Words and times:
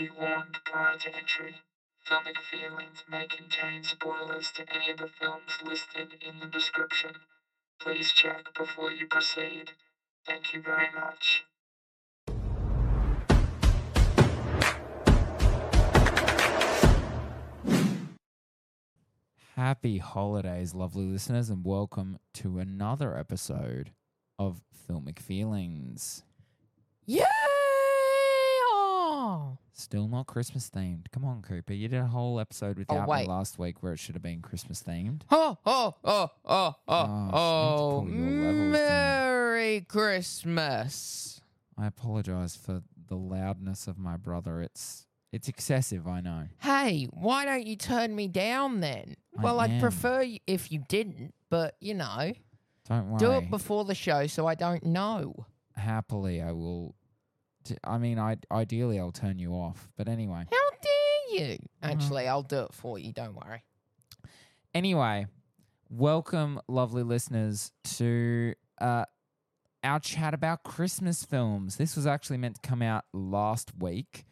Be 0.00 0.08
warned 0.18 0.56
prior 0.64 0.96
to 0.96 1.14
entry. 1.14 1.56
Filmic 2.08 2.38
feelings 2.38 3.04
may 3.06 3.26
contain 3.26 3.84
spoilers 3.84 4.50
to 4.52 4.64
any 4.74 4.90
of 4.90 4.96
the 4.96 5.06
films 5.06 5.58
listed 5.62 6.14
in 6.26 6.40
the 6.40 6.46
description. 6.46 7.10
Please 7.78 8.10
check 8.10 8.54
before 8.56 8.90
you 8.90 9.06
proceed. 9.06 9.72
Thank 10.24 10.54
you 10.54 10.62
very 10.62 10.88
much. 10.94 11.44
Happy 19.54 19.98
holidays, 19.98 20.74
lovely 20.74 21.04
listeners, 21.04 21.50
and 21.50 21.62
welcome 21.62 22.18
to 22.32 22.58
another 22.58 23.18
episode 23.18 23.92
of 24.38 24.62
Filmic 24.88 25.18
Feelings. 25.18 26.22
Yay! 27.04 27.49
Still 29.72 30.08
not 30.08 30.26
Christmas 30.26 30.68
themed. 30.68 31.06
Come 31.12 31.24
on, 31.24 31.42
Cooper. 31.42 31.72
You 31.72 31.88
did 31.88 32.00
a 32.00 32.06
whole 32.06 32.40
episode 32.40 32.78
without 32.78 32.94
me 32.94 33.00
oh, 33.06 33.08
wait. 33.08 33.28
last 33.28 33.58
week 33.58 33.82
where 33.82 33.92
it 33.92 33.98
should 33.98 34.14
have 34.14 34.22
been 34.22 34.42
Christmas 34.42 34.82
themed. 34.82 35.22
Oh, 35.30 35.56
oh, 35.64 35.94
oh, 36.04 36.30
oh, 36.44 36.74
oh, 36.76 36.76
Gosh, 36.88 37.08
I 37.08 37.24
need 37.24 37.30
to 37.30 37.36
oh, 37.36 38.00
pull 38.02 38.10
your 38.10 38.26
levels 38.42 38.56
down. 38.56 38.72
Merry 38.72 39.80
Christmas. 39.82 41.40
I 41.78 41.86
apologize 41.86 42.56
for 42.56 42.82
the 43.08 43.16
loudness 43.16 43.86
of 43.86 43.98
my 43.98 44.16
brother. 44.16 44.60
It's 44.60 45.06
it's 45.32 45.48
excessive, 45.48 46.08
I 46.08 46.20
know. 46.20 46.48
Hey, 46.58 47.06
why 47.12 47.44
don't 47.44 47.66
you 47.66 47.76
turn 47.76 48.14
me 48.14 48.26
down 48.26 48.80
then? 48.80 49.16
I 49.38 49.42
well, 49.42 49.60
I'd 49.60 49.70
am. 49.70 49.80
prefer 49.80 50.20
y- 50.22 50.40
if 50.46 50.72
you 50.72 50.82
didn't, 50.88 51.34
but 51.48 51.76
you 51.80 51.94
know, 51.94 52.32
Don't 52.88 53.10
worry. 53.10 53.18
do 53.18 53.32
it 53.32 53.48
before 53.50 53.84
the 53.84 53.94
show 53.94 54.26
so 54.26 54.46
I 54.46 54.56
don't 54.56 54.84
know. 54.84 55.46
Happily, 55.76 56.42
I 56.42 56.50
will. 56.52 56.94
T- 57.64 57.76
I 57.84 57.98
mean, 57.98 58.18
I 58.18 58.36
ideally 58.50 58.98
I'll 58.98 59.12
turn 59.12 59.38
you 59.38 59.52
off, 59.52 59.88
but 59.96 60.08
anyway. 60.08 60.46
How 60.50 60.70
dare 60.82 61.46
you? 61.48 61.54
Uh-huh. 61.82 61.92
Actually, 61.92 62.28
I'll 62.28 62.42
do 62.42 62.60
it 62.60 62.72
for 62.74 62.98
you. 62.98 63.12
Don't 63.12 63.34
worry. 63.34 63.62
Anyway, 64.74 65.26
welcome, 65.88 66.60
lovely 66.68 67.02
listeners, 67.02 67.72
to 67.84 68.54
uh, 68.80 69.04
our 69.82 70.00
chat 70.00 70.34
about 70.34 70.62
Christmas 70.62 71.24
films. 71.24 71.76
This 71.76 71.96
was 71.96 72.06
actually 72.06 72.38
meant 72.38 72.62
to 72.62 72.68
come 72.68 72.82
out 72.82 73.04
last 73.12 73.72
week, 73.78 74.24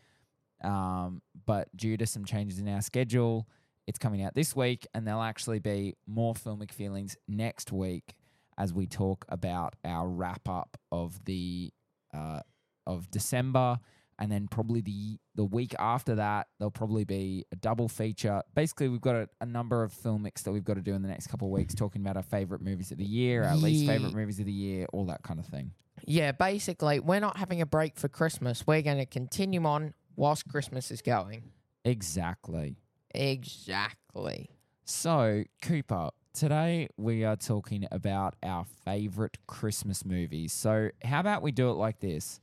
um, 0.63 1.23
but 1.47 1.75
due 1.77 1.97
to 1.97 2.07
some 2.07 2.25
changes 2.25 2.59
in 2.59 2.69
our 2.69 2.83
schedule, 2.83 3.49
it's 3.87 3.99
coming 3.99 4.23
out 4.23 4.35
this 4.35 4.55
week, 4.55 4.87
and 4.95 5.07
there'll 5.07 5.23
actually 5.23 5.59
be 5.59 5.97
more 6.07 6.35
filmic 6.35 6.71
feelings 6.73 7.17
next 7.27 7.73
week 7.73 8.15
as 8.59 8.73
we 8.73 8.87
talk 8.87 9.25
about 9.29 9.75
our 9.85 10.09
wrap 10.09 10.49
up 10.49 10.77
of 10.93 11.25
the 11.25 11.73
uh, 12.13 12.41
of 12.89 13.09
December 13.13 13.79
and 14.19 14.33
then 14.33 14.49
probably 14.49 14.81
the 14.81 15.17
the 15.37 15.45
week 15.45 15.75
after 15.79 16.17
that 16.17 16.49
there'll 16.59 16.73
probably 16.73 17.05
be 17.05 17.45
a 17.53 17.57
double 17.57 17.87
feature 17.89 18.43
basically 18.57 18.89
we've 18.89 19.01
got 19.01 19.15
a, 19.15 19.29
a 19.41 19.47
number 19.47 19.85
of 19.85 19.93
filmics 19.93 20.43
that 20.43 20.51
we've 20.51 20.65
got 20.65 20.75
to 20.75 20.81
do 20.83 20.93
in 20.95 21.03
the 21.03 21.09
next 21.09 21.29
couple 21.29 21.47
of 21.47 21.53
weeks 21.53 21.73
talking 21.73 22.03
about 22.03 22.17
our 22.17 22.23
favorite 22.25 22.61
movies 22.61 22.91
of 22.91 22.99
the 22.99 23.05
year 23.05 23.45
our 23.45 23.55
least 23.55 23.87
favorite 23.87 24.13
movies 24.13 24.41
of 24.41 24.47
the 24.47 24.53
year 24.53 24.87
all 24.93 25.05
that 25.07 25.23
kind 25.23 25.39
of 25.39 25.47
thing 25.47 25.71
Yeah, 26.05 26.33
basically, 26.33 26.99
we're 27.01 27.21
not 27.21 27.37
having 27.37 27.61
a 27.61 27.67
break 27.67 27.97
for 27.97 28.09
Christmas. 28.09 28.65
We're 28.67 28.83
going 28.83 28.99
to 28.99 29.07
continue 29.07 29.65
on 29.65 29.95
whilst 30.17 30.49
Christmas 30.49 30.91
is 30.91 31.03
going. 31.03 31.43
exactly 31.85 32.77
Exactly. 33.15 34.51
so 34.85 35.45
cooper 35.63 36.11
today 36.35 36.89
we 36.97 37.25
are 37.25 37.37
talking 37.37 37.87
about 37.91 38.35
our 38.43 38.65
favorite 38.85 39.39
christmas 39.47 40.05
movies 40.05 40.53
so 40.53 40.91
how 41.03 41.21
about 41.21 41.43
we 41.43 41.51
do 41.53 41.69
it 41.71 41.75
like 41.75 41.99
this 42.01 42.41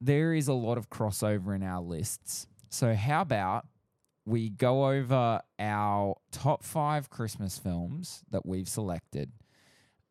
there 0.00 0.34
is 0.34 0.48
a 0.48 0.52
lot 0.54 0.78
of 0.78 0.90
crossover 0.90 1.54
in 1.54 1.62
our 1.62 1.80
lists 1.80 2.46
so 2.68 2.94
how 2.94 3.22
about 3.22 3.66
we 4.26 4.50
go 4.50 4.88
over 4.88 5.40
our 5.58 6.16
top 6.32 6.64
five 6.64 7.08
Christmas 7.08 7.58
films 7.58 8.24
that 8.30 8.44
we've 8.44 8.68
selected. 8.68 9.30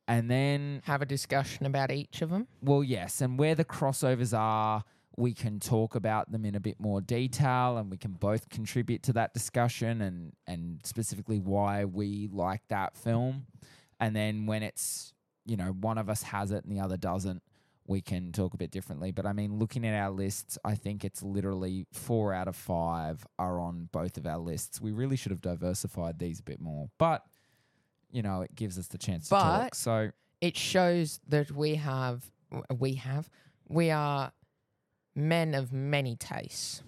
And 0.08 0.32
then, 0.32 0.82
Have 0.86 1.02
a 1.02 1.06
discussion 1.06 1.66
about 1.66 1.92
each 1.92 2.22
of 2.22 2.30
them. 2.30 2.48
well, 2.62 2.84
yes, 2.84 3.22
and 3.22 3.38
where 3.38 3.56
the 3.56 3.66
crossovers 3.66 4.38
are, 4.38 4.84
we 5.18 5.34
can 5.34 5.60
talk 5.60 5.96
about 5.96 6.32
them 6.32 6.46
in 6.46 6.56
a 6.56 6.60
bit 6.60 6.80
more 6.80 7.02
detail 7.02 7.78
and 7.78 7.90
we 7.92 7.98
can 7.98 8.12
both 8.14 8.50
contribute 8.50 9.04
to 9.04 9.14
that 9.14 9.34
discussion 9.34 10.02
and, 10.02 10.34
and 10.48 10.80
specifically 10.84 11.40
why 11.40 11.86
we 11.86 12.30
like 12.32 12.62
that 12.70 12.96
film. 12.96 13.48
And 14.00 14.16
then 14.16 14.46
when 14.46 14.64
it's, 14.64 15.14
you 15.46 15.58
know, 15.58 15.68
one 15.68 15.98
of 15.98 16.10
us 16.10 16.24
has 16.24 16.52
it 16.52 16.64
and 16.66 16.72
the 16.72 16.82
other 16.82 16.98
doesn't, 16.98 17.42
we 17.88 18.02
can 18.02 18.32
talk 18.32 18.54
a 18.54 18.58
bit 18.58 18.72
differently. 18.72 19.12
But 19.12 19.26
I 19.26 19.34
mean, 19.34 19.60
looking 19.60 19.86
at 19.86 19.94
our 19.94 20.10
lists, 20.10 20.58
I 20.66 20.76
think 20.76 21.06
it's 21.06 21.22
literally 21.22 21.86
four 21.94 22.34
out 22.34 22.48
of 22.48 22.56
five 22.56 23.26
are 23.38 23.60
on 23.60 23.90
both 23.92 24.18
of 24.18 24.26
our 24.26 24.40
lists. 24.40 24.82
We 24.82 24.92
really 24.92 25.16
should 25.16 25.32
have 25.32 25.42
diversified 25.42 26.18
these 26.20 26.40
a 26.40 26.44
bit 26.44 26.60
more. 26.60 26.90
But, 26.98 27.24
you 28.12 28.22
know, 28.24 28.42
it 28.42 28.56
gives 28.56 28.80
us 28.80 28.88
the 28.88 28.98
chance 28.98 29.26
to 29.26 29.36
talk. 29.36 29.76
So, 29.76 30.12
it 30.42 30.58
shows 30.58 31.20
that 31.28 31.52
we 31.52 31.76
have 31.76 32.24
we 32.78 32.96
have 32.96 33.30
we 33.68 33.90
are 33.92 34.32
men 35.16 35.54
of 35.54 35.72
many 35.72 36.16
tastes. 36.16 36.82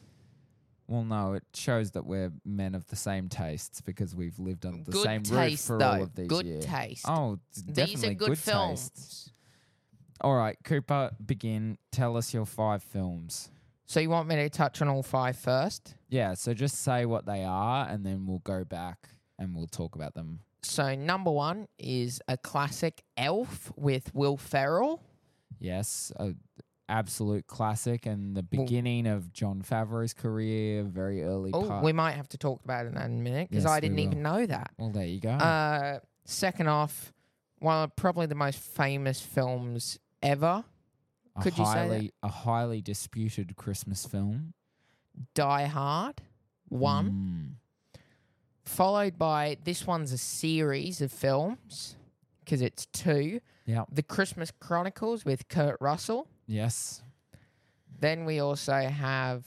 well, 0.88 1.03
no, 1.03 1.34
it 1.34 1.44
shows 1.53 1.91
that 1.91 2.06
we're 2.06 2.31
men 2.46 2.74
of 2.75 2.86
the 2.88 2.96
same 2.96 3.30
tastes 3.30 3.81
because 3.81 4.16
we've 4.16 4.38
lived 4.40 4.66
under 4.66 4.84
the 4.84 4.91
good 4.91 5.03
same 5.03 5.22
roof 5.24 5.30
taste 5.30 5.68
for 5.68 5.78
though. 5.78 5.86
all 5.91 6.03
of 6.03 6.16
these 6.16 6.28
good 6.28 6.46
years. 6.46 6.66
taste. 6.66 7.06
Oh, 7.07 7.40
it's 7.52 7.62
These 7.62 7.75
definitely 7.75 8.09
are 8.09 8.13
good, 8.16 8.38
films. 8.40 8.90
taste. 8.90 9.31
All 10.22 10.35
right, 10.35 10.57
Cooper, 10.63 11.11
begin. 11.23 11.78
Tell 11.91 12.17
us 12.17 12.33
your 12.33 12.45
five 12.45 12.81
films. 12.83 13.50
So 13.85 14.00
you 14.00 14.09
want 14.09 14.28
me 14.28 14.35
to 14.35 14.50
touch 14.50 14.81
on 14.81 14.88
all 14.89 15.03
five 15.03 15.38
first? 15.38 15.95
Yeah, 16.09 16.33
so 16.33 16.53
just 16.53 16.81
say 16.83 17.05
what 17.05 17.25
they 17.25 17.44
are 17.45 17.88
and 17.88 18.05
then 18.05 18.25
we'll 18.25 18.39
go 18.39 18.63
back 18.66 19.07
and 19.39 19.56
we'll 19.56 19.67
talk 19.67 19.95
about 19.95 20.13
them. 20.13 20.39
So 20.63 20.95
number 20.95 21.31
one 21.31 21.67
is 21.77 22.22
a 22.27 22.35
classic 22.35 23.03
Elf 23.16 23.72
with 23.77 24.13
Will 24.13 24.35
Ferrell. 24.38 25.01
Yes, 25.59 26.11
a 26.17 26.33
absolute 26.89 27.47
classic 27.47 28.06
and 28.06 28.35
the 28.35 28.45
Well- 28.51 28.63
beginning 28.66 29.07
of 29.07 29.31
Jon 29.33 29.61
Favreau's 29.61 30.13
career, 30.13 30.83
very 30.83 31.22
early 31.23 31.51
Oh, 31.53 31.67
part. 31.67 31.83
we 31.83 31.94
might 31.94 32.13
have 32.13 32.29
to 32.29 32.38
talk 32.38 32.63
about 32.63 32.85
it 32.85 32.89
in 32.89 32.97
a 32.97 33.07
minute 33.09 33.50
because 33.50 33.63
Yes, 33.66 33.72
I 33.72 33.79
didn't 33.79 34.00
even 34.00 34.22
know 34.22 34.45
that. 34.45 34.72
well, 34.77 34.89
there 34.89 35.06
you 35.06 35.19
go. 35.19 35.29
Uh, 35.31 36.00
second 36.25 36.67
off, 36.67 37.13
one 37.59 37.83
of 37.83 37.95
probably 37.95 38.25
the 38.25 38.35
most 38.35 38.59
famous 38.59 39.22
films 39.22 40.00
ever, 40.27 40.63
a 41.35 41.41
could 41.41 41.57
you 41.57 41.65
say 41.65 41.73
that? 41.73 41.77
highly 41.88 42.11
a 42.23 42.27
highly 42.27 42.81
disputed 42.81 43.55
Christmas 43.55 44.05
film. 44.05 44.53
Die 45.33 45.65
Hard. 45.65 46.21
One. 46.69 47.57
Mm. 47.97 47.99
followed 48.65 49.17
by 49.17 49.57
this 49.63 49.88
one's 49.88 50.11
a 50.11 50.17
series 50.17 50.99
of 51.01 51.11
films 51.11 51.95
because 52.43 52.61
it's 52.61 52.85
two. 52.88 53.39
Yeah. 53.65 53.85
The 53.91 54.03
Christmas 54.03 54.51
Chronicles 54.59 55.23
with 55.25 55.47
Kurt 55.47 55.77
Russell. 55.79 56.27
Yes. 56.45 57.01
Then 57.99 58.25
we 58.25 58.39
also 58.39 58.73
have 58.73 59.45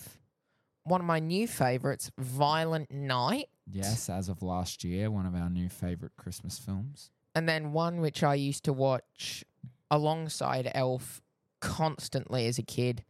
one 0.85 1.01
of 1.01 1.07
my 1.07 1.19
new 1.21 1.47
favorites, 1.47 2.11
Violent 2.19 2.91
Night. 2.91 3.49
Yes, 3.71 4.09
as 4.09 4.29
of 4.29 4.43
last 4.43 4.83
year, 4.83 5.11
one 5.11 5.27
of 5.27 5.35
our 5.35 5.49
new 5.49 5.69
favorite 5.69 6.13
Christmas 6.17 6.59
films. 6.59 7.11
And 7.35 7.49
then 7.49 7.73
one 7.73 8.01
which 8.01 8.23
I 8.23 8.35
used 8.35 8.65
to 8.65 8.73
watch 8.73 9.45
alongside 9.91 10.71
Elf 10.75 11.21
constantly 11.61 12.47
as 12.47 12.59
a 12.59 12.63
kid. 12.63 13.05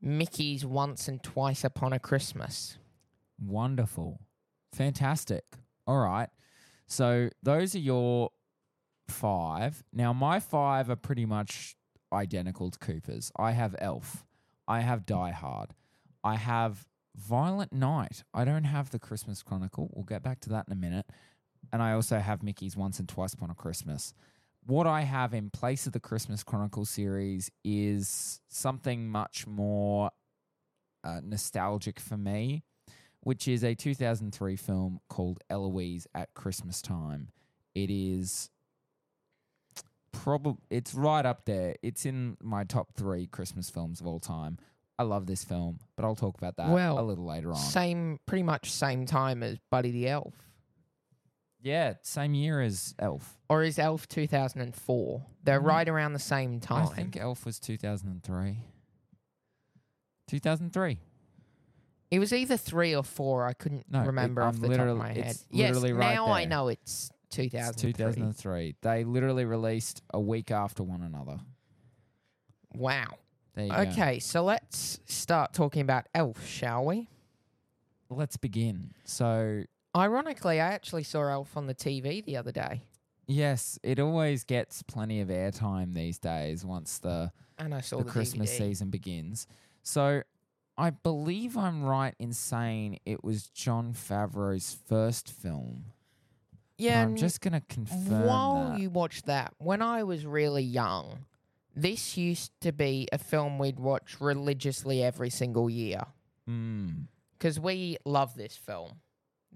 Mickey's 0.00 0.64
Once 0.64 1.08
and 1.08 1.22
Twice 1.22 1.64
Upon 1.64 1.92
a 1.92 1.98
Christmas. 1.98 2.78
Wonderful. 3.40 4.20
Fantastic. 4.72 5.44
All 5.86 5.98
right. 5.98 6.28
So 6.86 7.30
those 7.42 7.74
are 7.74 7.80
your 7.80 8.30
five. 9.08 9.82
Now, 9.92 10.12
my 10.12 10.40
five 10.40 10.90
are 10.90 10.96
pretty 10.96 11.26
much 11.26 11.76
identical 12.12 12.70
to 12.70 12.78
Cooper's. 12.78 13.32
I 13.36 13.52
have 13.52 13.74
Elf. 13.78 14.24
I 14.68 14.80
have 14.80 15.06
Die 15.06 15.30
Hard. 15.30 15.74
I 16.22 16.36
have 16.36 16.86
Violent 17.16 17.72
Night. 17.72 18.24
I 18.34 18.44
don't 18.44 18.64
have 18.64 18.90
the 18.90 18.98
Christmas 18.98 19.42
Chronicle. 19.42 19.90
We'll 19.94 20.04
get 20.04 20.22
back 20.22 20.40
to 20.40 20.48
that 20.50 20.66
in 20.66 20.72
a 20.72 20.76
minute. 20.76 21.06
And 21.72 21.82
I 21.82 21.92
also 21.92 22.18
have 22.18 22.42
Mickey's 22.42 22.76
Once 22.76 22.98
and 22.98 23.08
Twice 23.08 23.34
Upon 23.34 23.50
a 23.50 23.54
Christmas. 23.54 24.12
What 24.66 24.86
I 24.86 25.02
have 25.02 25.32
in 25.32 25.50
place 25.50 25.86
of 25.86 25.92
the 25.92 26.00
Christmas 26.00 26.42
Chronicle 26.42 26.84
series 26.84 27.50
is 27.64 28.40
something 28.48 29.08
much 29.08 29.46
more 29.46 30.10
uh, 31.04 31.20
nostalgic 31.22 32.00
for 32.00 32.16
me 32.16 32.64
which 33.26 33.48
is 33.48 33.64
a 33.64 33.74
2003 33.74 34.54
film 34.54 35.00
called 35.08 35.40
Eloise 35.50 36.06
at 36.14 36.32
Christmas 36.34 36.80
Time. 36.80 37.26
It 37.74 37.90
is 37.90 38.50
probably 40.12 40.62
it's 40.70 40.94
right 40.94 41.26
up 41.26 41.44
there. 41.44 41.74
It's 41.82 42.06
in 42.06 42.36
my 42.40 42.62
top 42.62 42.94
3 42.94 43.26
Christmas 43.26 43.68
films 43.68 44.00
of 44.00 44.06
all 44.06 44.20
time. 44.20 44.58
I 44.96 45.02
love 45.02 45.26
this 45.26 45.42
film, 45.42 45.80
but 45.96 46.04
I'll 46.04 46.14
talk 46.14 46.38
about 46.38 46.56
that 46.58 46.68
Well, 46.68 47.00
a 47.00 47.02
little 47.02 47.26
later 47.26 47.50
on. 47.50 47.56
Same, 47.56 48.20
pretty 48.26 48.44
much 48.44 48.70
same 48.70 49.06
time 49.06 49.42
as 49.42 49.58
Buddy 49.72 49.90
the 49.90 50.08
Elf. 50.08 50.32
Yeah, 51.66 51.94
same 52.02 52.34
year 52.34 52.60
as 52.60 52.94
Elf. 52.98 53.36
Or 53.50 53.62
is 53.64 53.78
Elf 53.78 54.08
2004? 54.08 55.26
They're 55.42 55.60
Mm. 55.60 55.64
right 55.66 55.88
around 55.88 56.12
the 56.12 56.18
same 56.20 56.60
time. 56.60 56.86
I 56.86 56.94
think 56.94 57.16
Elf 57.16 57.44
was 57.44 57.58
2003. 57.58 58.58
2003. 60.28 60.98
It 62.10 62.18
was 62.18 62.32
either 62.32 62.56
three 62.56 62.94
or 62.94 63.02
four. 63.02 63.44
I 63.46 63.52
couldn't 63.52 63.90
No, 63.90 64.02
it- 64.02 64.06
remember 64.06 64.42
off 64.42 64.54
the 64.54 64.60
top 64.60 64.64
of 64.64 64.70
literally- 64.70 64.98
my 64.98 65.08
head. 65.12 65.26
it's 65.26 65.46
Yes, 65.50 65.74
literally 65.74 65.92
right 65.92 66.14
now 66.14 66.26
I 66.28 66.42
there. 66.42 66.50
know 66.50 66.68
it's 66.68 67.10
It's 67.26 67.36
2003. 67.36 67.92
2003. 67.92 68.76
They 68.80 69.04
literally 69.04 69.44
released 69.44 70.02
a 70.14 70.20
week 70.20 70.50
after 70.50 70.82
one 70.84 71.02
another. 71.02 71.40
Wow. 72.74 73.18
There 73.54 73.64
you 73.66 73.70
go. 73.72 73.76
Okay, 73.90 74.18
so 74.20 74.44
let's 74.44 75.00
start 75.06 75.52
talking 75.52 75.82
about 75.82 76.06
Elf, 76.14 76.46
shall 76.46 76.84
we? 76.84 77.08
Let's 78.08 78.36
begin. 78.36 78.92
So, 79.04 79.64
Ironically, 79.96 80.60
I 80.60 80.72
actually 80.72 81.04
saw 81.04 81.26
Elf 81.28 81.56
on 81.56 81.66
the 81.66 81.74
TV 81.74 82.24
the 82.24 82.36
other 82.36 82.52
day, 82.52 82.82
yes, 83.26 83.78
it 83.82 83.98
always 83.98 84.44
gets 84.44 84.82
plenty 84.82 85.20
of 85.20 85.28
airtime 85.28 85.94
these 85.94 86.18
days 86.18 86.64
once 86.64 86.98
the, 86.98 87.32
and 87.58 87.74
I 87.74 87.80
saw 87.80 87.98
the 87.98 88.04
the, 88.04 88.10
Christmas 88.10 88.50
DVD. 88.52 88.58
season 88.58 88.90
begins. 88.90 89.46
So, 89.82 90.22
I 90.76 90.90
believe 90.90 91.56
I'm 91.56 91.82
right 91.82 92.14
in 92.18 92.34
saying 92.34 92.98
it 93.06 93.24
was 93.24 93.46
Jon 93.48 93.94
Favreau's 93.94 94.76
first 94.86 95.30
film. 95.30 95.86
Yeah, 96.76 97.02
I'm 97.02 97.16
just 97.16 97.40
going 97.40 97.54
to 97.54 97.62
confirm 97.62 98.26
while 98.26 98.70
that. 98.72 98.80
you 98.80 98.90
watch 98.90 99.22
that, 99.22 99.54
when 99.56 99.80
I 99.80 100.02
was 100.02 100.26
really 100.26 100.62
young, 100.62 101.24
this 101.74 102.18
used 102.18 102.52
to 102.60 102.72
be 102.72 103.08
a 103.12 103.16
film 103.18 103.58
we'd 103.58 103.80
watch 103.80 104.20
religiously 104.20 105.02
every 105.02 105.30
single 105.30 105.70
year 105.70 106.02
Mm, 106.48 107.06
because 107.38 107.58
we 107.58 107.96
love 108.04 108.34
this 108.36 108.54
film. 108.56 109.00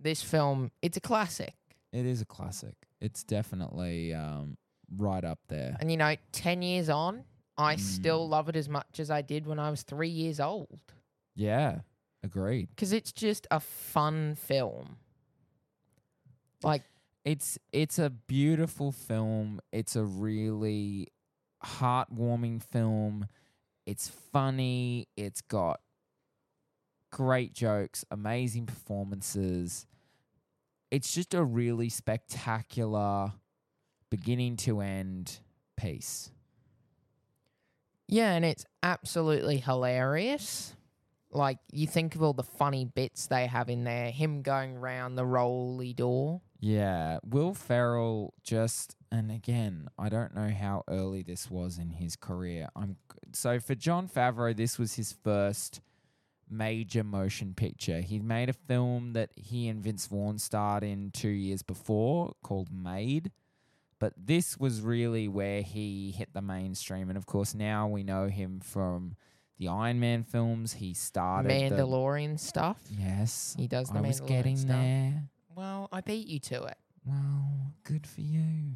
This 0.00 0.23
film, 0.23 0.70
it's 0.82 0.97
a 0.97 1.00
classic. 1.00 1.55
it 1.93 2.06
is 2.06 2.20
a 2.23 2.25
classic. 2.25 2.75
It's 3.00 3.23
definitely 3.25 4.14
um, 4.14 4.56
right 4.97 5.25
up 5.25 5.41
there. 5.49 5.76
And 5.81 5.91
you 5.91 5.97
know, 5.97 6.14
10 6.32 6.62
years 6.62 6.88
on, 6.88 7.25
I 7.58 7.76
still 7.76 8.26
Mm. 8.26 8.31
love 8.31 8.49
it 8.49 8.56
as 8.56 8.69
much 8.69 8.99
as 9.00 9.11
I 9.11 9.23
did 9.23 9.47
when 9.47 9.58
I 9.58 9.70
was 9.70 9.82
three 9.82 10.08
years 10.08 10.41
old. 10.41 10.79
Yeah, 11.35 11.81
agreed. 12.23 12.69
Because 12.70 12.93
it's 12.93 13.12
just 13.12 13.47
a 13.50 13.61
fun 13.61 14.35
film. 14.37 14.97
Like, 16.62 16.82
It's 17.25 17.58
it's 17.73 17.99
a 17.99 18.08
beautiful 18.11 18.93
film. 18.93 19.61
It's 19.73 19.94
a 19.97 20.05
really 20.05 21.08
heartwarming 21.62 22.62
film. 22.62 23.26
It's 23.87 24.08
funny. 24.08 25.08
It's 25.17 25.43
got 25.43 25.81
great 27.11 27.52
jokes, 27.52 28.05
amazing 28.11 28.67
performances. 28.67 29.87
It's 30.91 31.13
just 31.13 31.35
a 31.35 31.45
really 31.45 31.89
spectacular 31.89 33.33
beginning 34.11 34.57
to 34.57 34.81
end 34.81 35.39
piece. 35.77 36.31
yeah, 38.09 38.33
and 38.33 38.45
it's 38.45 38.67
absolutely 38.83 39.59
hilarious. 39.59 40.75
Like, 41.33 41.59
you 41.71 41.87
think 41.87 42.17
of 42.17 42.23
all 42.25 42.33
the 42.33 42.43
funny 42.43 42.85
bits 42.85 43.29
they 43.29 43.47
have 43.47 43.69
in 43.69 43.85
there 43.85 44.11
him 44.11 44.43
going 44.43 44.77
round 44.77 45.17
the 45.17 45.25
rolly 45.25 45.93
door. 45.93 46.41
Yeah, 46.59 47.21
Will 47.25 47.55
Ferrell 47.55 48.35
just 48.43 48.97
and 49.13 49.31
again, 49.31 49.89
I 49.99 50.09
don't 50.09 50.35
know 50.35 50.51
how 50.51 50.85
early 50.89 51.23
this 51.23 51.51
was 51.51 51.79
in 51.79 51.91
his 51.91 52.17
career. 52.17 52.69
I'm 52.77 52.97
so 53.33 53.59
for 53.59 53.75
Jon 53.75 54.09
Favreau, 54.09 54.57
this 54.57 54.79
was 54.79 54.95
his 54.95 55.13
first 55.13 55.81
major 56.50 57.05
motion 57.05 57.55
picture. 57.55 58.00
He 58.00 58.19
made 58.19 58.49
a 58.49 58.52
film 58.52 59.12
that 59.12 59.31
he 59.37 59.69
and 59.69 59.82
Vince 59.82 60.06
Vaughn 60.06 60.38
starred 60.38 60.82
in 60.85 61.11
2 61.12 61.29
years 61.29 61.62
before 61.62 62.35
called 62.43 62.69
Made. 62.73 63.31
But 63.99 64.14
this 64.17 64.56
was 64.58 64.81
really 64.81 65.29
where 65.29 65.62
he 65.62 66.11
hit 66.11 66.32
the 66.32 66.41
mainstream 66.43 67.08
and 67.11 67.17
of 67.19 67.26
course 67.26 67.55
now 67.55 67.87
we 67.87 68.02
know 68.02 68.29
him 68.29 68.61
from 68.61 69.14
the 69.58 69.69
Iron 69.69 70.00
Man 70.00 70.25
films. 70.25 70.73
He 70.73 70.94
started 70.94 71.50
the- 71.50 71.76
Mandalorian 71.76 72.38
stuff. 72.41 72.81
Yes. 72.91 73.55
He 73.58 73.69
does 73.69 73.88
the 73.91 73.99
I 73.99 74.00
was 74.00 74.20
Mandalorian 74.20 74.26
getting 74.29 74.56
stuff. 74.56 74.70
there. 74.81 75.29
Well, 75.55 75.88
I 75.93 76.00
beat 76.00 76.26
you 76.29 76.38
to 76.41 76.62
it. 76.64 76.79
Well, 77.05 77.73
good 77.85 78.06
for 78.06 78.23
you. 78.23 78.75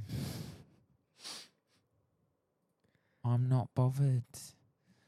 I'm 3.25 3.49
not 3.49 3.75
bothered. 3.75 4.25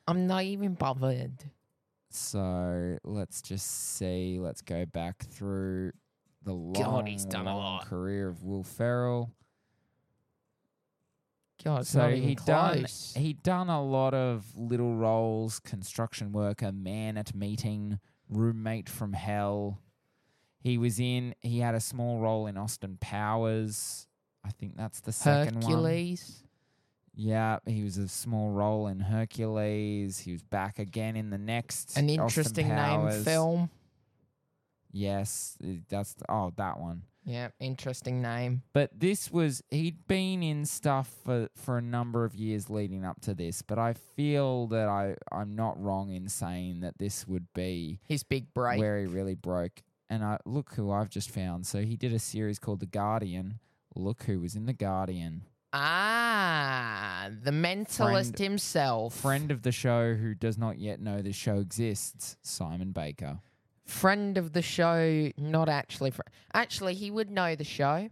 I'm 0.08 0.26
not 0.26 0.44
even 0.44 0.74
bothered. 0.74 1.44
So 2.16 2.98
let's 3.04 3.42
just 3.42 3.96
see. 3.96 4.38
Let's 4.40 4.62
go 4.62 4.86
back 4.86 5.24
through 5.24 5.92
the 6.44 6.52
long, 6.54 6.72
God, 6.72 7.08
he's 7.08 7.26
done 7.26 7.46
a 7.46 7.54
long 7.54 7.76
lot. 7.76 7.86
career 7.86 8.28
of 8.28 8.42
Will 8.42 8.62
Ferrell. 8.62 9.32
God, 11.62 11.82
it's 11.82 11.90
so 11.90 12.00
not 12.00 12.12
even 12.12 12.28
he 12.28 12.34
done 12.36 12.78
close. 12.78 13.14
he 13.16 13.32
done 13.32 13.68
a 13.68 13.84
lot 13.84 14.14
of 14.14 14.46
little 14.56 14.94
roles: 14.94 15.58
construction 15.60 16.32
worker, 16.32 16.72
man 16.72 17.18
at 17.18 17.34
meeting, 17.34 17.98
roommate 18.30 18.88
from 18.88 19.12
hell. 19.12 19.80
He 20.60 20.78
was 20.78 20.98
in. 20.98 21.34
He 21.42 21.58
had 21.58 21.74
a 21.74 21.80
small 21.80 22.18
role 22.18 22.46
in 22.46 22.56
Austin 22.56 22.96
Powers. 22.98 24.06
I 24.44 24.50
think 24.50 24.76
that's 24.76 25.00
the 25.00 25.12
second 25.12 25.56
one. 25.56 25.62
Hercules. 25.64 26.45
Yeah, 27.18 27.60
he 27.66 27.82
was 27.82 27.96
a 27.96 28.08
small 28.08 28.50
role 28.50 28.86
in 28.88 29.00
Hercules. 29.00 30.18
He 30.18 30.32
was 30.32 30.42
back 30.42 30.78
again 30.78 31.16
in 31.16 31.30
the 31.30 31.38
next. 31.38 31.96
An 31.96 32.10
interesting 32.10 32.68
name 32.68 33.10
film. 33.24 33.70
Yes, 34.92 35.56
that's 35.88 36.14
oh 36.28 36.52
that 36.56 36.78
one. 36.78 37.02
Yeah, 37.24 37.48
interesting 37.58 38.22
name. 38.22 38.62
But 38.72 38.90
this 39.00 39.32
was 39.32 39.62
he'd 39.70 40.06
been 40.06 40.42
in 40.42 40.64
stuff 40.64 41.12
for 41.24 41.48
for 41.56 41.78
a 41.78 41.82
number 41.82 42.24
of 42.24 42.34
years 42.34 42.70
leading 42.70 43.04
up 43.04 43.20
to 43.22 43.34
this. 43.34 43.62
But 43.62 43.78
I 43.78 43.94
feel 43.94 44.66
that 44.68 44.86
I 44.86 45.16
I'm 45.32 45.56
not 45.56 45.82
wrong 45.82 46.12
in 46.12 46.28
saying 46.28 46.80
that 46.80 46.98
this 46.98 47.26
would 47.26 47.52
be 47.54 47.98
His 48.04 48.22
big 48.22 48.52
break. 48.54 48.78
where 48.78 49.00
he 49.00 49.06
really 49.06 49.34
broke. 49.34 49.82
And 50.08 50.22
I 50.22 50.38
look 50.44 50.74
who 50.74 50.92
I've 50.92 51.10
just 51.10 51.30
found. 51.30 51.66
So 51.66 51.80
he 51.80 51.96
did 51.96 52.12
a 52.12 52.18
series 52.20 52.58
called 52.60 52.80
The 52.80 52.86
Guardian. 52.86 53.58
Look 53.96 54.24
who 54.24 54.40
was 54.40 54.54
in 54.54 54.66
The 54.66 54.72
Guardian. 54.72 55.42
Ah, 55.78 57.28
the 57.43 57.50
mentalist 57.50 57.96
Friend- 58.37 58.38
himself. 58.38 59.14
Friend 59.17 59.50
of 59.50 59.62
the 59.62 59.73
show 59.73 60.14
who 60.14 60.34
does 60.34 60.56
not 60.56 60.78
yet 60.78 61.00
know 61.00 61.20
the 61.23 61.32
show 61.32 61.56
exists, 61.58 62.37
Simon 62.43 62.93
Baker. 62.93 63.40
friend 63.84 64.37
of 64.37 64.52
the 64.52 64.62
show, 64.62 65.31
not 65.38 65.69
actually. 65.69 66.11
Fr- 66.11 66.23
actually, 66.52 66.94
he 66.94 67.08
would 67.11 67.31
know 67.31 67.55
the 67.55 67.62
show. 67.64 68.08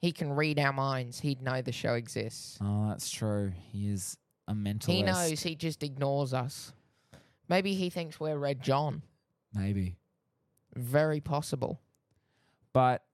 He 0.00 0.10
can 0.12 0.32
read 0.32 0.58
our 0.58 0.72
minds. 0.72 1.20
He'd 1.20 1.40
know 1.40 1.62
the 1.62 1.70
show 1.72 1.94
exists. 1.94 2.58
Oh, 2.60 2.88
that's 2.88 3.08
true. 3.10 3.52
He 3.70 3.88
is 3.90 4.16
a 4.48 4.54
mentalist. 4.54 4.86
He 4.90 5.02
knows. 5.04 5.40
He 5.42 5.54
just 5.54 5.82
ignores 5.84 6.34
us. 6.34 6.72
Maybe 7.48 7.74
he 7.74 7.90
thinks 7.90 8.18
we're 8.18 8.36
Red 8.38 8.60
John. 8.62 9.02
Maybe. 9.54 9.96
Very 10.74 11.20
possible. 11.20 11.80
But 12.72 13.04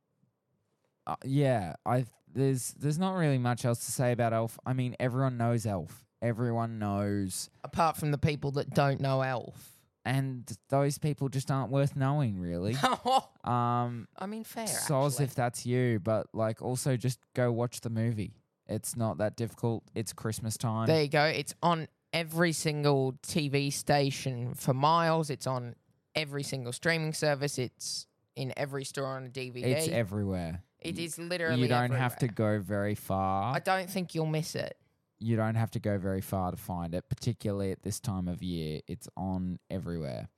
uh, 1.07 1.17
yeah, 1.25 1.75
I 1.85 2.07
there's 2.35 2.75
there's 2.79 2.99
not 2.99 3.15
really 3.15 3.39
much 3.39 3.65
else 3.65 3.85
to 3.87 3.93
say 3.93 4.13
about 4.13 4.33
Elf. 4.33 4.59
I 4.67 4.73
mean, 4.73 4.97
everyone 5.01 5.37
knows 5.37 5.67
Elf. 5.67 6.05
Everyone 6.21 6.79
knows, 6.79 7.51
Apart 7.65 7.99
from 7.99 8.11
the 8.11 8.19
people 8.19 8.53
that 8.53 8.71
don't 8.71 8.99
know 9.01 9.21
Elf. 9.21 9.77
and 10.07 10.51
those 10.71 10.97
people 10.97 11.29
just 11.29 11.51
aren't 11.51 11.71
worth 11.71 11.97
knowing, 11.97 12.39
really. 12.39 12.77
um, 13.45 14.09
I 14.17 14.27
mean, 14.27 14.45
fair. 14.45 14.67
soz 14.67 15.13
actually. 15.13 15.25
if 15.27 15.35
that's 15.35 15.67
you, 15.67 16.01
but 16.03 16.27
like 16.33 16.63
also 16.63 16.97
just 16.97 17.19
go 17.35 17.53
watch 17.53 17.83
the 17.83 17.91
movie. 17.91 18.33
It's 18.67 18.97
not 18.97 19.19
that 19.19 19.37
difficult. 19.37 19.85
It's 19.95 20.15
Christmas 20.15 20.57
time. 20.57 20.87
There 20.87 21.03
you 21.03 21.09
go. 21.09 21.25
It's 21.25 21.55
on 21.63 21.89
every 22.15 22.53
single 22.53 23.15
TV 23.23 23.71
station 23.71 24.55
for 24.55 24.73
miles. 24.73 25.29
It's 25.29 25.47
on 25.47 25.75
every 26.15 26.43
single 26.43 26.73
streaming 26.73 27.13
service. 27.13 27.59
It's 27.59 28.07
in 28.37 28.55
every 28.57 28.85
store 28.85 29.07
on 29.07 29.27
a 29.27 29.29
DVD. 29.29 29.63
it's 29.65 29.89
everywhere. 29.89 30.63
It 30.85 30.99
is 30.99 31.19
literally. 31.19 31.63
You 31.63 31.69
don't 31.69 31.91
have 31.93 32.17
to 32.19 32.27
everywhere. 32.27 32.59
go 32.59 32.65
very 32.65 32.95
far. 32.95 33.55
I 33.55 33.59
don't 33.59 33.89
think 33.91 34.15
you'll 34.15 34.27
miss 34.27 34.55
it. 34.55 34.77
you 35.19 35.37
don't 35.37 35.55
have 35.55 35.71
to 35.73 35.81
go 35.81 35.97
very 35.99 36.21
far 36.21 36.51
to 36.51 36.57
find 36.57 36.95
it, 36.95 37.09
particularly 37.09 37.73
at 37.73 37.83
this 37.83 37.99
time 38.01 38.29
of 38.29 38.43
year. 38.43 38.81
It's 38.87 39.09
on 39.17 39.59
everywhere. 39.71 40.29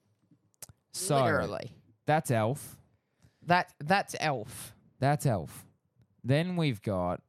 So 0.93 1.23
literally. 1.23 1.73
that's 2.07 2.31
Elf. 2.31 2.79
That 3.45 3.73
that's 3.85 4.15
Elf. 4.21 4.75
That's 4.99 5.27
Elf. 5.27 5.67
Then 6.25 6.57
we've 6.57 6.81
got, 6.83 7.21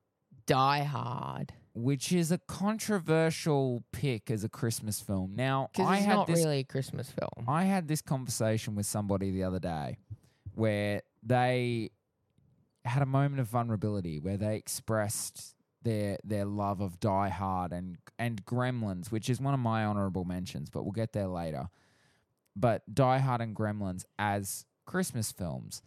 Die 0.46 0.84
Hard. 0.84 1.54
which 1.74 2.12
is 2.12 2.32
a 2.32 2.38
controversial 2.40 3.84
pick 3.92 4.32
as 4.32 4.44
a 4.44 4.50
Christmas 4.50 5.00
film. 5.00 5.34
Now, 5.36 5.70
Because 5.74 5.88
I 5.88 5.98
it's 5.98 6.06
had 6.06 6.16
not 6.16 6.28
this 6.28 6.38
really 6.40 6.60
a 6.60 6.64
Christmas 6.64 7.12
film. 7.12 7.48
I 7.48 7.66
had 7.66 7.88
this 7.88 8.02
conversation 8.02 8.74
with 8.76 8.86
somebody 8.86 9.32
the 9.32 9.44
other 9.44 9.60
day 9.60 9.98
where 10.56 11.02
they 11.22 11.92
had 12.88 13.01
a 13.01 13.08
moment 13.08 13.39
of 13.39 13.48
vulnerability 13.48 14.20
where 14.20 14.38
they 14.38 14.56
expressed 14.56 15.56
their 15.84 16.17
their 16.24 16.46
love 16.46 16.82
of 16.82 17.00
Die 17.00 17.29
Hard 17.29 17.72
and 17.72 17.98
and 18.20 18.46
Gremlins, 18.46 19.12
which 19.12 19.29
is 19.29 19.39
one 19.39 19.53
of 19.53 19.60
my 19.60 19.86
honorable 19.86 20.25
mentions, 20.25 20.70
but 20.70 20.84
we'll 20.84 20.91
get 20.91 21.13
there 21.13 21.27
later. 21.27 21.70
But 22.56 22.94
Die 22.94 23.20
Hard 23.20 23.41
and 23.41 23.56
Gremlins 23.56 24.03
as 24.17 24.65
Christmas 24.86 25.32
films. 25.32 25.82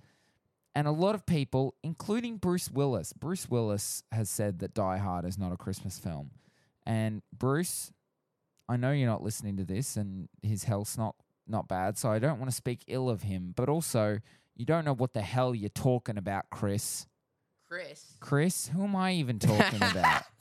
And 0.74 0.86
a 0.86 0.92
lot 0.92 1.16
of 1.16 1.26
people, 1.26 1.74
including 1.82 2.36
Bruce 2.36 2.70
Willis, 2.70 3.12
Bruce 3.12 3.50
Willis 3.50 4.04
has 4.12 4.30
said 4.30 4.60
that 4.60 4.72
Die 4.72 4.98
Hard 4.98 5.24
is 5.24 5.36
not 5.36 5.52
a 5.52 5.56
Christmas 5.56 5.98
film. 5.98 6.30
And 6.86 7.22
Bruce, 7.36 7.92
I 8.68 8.76
know 8.76 8.92
you're 8.92 9.08
not 9.08 9.22
listening 9.22 9.56
to 9.56 9.64
this 9.64 9.96
and 9.96 10.28
his 10.42 10.64
health's 10.64 10.96
not 10.96 11.16
not 11.46 11.66
bad, 11.66 11.98
so 11.98 12.10
I 12.10 12.20
don't 12.20 12.38
want 12.38 12.50
to 12.50 12.56
speak 12.56 12.84
ill 12.86 13.10
of 13.10 13.22
him. 13.22 13.52
But 13.56 13.68
also, 13.68 14.20
you 14.60 14.66
don't 14.66 14.84
know 14.84 14.92
what 14.92 15.14
the 15.14 15.22
hell 15.22 15.54
you're 15.54 15.70
talking 15.70 16.18
about, 16.18 16.50
Chris. 16.50 17.06
Chris. 17.66 18.04
Chris, 18.20 18.68
who 18.68 18.84
am 18.84 18.94
I 18.94 19.14
even 19.14 19.38
talking 19.38 19.82
about? 19.82 20.24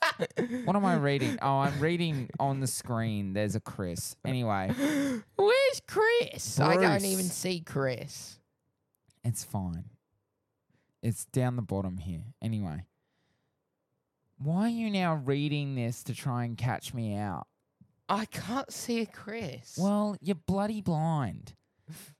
What 0.64 0.76
am 0.76 0.84
I 0.84 0.96
reading? 0.96 1.38
Oh, 1.40 1.60
I'm 1.60 1.80
reading 1.80 2.28
on 2.38 2.60
the 2.60 2.66
screen. 2.66 3.32
There's 3.32 3.54
a 3.54 3.60
Chris. 3.60 4.16
Anyway, 4.22 4.70
Where's 5.36 5.80
Chris? 5.88 6.60
I 6.60 6.76
don't 6.76 7.06
even 7.06 7.24
see 7.24 7.60
Chris. 7.60 8.38
it's 9.24 9.42
fine. 9.42 9.84
It's 11.02 11.24
down 11.24 11.56
the 11.56 11.62
bottom 11.62 11.96
here. 11.96 12.24
Anyway, 12.42 12.84
why 14.36 14.64
are 14.64 14.68
you 14.68 14.90
now 14.90 15.14
reading 15.14 15.74
this 15.74 16.02
to 16.02 16.14
try 16.14 16.44
and 16.44 16.58
catch 16.58 16.92
me 16.92 17.16
out? 17.16 17.46
I 18.10 18.26
can't 18.26 18.70
see 18.70 19.00
a 19.00 19.06
Chris. 19.06 19.78
Well, 19.80 20.18
you're 20.20 20.34
bloody 20.34 20.82
blind. 20.82 21.54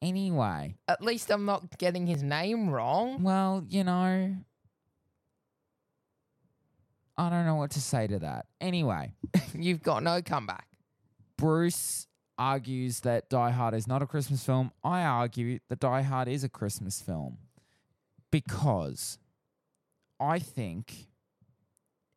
Anyway, 0.03 0.77
at 0.89 1.03
least 1.03 1.31
I'm 1.31 1.45
not 1.45 1.79
getting 1.79 2.07
his 2.07 2.23
name 2.23 2.71
wrong. 2.71 3.23
well, 3.23 3.65
you 3.69 3.85
know, 3.85 4.37
I 7.17 7.29
don't 7.31 7.45
know 7.45 7.57
what 7.57 7.73
to 7.73 7.81
say 7.81 8.07
to 8.07 8.19
that. 8.21 8.47
Anyway, 8.61 9.13
You've 9.55 9.83
got 9.83 10.03
no 10.03 10.23
comeback. 10.23 10.67
Bruce 11.37 12.07
argues 12.39 13.01
that 13.01 13.29
Die 13.29 13.51
Hard 13.51 13.75
is 13.75 13.87
not 13.87 14.03
a 14.03 14.07
Christmas 14.07 14.45
film. 14.45 14.73
I 14.83 15.03
argue 15.05 15.59
that 15.69 15.81
Die 15.81 16.03
Hard 16.03 16.29
is 16.29 16.45
a 16.45 16.49
Christmas 16.49 17.01
film 17.01 17.39
because 18.31 19.19
I 20.19 20.39
think 20.39 21.09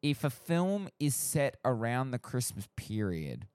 if 0.02 0.24
a 0.24 0.30
film 0.30 0.90
is 1.00 1.16
set 1.16 1.58
around 1.66 2.12
the 2.12 2.20
Christmas 2.20 2.68
period 2.76 3.48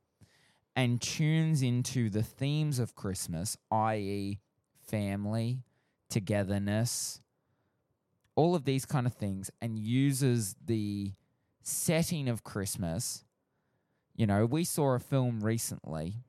and 0.79 1.01
tunes 1.01 1.61
into 1.61 2.09
the 2.09 2.23
themes 2.23 2.79
of 2.79 2.95
Christmas, 2.95 3.57
i.e., 3.73 4.39
family, 4.87 5.65
togetherness, 6.09 7.21
all 8.37 8.55
of 8.55 8.65
these 8.65 8.87
kind 8.87 9.05
of 9.05 9.13
things, 9.13 9.51
and 9.61 9.77
uses 9.77 10.55
the 10.65 11.15
setting 11.65 12.29
of 12.29 12.45
Christmas. 12.45 13.25
You 14.15 14.29
know, 14.29 14.47
we 14.47 14.63
saw 14.63 14.95
a 14.95 15.01
film 15.01 15.41
recently, 15.41 16.23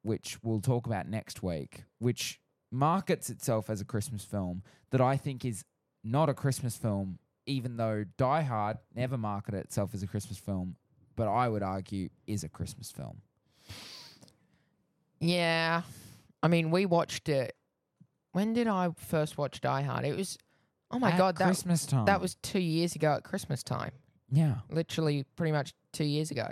which 0.00 0.38
we'll 0.42 0.62
talk 0.62 0.86
about 0.86 1.06
next 1.06 1.42
week, 1.42 1.84
which 1.98 2.40
markets 2.72 3.28
itself 3.28 3.68
as 3.68 3.82
a 3.82 3.84
Christmas 3.84 4.24
film 4.24 4.62
that 4.92 5.02
I 5.02 5.18
think 5.18 5.44
is 5.44 5.62
not 6.02 6.30
a 6.30 6.34
Christmas 6.34 6.74
film, 6.78 7.18
even 7.44 7.76
though 7.76 8.06
Die 8.16 8.42
Hard 8.44 8.78
never 8.94 9.18
marketed 9.18 9.60
itself 9.60 9.90
as 9.92 10.02
a 10.02 10.06
Christmas 10.06 10.38
film, 10.38 10.76
but 11.16 11.28
I 11.28 11.50
would 11.50 11.62
argue 11.62 12.08
is 12.26 12.44
a 12.44 12.48
Christmas 12.48 12.90
film. 12.90 13.20
Yeah. 15.20 15.82
I 16.42 16.48
mean, 16.48 16.70
we 16.70 16.86
watched 16.86 17.28
it. 17.28 17.54
When 18.32 18.52
did 18.52 18.68
I 18.68 18.90
first 18.96 19.38
watch 19.38 19.60
Die 19.60 19.82
Hard? 19.82 20.04
It 20.04 20.16
was, 20.16 20.38
oh 20.90 20.98
my 20.98 21.10
At 21.12 21.18
God, 21.18 21.36
that, 21.38 21.46
Christmas 21.46 21.86
time. 21.86 22.04
that 22.06 22.20
was 22.20 22.36
two 22.36 22.60
years 22.60 22.94
ago 22.94 23.14
at 23.14 23.24
Christmas 23.24 23.62
time. 23.62 23.92
yeah. 24.30 24.56
Literally, 24.70 25.24
pretty 25.36 25.52
much 25.52 25.72
two 25.92 26.04
years 26.04 26.30
ago. 26.30 26.48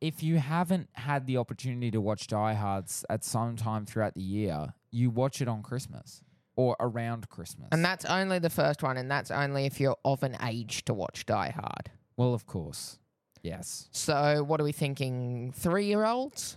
If 0.00 0.22
you 0.22 0.38
haven't 0.38 0.88
had 0.92 1.26
the 1.26 1.36
opportunity 1.38 1.90
to 1.90 2.00
watch 2.00 2.28
Die 2.28 2.54
Hards 2.54 3.04
at 3.10 3.24
some 3.24 3.56
time 3.56 3.84
throughout 3.84 4.14
the 4.14 4.22
year, 4.22 4.72
you 4.92 5.10
watch 5.10 5.42
it 5.42 5.48
on 5.48 5.62
Christmas 5.62 6.22
or 6.54 6.76
around 6.78 7.28
Christmas. 7.28 7.68
And 7.72 7.84
that's 7.84 8.04
only 8.04 8.38
the 8.38 8.48
first 8.50 8.82
one, 8.82 8.96
and 8.96 9.10
that's 9.10 9.30
only 9.32 9.66
if 9.66 9.80
you're 9.80 9.96
of 10.04 10.22
an 10.22 10.36
age 10.46 10.84
to 10.84 10.94
watch 10.94 11.26
Die 11.26 11.50
Hard. 11.50 11.90
well, 12.16 12.32
of 12.32 12.46
course, 12.46 12.98
yes. 13.42 13.88
So, 13.90 14.44
what 14.44 14.60
are 14.60 14.64
we 14.64 14.72
thinking? 14.72 15.52
Three 15.54 15.86
year 15.86 16.04
olds? 16.04 16.56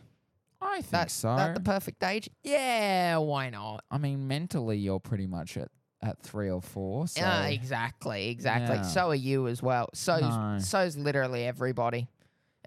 I 0.61 0.75
think 0.75 0.89
That's 0.91 1.13
so. 1.13 1.35
that 1.35 1.55
the 1.55 1.59
perfect 1.61 2.03
age? 2.03 2.29
Yeah, 2.43 3.17
why 3.17 3.49
not? 3.49 3.83
I 3.89 3.97
mean, 3.97 4.27
mentally, 4.27 4.77
you're 4.77 4.99
pretty 4.99 5.25
much 5.27 5.57
at, 5.57 5.69
at 6.03 6.21
three 6.21 6.49
or 6.51 6.61
four. 6.61 7.07
So 7.07 7.19
Yeah, 7.21 7.45
exactly, 7.47 8.29
exactly. 8.29 8.75
Yeah. 8.77 8.81
So 8.83 9.09
are 9.09 9.15
you 9.15 9.47
as 9.47 9.63
well. 9.63 9.89
So 9.93 10.19
No. 10.19 10.59
so's 10.59 10.95
literally 10.97 11.45
everybody. 11.45 12.07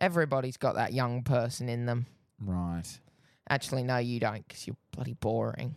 Everybody's 0.00 0.56
got 0.56 0.74
that 0.74 0.92
young 0.92 1.22
person 1.22 1.68
in 1.68 1.86
them. 1.86 2.06
right, 2.40 2.98
Actually, 3.48 3.84
no, 3.84 3.98
you 3.98 4.18
don't, 4.18 4.46
because 4.48 4.66
you're 4.66 4.76
bloody 4.90 5.12
boring. 5.14 5.76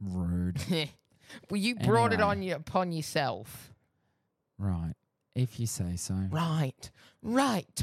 rude. 0.00 0.58
well, 1.50 1.60
you 1.60 1.76
brought 1.76 2.12
it 2.12 2.20
on 2.20 2.42
you 2.42 2.54
upon 2.54 2.90
yourself. 2.92 3.72
right, 4.58 4.94
if 5.34 5.60
you 5.60 5.66
say 5.66 5.96
so. 5.96 6.14
Right, 6.30 6.90
right. 7.22 7.82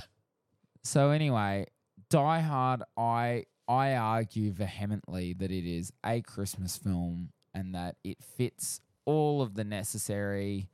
So 0.84 1.12
anyway, 1.12 1.68
Die 2.12 2.42
Hard, 2.42 2.84
I 2.98 3.46
I 3.70 3.96
argue 3.96 4.52
vehemently 4.52 5.32
that 5.32 5.50
it 5.50 5.66
is 5.66 5.94
a 6.06 6.22
Christmas 6.22 6.76
film 6.76 7.30
and 7.54 7.74
that 7.74 7.96
it 8.04 8.18
fits 8.22 8.82
all 9.06 9.42
of 9.42 9.54
the 9.54 9.64
necessary 9.64 10.68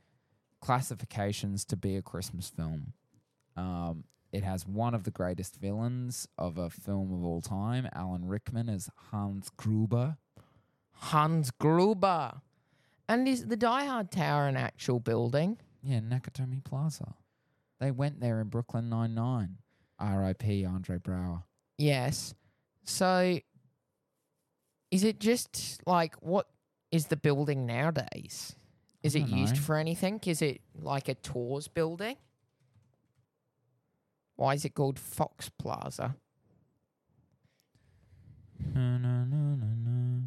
classifications 0.61 1.63
to 1.65 1.77
be 1.77 1.95
a 1.95 2.01
Christmas 2.01 2.49
film. 2.49 2.93
Um, 3.55 4.05
it 4.31 4.43
has 4.43 4.65
one 4.65 4.95
of 4.95 5.03
the 5.03 5.11
greatest 5.11 5.57
villains 5.57 6.27
of 6.39 6.57
a 6.57 6.71
film 6.71 7.13
of 7.13 7.23
all 7.23 7.41
time, 7.41 7.87
Alan 7.93 8.25
Rickman 8.25 8.67
as 8.67 8.89
Hans 9.11 9.51
Gruber. 9.55 10.17
Hans 10.91 11.51
Gruber. 11.51 12.41
And 13.07 13.27
is 13.27 13.45
the 13.45 13.57
Die 13.57 13.85
Hard 13.85 14.11
Tower 14.11 14.47
an 14.47 14.57
actual 14.57 14.99
building? 14.99 15.59
Yeah, 15.83 15.99
Nakatomi 15.99 16.63
Plaza. 16.63 17.13
They 17.79 17.91
went 17.91 18.21
there 18.21 18.41
in 18.41 18.47
Brooklyn 18.47 18.89
Nine 18.89 19.13
Nine. 19.13 19.57
R.I.P. 19.99 20.65
Andre 20.65 20.97
Braugher. 20.97 21.43
Yes. 21.77 22.33
So, 22.83 23.39
is 24.91 25.03
it 25.03 25.19
just 25.19 25.81
like 25.85 26.15
what 26.21 26.47
is 26.91 27.07
the 27.07 27.17
building 27.17 27.65
nowadays? 27.65 28.55
Is 29.03 29.15
it 29.15 29.27
don't 29.27 29.37
used 29.37 29.55
know. 29.55 29.61
for 29.61 29.75
anything? 29.77 30.19
Is 30.25 30.41
it 30.41 30.61
like 30.75 31.07
a 31.07 31.15
tours 31.15 31.67
building? 31.67 32.17
Why 34.35 34.53
is 34.53 34.65
it 34.65 34.75
called 34.75 34.99
Fox 34.99 35.49
Plaza? 35.49 36.15
No, 38.73 38.97
no, 38.97 39.23
no, 39.23 39.55
no, 39.55 39.67
no. 39.85 40.23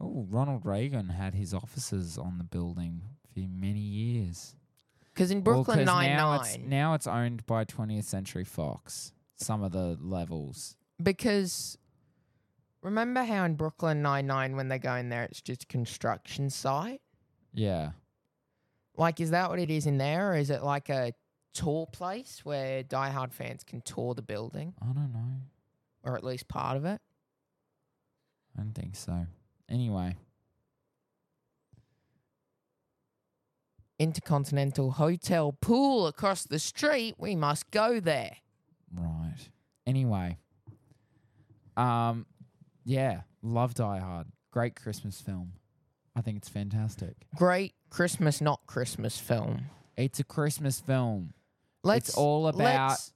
Oh, 0.00 0.26
Ronald 0.28 0.66
Reagan 0.66 1.08
had 1.08 1.34
his 1.34 1.54
offices 1.54 2.18
on 2.18 2.38
the 2.38 2.44
building 2.44 3.02
for 3.32 3.40
many 3.40 3.80
years. 3.80 4.56
Because 5.14 5.30
in 5.30 5.42
Well, 5.44 5.64
Nine 5.64 6.16
now 6.16 6.34
it's, 6.40 6.56
Nine, 6.56 6.68
now 6.68 6.94
it's 6.94 7.06
owned 7.06 7.44
by 7.46 7.64
20th 7.64 8.04
Century 8.04 8.44
Fox. 8.44 9.12
Some 9.36 9.62
of 9.62 9.72
the 9.72 9.98
levels. 10.00 10.76
because 11.02 11.76
remember 12.82 13.22
how 13.24 13.44
in 13.44 13.54
Brooklyn 13.56 14.02
Nine 14.02 14.26
Nine 14.26 14.56
when 14.56 14.68
they 14.68 14.78
go 14.78 14.94
in 14.94 15.08
there, 15.08 15.24
it's 15.24 15.40
just 15.42 15.64
a 15.64 15.66
construction 15.66 16.48
site. 16.50 17.00
Yeah. 17.52 17.90
Like, 18.96 19.20
is 19.20 19.30
that 19.30 19.50
what 19.50 19.58
it 19.58 19.70
is 19.70 19.86
in 19.86 19.98
there, 19.98 20.32
or 20.32 20.36
is 20.36 20.50
it 20.50 20.62
like 20.62 20.88
a 20.90 21.12
tour 21.54 21.86
place 21.86 22.40
where 22.44 22.82
Die 22.82 23.10
Hard 23.10 23.32
fans 23.34 23.64
can 23.64 23.80
tour 23.82 24.14
the 24.14 24.22
building, 24.22 24.74
I 24.82 24.86
don't 24.86 25.12
know. 25.12 25.40
or 26.04 26.16
at 26.16 26.24
least 26.24 26.46
part 26.48 26.76
of 26.76 26.84
it? 26.84 27.00
I 28.56 28.62
don't 28.62 28.74
think 28.74 28.94
so. 28.96 29.26
Anyway, 29.68 30.16
Intercontinental 33.98 34.92
Hotel 34.92 35.52
pool 35.60 36.06
across 36.06 36.44
the 36.44 36.58
street. 36.58 37.14
We 37.18 37.36
must 37.36 37.70
go 37.70 38.00
there. 38.00 38.36
right. 38.94 39.36
Anyway. 39.86 40.38
Um 41.76 42.26
yeah, 42.84 43.22
love 43.42 43.74
Die 43.74 43.98
Hard. 43.98 44.26
Great 44.50 44.74
Christmas 44.76 45.20
film. 45.20 45.52
I 46.14 46.20
think 46.20 46.36
it's 46.36 46.48
fantastic. 46.48 47.14
Great 47.36 47.74
Christmas, 47.90 48.40
not 48.40 48.60
Christmas 48.66 49.18
film. 49.18 49.62
It's 49.96 50.20
a 50.20 50.24
Christmas 50.24 50.80
film. 50.80 51.32
Let's 51.84 52.10
it's 52.10 52.18
all 52.18 52.48
about 52.48 52.90
let's- 52.90 53.12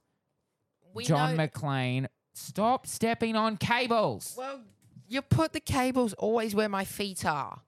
John 1.07 1.35
know- 1.37 1.47
McClane. 1.47 2.07
Stop 2.33 2.87
stepping 2.87 3.35
on 3.35 3.57
cables. 3.57 4.33
Well, 4.37 4.61
you 5.07 5.21
put 5.21 5.53
the 5.53 5.59
cables 5.59 6.13
always 6.13 6.53
where 6.55 6.69
my 6.69 6.85
feet 6.85 7.25
are. 7.25 7.61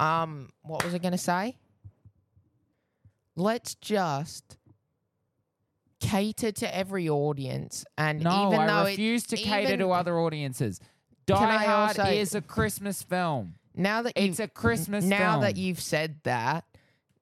Um, 0.00 0.50
what 0.62 0.84
was 0.84 0.94
I 0.94 0.98
going 0.98 1.12
to 1.12 1.18
say? 1.18 1.56
Let's 3.36 3.74
just 3.76 4.56
cater 6.00 6.52
to 6.52 6.76
every 6.76 7.08
audience, 7.08 7.84
and 7.96 8.22
No, 8.22 8.48
even 8.48 8.60
I 8.60 8.66
though 8.66 8.84
refuse 8.90 9.24
it, 9.24 9.28
to 9.28 9.36
cater 9.36 9.76
to 9.78 9.90
other 9.90 10.18
audiences. 10.18 10.80
Die 11.26 11.34
Hard 11.64 11.98
also- 11.98 12.10
is 12.10 12.34
a 12.34 12.40
Christmas 12.40 13.02
film. 13.02 13.54
now 13.74 14.02
that 14.02 14.12
It's 14.16 14.38
a 14.40 14.48
Christmas 14.48 15.02
film. 15.02 15.10
now 15.10 15.32
film. 15.32 15.42
that 15.42 15.56
you've 15.56 15.80
said 15.80 16.20
that, 16.24 16.64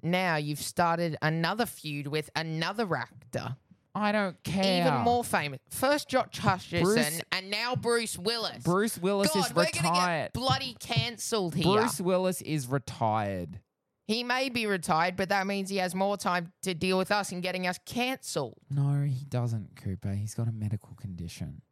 now 0.02 0.37
you've 0.37 0.61
started 0.61 1.16
another 1.23 1.66
feud 1.66 2.06
with 2.09 2.30
another 2.37 2.94
actor, 2.97 3.56
I 3.94 4.12
don't 4.12 4.42
care. 4.44 4.87
even 4.87 5.00
more 5.00 5.25
famous. 5.25 5.61
First 5.71 6.09
Josh 6.09 6.33
Hutcherson, 6.40 6.83
Bruce- 6.83 7.21
and 7.33 7.49
now 7.50 7.75
Bruce 7.76 8.18
Willis. 8.18 8.62
Bruce 8.62 8.99
Willis 8.99 9.33
God, 9.33 9.47
is 9.47 9.54
we're 9.54 9.64
gonna 9.73 9.88
retired. 9.88 10.25
get 10.26 10.33
bloody 10.35 10.76
cancelled 10.80 11.54
here. 11.54 11.64
Bruce 11.64 12.00
Willis 12.00 12.42
is 12.42 12.66
retired. 12.66 13.61
He 14.06 14.23
may 14.23 14.50
be 14.50 14.66
retired, 14.66 15.16
but 15.16 15.30
that 15.30 15.46
means 15.46 15.70
he 15.70 15.78
has 15.78 15.94
more 15.94 16.16
time 16.16 16.52
to 16.62 16.75
deal 16.75 16.99
with 16.99 17.11
us 17.11 17.32
and 17.32 17.42
getting 17.42 17.66
us 17.66 17.78
cancelled. 17.87 18.58
No, 18.70 19.02
he 19.02 19.25
doesn't, 19.25 19.76
Cooper. 19.76 20.12
He's 20.12 20.34
got 20.34 20.46
a 20.46 20.52
medical 20.52 20.94
condition. 20.94 21.62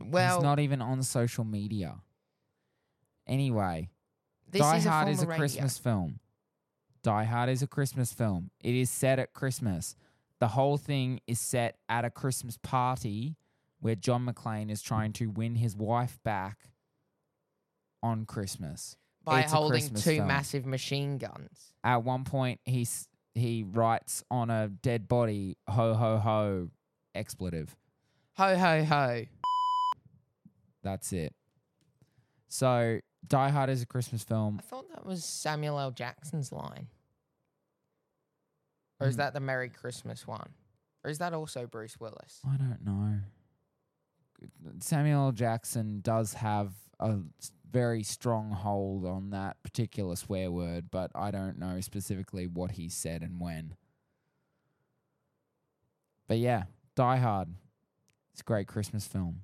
Well, 0.00 0.36
He's 0.36 0.44
not 0.44 0.60
even 0.60 0.80
on 0.80 1.02
social 1.02 1.44
media. 1.44 1.96
Anyway, 3.26 3.90
this 4.50 4.62
Die 4.62 4.76
is 4.76 4.84
Hard 4.84 5.08
is 5.08 5.22
a. 5.22 5.26
Christmas 5.26 5.78
film. 5.78 6.20
Die 7.02 7.24
Hard 7.24 7.48
is 7.48 7.62
a 7.62 7.66
Christmas 7.66 8.12
film. 8.12 8.50
It 8.60 8.74
is 8.74 8.90
set 8.90 9.18
at 9.18 9.32
Christmas. 9.32 9.96
The 10.40 10.48
whole 10.48 10.76
thing 10.76 11.20
is 11.26 11.40
set 11.40 11.78
at 11.88 12.04
a 12.04 12.10
Christmas 12.10 12.56
party 12.58 13.36
where 13.80 13.94
John 13.94 14.26
McClane 14.26 14.70
is 14.70 14.82
trying 14.82 15.12
to 15.14 15.26
win 15.26 15.56
his 15.56 15.76
wife 15.76 16.18
back 16.24 16.70
on 18.02 18.24
Christmas. 18.24 18.96
By 19.24 19.40
It's 19.40 19.52
holding 19.52 19.88
two 19.94 20.16
film. 20.16 20.28
massive 20.28 20.66
machine 20.66 21.18
guns. 21.18 21.72
At 21.82 22.04
one 22.04 22.24
point, 22.24 22.60
he's 22.64 23.08
he 23.34 23.64
writes 23.64 24.22
on 24.30 24.50
a 24.50 24.68
dead 24.68 25.08
body, 25.08 25.56
"Ho 25.68 25.94
ho 25.94 26.18
ho," 26.18 26.70
expletive. 27.14 27.74
Ho 28.36 28.56
ho 28.56 28.84
ho! 28.84 29.24
That's 30.82 31.12
it. 31.12 31.34
So, 32.48 33.00
Die 33.26 33.48
Hard 33.48 33.70
is 33.70 33.82
a 33.82 33.86
Christmas 33.86 34.22
film. 34.22 34.58
I 34.60 34.62
thought 34.62 34.88
that 34.90 35.04
was 35.06 35.24
Samuel 35.24 35.78
L. 35.80 35.90
Jackson's 35.90 36.52
line. 36.52 36.88
Or 39.00 39.08
is 39.08 39.14
Mm. 39.14 39.18
that 39.18 39.32
the 39.34 39.40
Merry 39.40 39.70
Christmas 39.70 40.26
one? 40.26 40.54
Or 41.02 41.10
is 41.10 41.18
that 41.18 41.32
also 41.32 41.66
Bruce 41.66 41.98
Willis? 41.98 42.40
I 42.46 42.56
don't 42.56 42.84
know. 42.84 43.20
Samuel 44.80 45.26
L. 45.26 45.32
Jackson 45.32 46.00
does 46.00 46.34
have 46.34 46.74
a 47.00 47.18
very 47.74 48.04
strong 48.04 48.52
hold 48.52 49.04
on 49.04 49.30
that 49.30 49.60
particular 49.64 50.14
swear 50.14 50.48
word, 50.48 50.92
but 50.92 51.10
I 51.12 51.32
don't 51.32 51.58
know 51.58 51.80
specifically 51.80 52.46
what 52.46 52.70
he 52.70 52.88
said 52.88 53.20
and 53.20 53.40
when. 53.40 53.74
But 56.28 56.38
yeah, 56.38 56.64
Die 56.94 57.16
Hard. 57.16 57.48
It's 58.32 58.42
a 58.42 58.44
great 58.44 58.68
Christmas 58.68 59.08
film. 59.08 59.40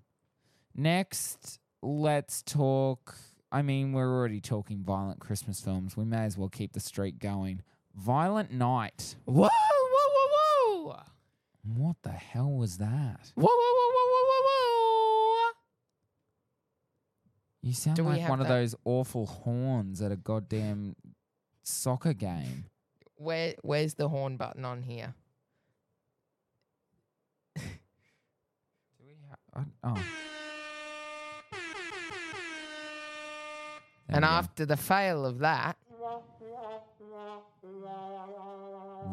Next, 0.76 1.58
let's 1.82 2.42
talk. 2.42 3.16
I 3.50 3.62
mean, 3.62 3.92
we're 3.92 4.08
already 4.08 4.40
talking 4.40 4.84
violent 4.84 5.18
Christmas 5.18 5.60
films. 5.60 5.96
We 5.96 6.04
may 6.04 6.24
as 6.24 6.38
well 6.38 6.48
keep 6.48 6.72
the 6.72 6.78
streak 6.80 7.18
going. 7.18 7.62
Violent 7.96 8.52
Night. 8.52 9.16
Whoa, 9.24 9.48
whoa, 9.48 10.10
whoa, 10.14 10.84
whoa! 10.84 11.02
What 11.64 11.96
the 12.02 12.10
hell 12.10 12.52
was 12.52 12.78
that? 12.78 13.32
Whoa, 13.34 13.44
whoa, 13.44 13.72
whoa, 13.74 13.90
whoa, 13.92 14.06
whoa, 14.06 14.24
whoa, 14.24 14.42
whoa! 14.44 14.69
You 17.62 17.74
sound 17.74 17.96
Do 17.96 18.04
like 18.04 18.20
have 18.20 18.30
one 18.30 18.40
of 18.40 18.48
those 18.48 18.74
awful 18.84 19.26
horns 19.26 20.00
at 20.00 20.10
a 20.12 20.16
goddamn 20.16 20.96
soccer 21.62 22.14
game. 22.14 22.64
Where, 23.16 23.54
where's 23.62 23.94
the 23.94 24.08
horn 24.08 24.36
button 24.38 24.64
on 24.64 24.82
here? 24.82 25.14
Do 27.54 27.62
we 29.06 29.14
ha- 29.28 29.60
I- 29.60 29.64
oh. 29.84 29.94
There 34.06 34.16
and 34.16 34.24
after 34.24 34.64
the 34.66 34.76
fail 34.76 35.24
of 35.26 35.38
that, 35.40 35.76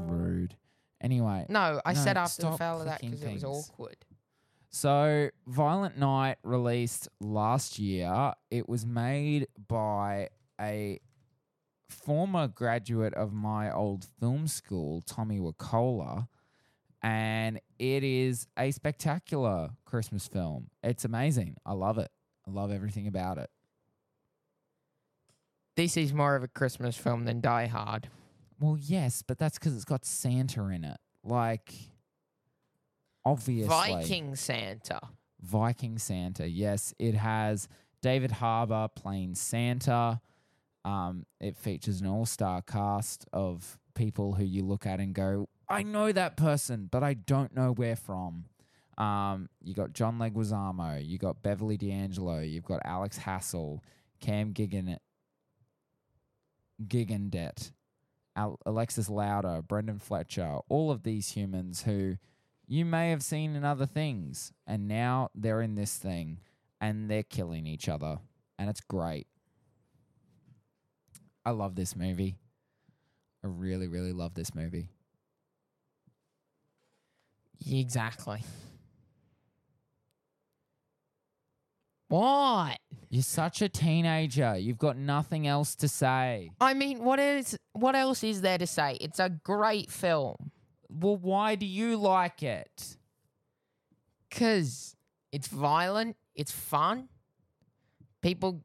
rude. 0.07 0.55
Anyway, 1.01 1.45
no, 1.49 1.79
I 1.85 1.93
No, 1.93 1.99
said 2.03 2.17
after 2.17 2.43
the 2.43 2.57
fail 2.57 2.79
of 2.79 2.85
that 2.85 3.01
because 3.01 3.21
it 3.21 3.33
was 3.33 3.43
awkward. 3.43 3.97
So 4.69 5.29
Violent 5.47 5.97
Night 5.97 6.37
released 6.43 7.07
last 7.19 7.79
year. 7.79 8.33
It 8.51 8.67
was 8.67 8.85
made 8.85 9.47
by 9.67 10.29
a 10.59 10.99
former 11.89 12.47
graduate 12.47 13.13
of 13.13 13.33
my 13.33 13.71
old 13.71 14.05
film 14.19 14.47
school, 14.47 15.01
Tommy 15.01 15.39
Wirkola, 15.39 16.27
and 17.01 17.59
it 17.79 18.03
is 18.03 18.47
a 18.57 18.71
spectacular 18.71 19.69
Christmas 19.85 20.27
film. 20.27 20.69
It's 20.83 21.05
amazing. 21.05 21.55
I 21.65 21.73
love 21.73 21.97
it. 21.97 22.11
I 22.47 22.51
love 22.51 22.71
everything 22.71 23.07
about 23.07 23.37
it. 23.37 23.49
This 25.75 25.95
is 25.95 26.11
more 26.11 26.35
of 26.35 26.43
a 26.43 26.47
Christmas 26.47 26.97
film 26.97 27.25
than 27.25 27.39
Die 27.39 27.67
Hard. 27.67 28.09
Well, 28.59 28.77
yes, 28.79 29.21
but 29.21 29.37
that's 29.37 29.59
because 29.59 29.75
it's 29.75 29.85
got 29.85 30.05
Santa 30.05 30.65
in 30.69 30.83
it. 30.83 30.97
Like, 31.23 31.73
obviously. 33.31 33.67
Viking 33.67 34.35
Santa. 34.35 34.99
Viking 35.41 35.97
Santa. 35.97 36.47
Yes, 36.47 36.93
it 36.97 37.15
has 37.15 37.67
David 38.01 38.31
Harbour 38.31 38.87
playing 38.95 39.35
Santa. 39.35 40.21
Um, 40.85 41.25
it 41.39 41.57
features 41.57 42.01
an 42.01 42.07
all 42.07 42.25
star 42.25 42.61
cast 42.61 43.25
of 43.33 43.77
people 43.93 44.33
who 44.33 44.43
you 44.45 44.63
look 44.63 44.85
at 44.85 44.99
and 44.99 45.13
go, 45.13 45.49
I 45.69 45.83
know 45.83 46.11
that 46.11 46.37
person, 46.37 46.87
but 46.89 47.03
I 47.03 47.13
don't 47.13 47.53
know 47.53 47.71
where 47.73 47.95
from. 47.97 48.45
Um, 48.97 49.49
you 49.61 49.73
got 49.75 49.93
John 49.93 50.17
Leguizamo, 50.17 51.05
you 51.05 51.17
got 51.17 51.43
Beverly 51.43 51.77
D'Angelo, 51.77 52.39
you've 52.39 52.63
got 52.63 52.81
Alex 52.85 53.19
Hassell, 53.19 53.81
Cam 54.21 54.53
Gigan, 54.53 54.97
Gigandet, 56.83 57.71
Al- 58.35 58.59
Alexis 58.65 59.09
Louder, 59.09 59.61
Brendan 59.61 59.99
Fletcher, 59.99 60.57
all 60.69 60.89
of 60.89 61.03
these 61.03 61.31
humans 61.31 61.83
who 61.83 62.17
you 62.67 62.83
may 62.83 63.11
have 63.11 63.23
seen 63.23 63.55
in 63.55 63.63
other 63.63 63.85
things, 63.85 64.51
and 64.67 64.87
now 64.87 65.29
they're 65.33 65.61
in 65.61 65.75
this 65.75 65.95
thing 65.95 66.39
and 66.81 67.09
they're 67.09 67.23
killing 67.23 67.65
each 67.65 67.89
other, 67.89 68.19
and 68.59 68.69
it's 68.69 68.81
great. 68.81 69.27
I 71.45 71.51
love 71.51 71.75
this 71.75 71.95
movie. 71.95 72.35
I 73.43 73.47
really, 73.47 73.87
really 73.87 74.11
love 74.11 74.33
this 74.33 74.53
movie. 74.53 74.89
Exactly. 77.65 78.43
What? 82.09 82.77
You're 83.09 83.23
such 83.23 83.61
a 83.61 83.69
teenager. 83.69 84.57
You've 84.57 84.77
got 84.77 84.97
nothing 84.97 85.47
else 85.47 85.75
to 85.75 85.87
say. 85.87 86.51
I 86.59 86.73
mean, 86.73 87.03
what 87.03 87.19
is 87.19 87.57
what 87.73 87.95
else 87.95 88.23
is 88.23 88.41
there 88.41 88.57
to 88.57 88.67
say? 88.67 88.97
It's 89.01 89.19
a 89.19 89.29
great 89.29 89.89
film 89.89 90.51
Well, 90.89 91.17
why 91.17 91.55
do 91.55 91.65
you 91.65 91.97
like 91.97 92.43
it? 92.43 92.97
cuz 94.29 94.95
it's 95.31 95.47
violent, 95.47 96.15
it's 96.35 96.51
fun. 96.51 97.09
People 98.21 98.63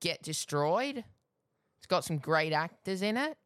get 0.00 0.22
destroyed. 0.22 1.04
It's 1.76 1.86
got 1.86 2.04
some 2.04 2.18
great 2.18 2.52
actors 2.52 3.02
in 3.02 3.16
it. 3.16 3.36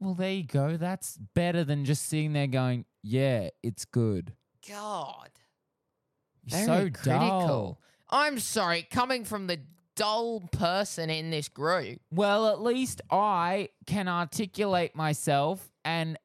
Well, 0.00 0.14
there 0.14 0.32
you 0.32 0.44
go. 0.44 0.76
That's 0.76 1.16
better 1.16 1.64
than 1.64 1.84
just 1.84 2.06
sitting 2.06 2.32
there 2.32 2.46
going, 2.46 2.86
"Yeah, 3.02 3.50
it's 3.62 3.84
good." 3.84 4.34
God. 4.68 5.30
You're 6.44 6.64
so 6.64 6.90
critical. 6.90 7.46
dull. 7.46 7.80
I'm 8.10 8.38
sorry, 8.38 8.82
coming 8.82 9.24
from 9.24 9.46
the 9.46 9.60
dull 9.94 10.40
person 10.40 11.08
in 11.10 11.30
this 11.30 11.48
group. 11.48 12.00
Well, 12.10 12.48
at 12.48 12.60
least 12.60 13.00
I 13.10 13.68
can 13.86 14.08
articulate 14.08 14.96
myself 14.96 15.72
and 15.84 16.18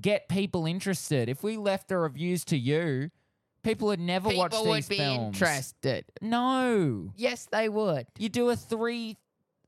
get 0.00 0.28
people 0.28 0.66
interested. 0.66 1.28
If 1.28 1.42
we 1.42 1.56
left 1.56 1.88
the 1.88 1.98
reviews 1.98 2.44
to 2.46 2.56
you, 2.56 3.10
people 3.62 3.88
would 3.88 4.00
never 4.00 4.28
watch 4.30 4.52
People 4.52 4.64
these 4.72 4.88
would 4.88 4.88
be 4.88 4.96
films. 4.98 5.36
interested. 5.36 6.04
No. 6.20 7.10
Yes, 7.16 7.46
they 7.50 7.68
would. 7.68 8.06
You 8.18 8.28
do 8.28 8.50
a 8.50 8.56
three, 8.56 9.16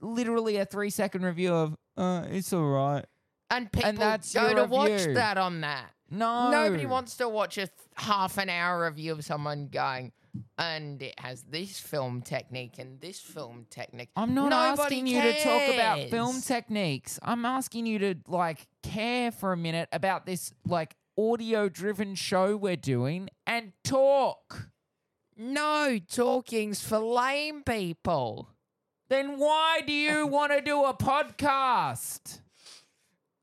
literally 0.01 0.57
a 0.57 0.65
three 0.65 0.91
second 0.91 1.23
review 1.25 1.53
of, 1.55 1.77
uh, 1.97 2.25
it's 2.31 2.53
all 2.53 2.63
right. 2.65 3.05
And 3.51 3.71
people 3.73 3.93
that's 3.93 4.35
go 4.35 4.47
your 4.49 4.55
to 4.57 4.65
watch 4.65 4.91
review. 4.91 5.15
that 5.15 5.39
on 5.39 5.63
that. 5.63 5.91
No. 6.11 6.51
Nobody 6.51 6.87
wants 6.87 7.17
to 7.19 7.29
watch 7.29 7.57
a 7.59 7.67
th- 7.67 7.71
half 7.95 8.39
an 8.39 8.49
hour 8.51 8.85
review 8.85 9.13
of 9.13 9.25
someone 9.25 9.69
going, 9.69 10.13
and 10.59 11.03
it 11.03 11.19
has 11.19 11.43
this 11.45 11.79
film 11.79 12.23
technique 12.23 12.79
and 12.79 13.01
this 13.01 13.21
film 13.21 13.67
technique. 13.71 14.11
I'm 14.17 14.35
not 14.35 14.51
Nobody 14.51 14.83
asking 14.83 15.07
you 15.07 15.23
to 15.23 15.43
talk 15.43 15.75
about 15.75 16.11
film 16.11 16.41
techniques. 16.41 17.19
I'm 17.23 17.45
asking 17.45 17.87
you 17.87 17.99
to 18.01 18.15
like 18.27 18.67
care 18.83 19.31
for 19.31 19.53
a 19.53 19.57
minute 19.57 19.89
about 19.93 20.27
this 20.27 20.53
like 20.67 20.95
audio 21.19 21.69
driven 21.69 22.15
show 22.15 22.57
we're 22.57 22.77
doing 22.77 23.29
and 23.47 23.73
talk. 23.85 24.69
No, 25.37 25.99
talking's 26.09 26.83
for 26.83 26.99
lame 26.99 27.63
people. 27.63 28.49
Then 29.09 29.39
why 29.39 29.83
do 29.87 29.93
you 29.93 30.27
want 30.29 30.53
to 30.53 30.61
do 30.61 30.85
a 30.85 30.95
podcast? 30.95 32.41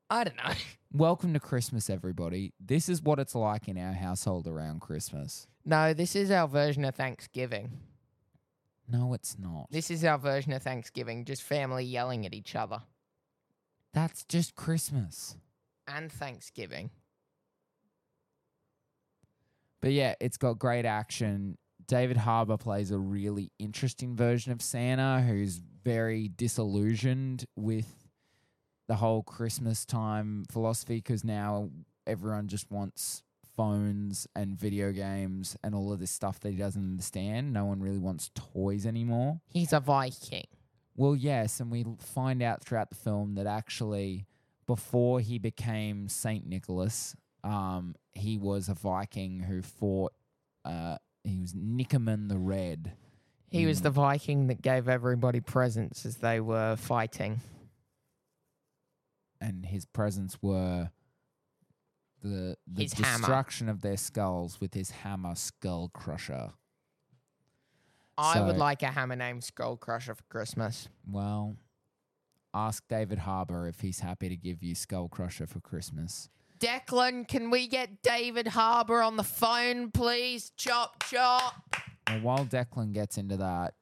I 0.09 0.23
don't 0.23 0.37
know. 0.37 0.53
Welcome 0.93 1.33
to 1.33 1.39
Christmas, 1.39 1.89
everybody. 1.89 2.53
This 2.59 2.87
is 2.87 3.01
what 3.01 3.19
it's 3.19 3.35
like 3.35 3.67
in 3.67 3.77
our 3.77 3.93
household 3.93 4.47
around 4.47 4.81
Christmas. 4.81 5.47
No, 5.65 5.93
this 5.93 6.15
is 6.15 6.29
our 6.29 6.47
version 6.47 6.85
of 6.85 6.95
Thanksgiving. 6.95 7.71
No, 8.87 9.13
it's 9.13 9.37
not. 9.39 9.67
This 9.71 9.89
is 9.89 10.03
our 10.03 10.19
version 10.19 10.53
of 10.53 10.61
Thanksgiving, 10.61 11.25
just 11.25 11.41
family 11.41 11.83
yelling 11.83 12.25
at 12.25 12.33
each 12.33 12.55
other. 12.55 12.81
That's 13.93 14.23
just 14.25 14.55
Christmas. 14.55 15.35
And 15.87 16.11
Thanksgiving. 16.11 16.91
But 19.81 19.93
yeah, 19.93 20.15
it's 20.19 20.37
got 20.37 20.59
great 20.59 20.85
action. 20.85 21.57
David 21.87 22.17
Harbour 22.17 22.57
plays 22.57 22.91
a 22.91 22.97
really 22.97 23.51
interesting 23.59 24.15
version 24.15 24.51
of 24.51 24.61
Santa 24.61 25.21
who's 25.21 25.61
very 25.83 26.29
disillusioned 26.35 27.45
with 27.55 28.07
the 28.87 28.95
whole 28.95 29.23
Christmas 29.23 29.85
time 29.85 30.45
philosophy 30.51 30.95
because 30.95 31.23
now 31.23 31.69
everyone 32.05 32.47
just 32.47 32.71
wants 32.71 33.23
phones 33.55 34.27
and 34.35 34.57
video 34.57 34.91
games 34.91 35.55
and 35.63 35.73
all 35.75 35.91
of 35.93 35.99
this 35.99 36.11
stuff 36.11 36.39
that 36.41 36.51
he 36.51 36.57
doesn't 36.57 36.81
understand. 36.83 37.53
No 37.53 37.65
one 37.65 37.79
really 37.81 37.97
wants 37.99 38.31
toys 38.35 38.85
anymore. 38.85 39.39
He's 39.47 39.73
a 39.73 39.79
Viking. 39.79 40.45
Well, 40.95 41.15
yes, 41.15 41.59
and 41.59 41.71
we 41.71 41.85
find 41.99 42.41
out 42.41 42.63
throughout 42.63 42.89
the 42.89 42.95
film 42.95 43.35
that 43.35 43.47
actually 43.47 44.25
before 44.65 45.19
he 45.19 45.37
became 45.39 46.07
Saint 46.09 46.47
Nicholas, 46.47 47.15
um, 47.43 47.95
he 48.13 48.37
was 48.37 48.69
a 48.69 48.73
Viking 48.73 49.41
who 49.41 49.61
fought. 49.61 50.13
Uh, 50.63 50.97
he 51.23 51.39
was 51.41 51.53
Nicomund 51.53 52.29
the 52.29 52.37
Red. 52.37 52.93
He 53.51 53.65
was 53.65 53.81
the 53.81 53.89
Viking 53.89 54.47
that 54.47 54.61
gave 54.61 54.89
everybody 54.89 55.39
presents 55.39 56.05
as 56.05 56.17
they 56.17 56.39
were 56.39 56.75
fighting. 56.75 57.39
and 59.41 59.65
his 59.65 59.85
presents 59.85 60.37
were 60.41 60.89
the 62.23 62.57
the 62.67 62.83
His 62.83 62.93
hammer. 62.93 63.17
destruction 63.19 63.69
of 63.69 63.81
their 63.81 63.97
skulls 63.97 64.59
with 64.59 64.73
his 64.73 64.91
hammer 64.91 65.35
skull 65.35 65.89
crusher. 65.89 66.51
I 68.17 68.39
would 68.41 68.55
like 68.57 68.81
a 68.81 68.87
hammer 68.87 69.17
named 69.17 69.43
Skull 69.43 69.75
Crusher 69.75 70.15
for 70.15 70.23
Christmas. 70.29 70.87
Well, 71.05 71.57
ask 72.53 72.81
David 72.87 73.19
Harbour 73.19 73.67
if 73.67 73.81
he's 73.81 73.99
happy 73.99 74.29
to 74.29 74.37
give 74.37 74.63
you 74.63 74.73
skull 74.73 75.09
crusher 75.09 75.45
for 75.47 75.59
Christmas. 75.59 76.29
Declan, 76.57 77.27
can 77.27 77.51
we 77.51 77.67
get 77.67 78.01
David 78.01 78.47
Harbour 78.47 79.01
on 79.01 79.17
the 79.17 79.23
phone, 79.25 79.91
please? 79.91 80.51
Chop, 80.55 81.03
chop. 81.03 81.75
And 82.07 82.23
while 82.23 82.45
Declan 82.45 82.93
gets 82.93 83.17
into 83.17 83.35
that, 83.35 83.73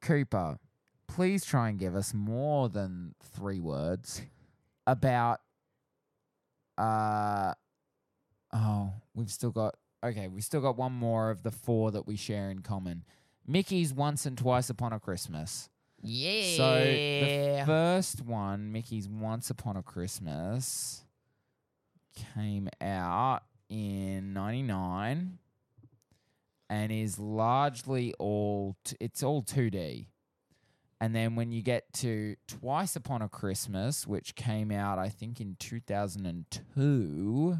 Cooper, 0.00 0.58
please 1.06 1.44
try 1.44 1.68
and 1.68 1.78
give 1.78 1.94
us 1.94 2.14
more 2.14 2.70
than 2.70 3.14
three 3.22 3.60
words 3.60 4.22
about. 4.86 5.40
Uh, 6.78 7.52
oh, 8.54 8.92
we've 9.14 9.30
still 9.30 9.50
got. 9.50 9.74
Okay, 10.04 10.28
we've 10.28 10.44
still 10.44 10.60
got 10.60 10.76
one 10.76 10.92
more 10.92 11.30
of 11.30 11.42
the 11.42 11.50
four 11.50 11.90
that 11.90 12.06
we 12.06 12.16
share 12.16 12.50
in 12.50 12.60
common. 12.60 13.04
Mickey's 13.46 13.92
Once 13.92 14.26
and 14.26 14.36
Twice 14.36 14.70
Upon 14.70 14.92
a 14.92 15.00
Christmas. 15.00 15.68
Yeah. 16.02 16.56
So 16.56 16.80
the 16.80 17.62
first 17.66 18.22
one, 18.22 18.72
Mickey's 18.72 19.08
Once 19.08 19.50
Upon 19.50 19.76
a 19.76 19.82
Christmas, 19.82 21.04
came 22.34 22.68
out 22.80 23.42
in 23.68 24.32
'99 24.34 25.38
and 26.70 26.92
is 26.92 27.18
largely 27.18 28.14
all 28.18 28.76
t- 28.84 28.96
it's 29.00 29.22
all 29.22 29.42
2D. 29.42 30.06
And 31.00 31.14
then 31.14 31.34
when 31.34 31.52
you 31.52 31.60
get 31.60 31.92
to 31.94 32.36
Twice 32.48 32.96
Upon 32.96 33.20
a 33.20 33.28
Christmas, 33.28 34.06
which 34.06 34.34
came 34.34 34.70
out 34.70 34.98
I 34.98 35.08
think 35.08 35.40
in 35.40 35.56
2002, 35.58 37.58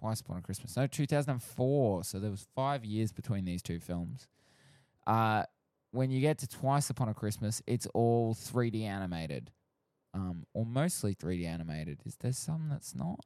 Twice 0.00 0.20
Upon 0.20 0.38
a 0.38 0.42
Christmas. 0.42 0.76
No, 0.76 0.86
2004. 0.86 2.04
So 2.04 2.18
there 2.18 2.30
was 2.30 2.46
5 2.54 2.84
years 2.84 3.12
between 3.12 3.44
these 3.44 3.62
two 3.62 3.78
films. 3.80 4.28
Uh 5.06 5.44
when 5.92 6.10
you 6.10 6.20
get 6.20 6.38
to 6.38 6.48
Twice 6.48 6.88
Upon 6.90 7.08
a 7.08 7.14
Christmas, 7.14 7.62
it's 7.66 7.86
all 7.94 8.34
3D 8.34 8.82
animated. 8.82 9.50
Um 10.14 10.46
or 10.54 10.64
mostly 10.64 11.14
3D 11.14 11.46
animated. 11.46 12.00
Is 12.04 12.16
there 12.16 12.32
some 12.32 12.68
that's 12.70 12.94
not? 12.94 13.24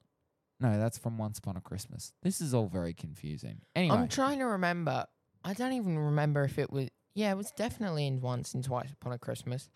No, 0.60 0.78
that's 0.78 0.98
from 0.98 1.18
Once 1.18 1.38
Upon 1.38 1.56
a 1.56 1.60
Christmas. 1.60 2.12
This 2.22 2.40
is 2.40 2.54
all 2.54 2.68
very 2.68 2.94
confusing. 2.94 3.62
Anyway, 3.74 3.96
I'm 3.96 4.08
trying 4.08 4.38
to 4.38 4.46
remember. 4.46 5.06
I 5.44 5.52
don't 5.52 5.72
even 5.72 5.98
remember 5.98 6.44
if 6.44 6.58
it 6.58 6.70
was. 6.70 6.88
Yeah, 7.14 7.30
it 7.30 7.36
was 7.36 7.50
definitely 7.52 8.06
in 8.06 8.20
Once 8.20 8.54
and 8.54 8.64
Twice 8.64 8.90
Upon 8.92 9.12
a 9.12 9.18
Christmas. 9.18 9.68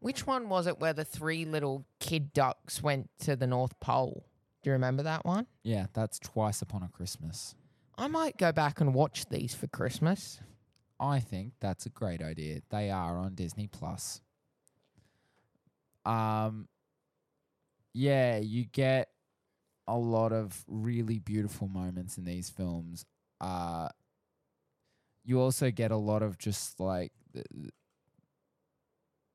Which 0.00 0.26
one 0.26 0.48
was 0.48 0.66
it 0.66 0.80
where 0.80 0.92
the 0.92 1.04
three 1.04 1.44
little 1.44 1.86
kid 2.00 2.32
ducks 2.32 2.82
went 2.82 3.10
to 3.20 3.36
the 3.36 3.46
North 3.46 3.78
Pole? 3.78 4.24
Do 4.62 4.70
you 4.70 4.72
remember 4.72 5.02
that 5.02 5.24
one? 5.24 5.46
yeah, 5.64 5.86
that's 5.92 6.18
Twice 6.18 6.62
Upon 6.62 6.82
a 6.82 6.88
Christmas. 6.88 7.54
I 7.98 8.06
might 8.08 8.38
go 8.38 8.52
back 8.52 8.80
and 8.80 8.94
watch 8.94 9.28
these 9.28 9.54
for 9.54 9.66
Christmas. 9.66 10.40
I 10.98 11.18
think 11.20 11.54
that's 11.60 11.84
a 11.84 11.90
great 11.90 12.22
idea. 12.22 12.60
They 12.70 12.90
are 12.90 13.18
on 13.18 13.34
Disney 13.34 13.66
Plus. 13.66 14.20
Um 16.04 16.68
yeah, 17.94 18.38
you 18.38 18.64
get 18.64 19.08
a 19.86 19.98
lot 19.98 20.32
of 20.32 20.64
really 20.66 21.18
beautiful 21.18 21.68
moments 21.68 22.16
in 22.18 22.24
these 22.24 22.48
films. 22.48 23.04
Uh 23.40 23.88
you 25.24 25.40
also 25.40 25.70
get 25.70 25.90
a 25.90 25.96
lot 25.96 26.22
of 26.22 26.38
just 26.38 26.80
like 26.80 27.12
the, 27.32 27.44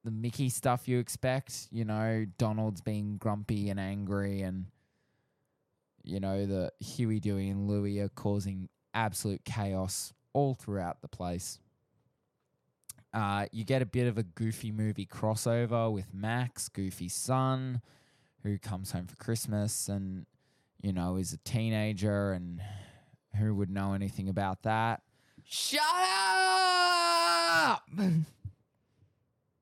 the 0.03 0.11
Mickey 0.11 0.49
stuff 0.49 0.87
you 0.87 0.99
expect, 0.99 1.67
you 1.71 1.85
know, 1.85 2.25
Donald's 2.37 2.81
being 2.81 3.17
grumpy 3.17 3.69
and 3.69 3.79
angry 3.79 4.41
and 4.41 4.65
you 6.07 6.21
know, 6.21 6.45
the 6.45 6.71
Huey, 6.79 7.19
Dewey 7.19 7.49
and 7.49 7.67
Louie 7.67 7.99
are 7.99 8.09
causing 8.09 8.69
absolute 8.93 9.43
chaos 9.43 10.13
all 10.33 10.53
throughout 10.53 11.01
the 11.01 11.07
place. 11.07 11.59
Uh, 13.13 13.47
you 13.51 13.65
get 13.65 13.81
a 13.81 13.85
bit 13.85 14.07
of 14.07 14.17
a 14.17 14.23
goofy 14.23 14.71
movie 14.71 15.05
crossover 15.05 15.91
with 15.91 16.13
Max, 16.13 16.69
Goofy's 16.69 17.13
son, 17.13 17.81
who 18.43 18.57
comes 18.57 18.91
home 18.91 19.07
for 19.07 19.15
Christmas 19.17 19.89
and, 19.89 20.25
you 20.81 20.93
know, 20.93 21.17
is 21.17 21.33
a 21.33 21.37
teenager 21.37 22.31
and 22.31 22.61
who 23.37 23.53
would 23.55 23.69
know 23.69 23.93
anything 23.93 24.29
about 24.29 24.63
that? 24.63 25.01
Shut 25.43 25.81
up! 25.81 27.81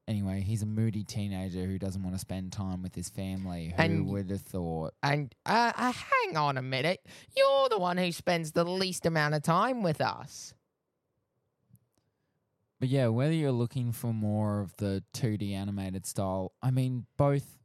Anyway, 0.08 0.42
he's 0.42 0.62
a 0.62 0.68
moody 0.68 1.04
teenager 1.04 1.66
who 1.66 1.80
doesn't 1.80 2.04
want 2.04 2.14
to 2.16 2.20
spend 2.20 2.52
time 2.52 2.84
with 2.84 2.94
his 2.94 3.10
family. 3.10 3.74
Who 3.76 3.82
And- 3.82 4.08
would 4.10 4.30
have 4.30 4.42
thought? 4.42 4.94
And 5.02 5.34
uh, 5.48 5.72
uh, 5.76 5.92
hang 5.94 6.38
on 6.38 6.58
a 6.58 6.62
minute. 6.62 7.04
You're 7.36 7.70
the 7.70 7.80
one 7.80 7.98
who 7.98 8.12
spends 8.12 8.52
the 8.52 8.64
least 8.64 9.06
amount 9.08 9.34
of 9.34 9.42
time 9.42 9.82
with 9.82 10.02
us. 10.02 10.54
But 12.80 12.90
yeah, 12.90 13.08
whether 13.08 13.34
you're 13.34 13.52
looking 13.52 13.92
for 13.92 14.14
more 14.14 14.60
of 14.62 14.76
the 14.78 15.04
2D 15.14 15.54
animated 15.54 16.06
style, 16.06 16.52
I 16.62 16.72
mean, 16.72 17.06
both 17.18 17.58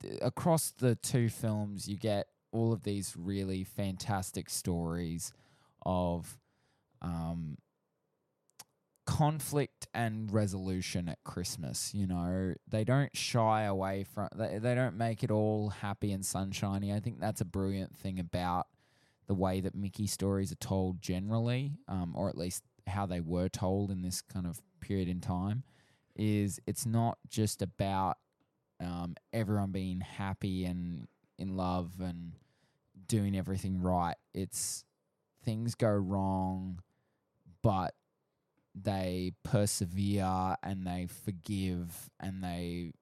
d- 0.00 0.18
across 0.20 0.72
the 0.72 0.96
two 0.96 1.28
films, 1.28 1.88
you 1.88 1.96
get 1.96 2.26
all 2.50 2.72
of 2.72 2.82
these 2.82 3.14
really 3.16 3.64
fantastic 3.64 4.50
stories 4.50 5.32
of 5.86 6.38
um, 7.00 7.56
conflict 9.04 9.88
and 9.92 10.32
resolution 10.32 11.08
at 11.08 11.22
Christmas. 11.24 11.92
You 11.94 12.06
know, 12.06 12.54
they 12.68 12.84
don't 12.84 13.14
shy 13.16 13.62
away 13.64 14.04
from, 14.04 14.28
they, 14.34 14.58
they 14.58 14.74
don't 14.74 14.96
make 14.96 15.22
it 15.22 15.30
all 15.30 15.70
happy 15.70 16.12
and 16.12 16.24
sunshiny. 16.24 16.92
I 16.92 17.00
think 17.00 17.20
that's 17.20 17.40
a 17.40 17.44
brilliant 17.46 17.96
thing 17.96 18.18
about 18.18 18.66
the 19.26 19.34
way 19.34 19.60
that 19.60 19.74
Mickey 19.74 20.06
stories 20.06 20.52
are 20.52 20.56
told 20.56 21.00
generally, 21.00 21.78
um, 21.88 22.12
or 22.16 22.28
at 22.28 22.38
least 22.38 22.64
how 22.86 23.06
they 23.06 23.20
were 23.20 23.48
told 23.48 23.90
in 23.90 24.02
this 24.02 24.20
kind 24.20 24.46
of 24.46 24.60
period 24.80 25.08
in 25.08 25.20
time, 25.20 25.62
is 26.16 26.60
it's 26.66 26.84
not 26.84 27.18
just 27.28 27.62
about 27.62 28.18
um, 28.80 29.14
everyone 29.32 29.70
being 29.70 30.00
happy 30.00 30.64
and 30.64 31.06
in 31.38 31.56
love 31.56 31.92
and 32.00 32.32
doing 33.06 33.36
everything 33.36 33.80
right. 33.80 34.16
It's 34.34 34.84
things 35.44 35.74
go 35.74 35.88
wrong, 35.88 36.80
but 37.62 37.94
they 38.74 39.32
persevere 39.42 40.56
and 40.62 40.86
they 40.86 41.06
forgive 41.24 42.10
and 42.20 42.42
they, 42.42 42.92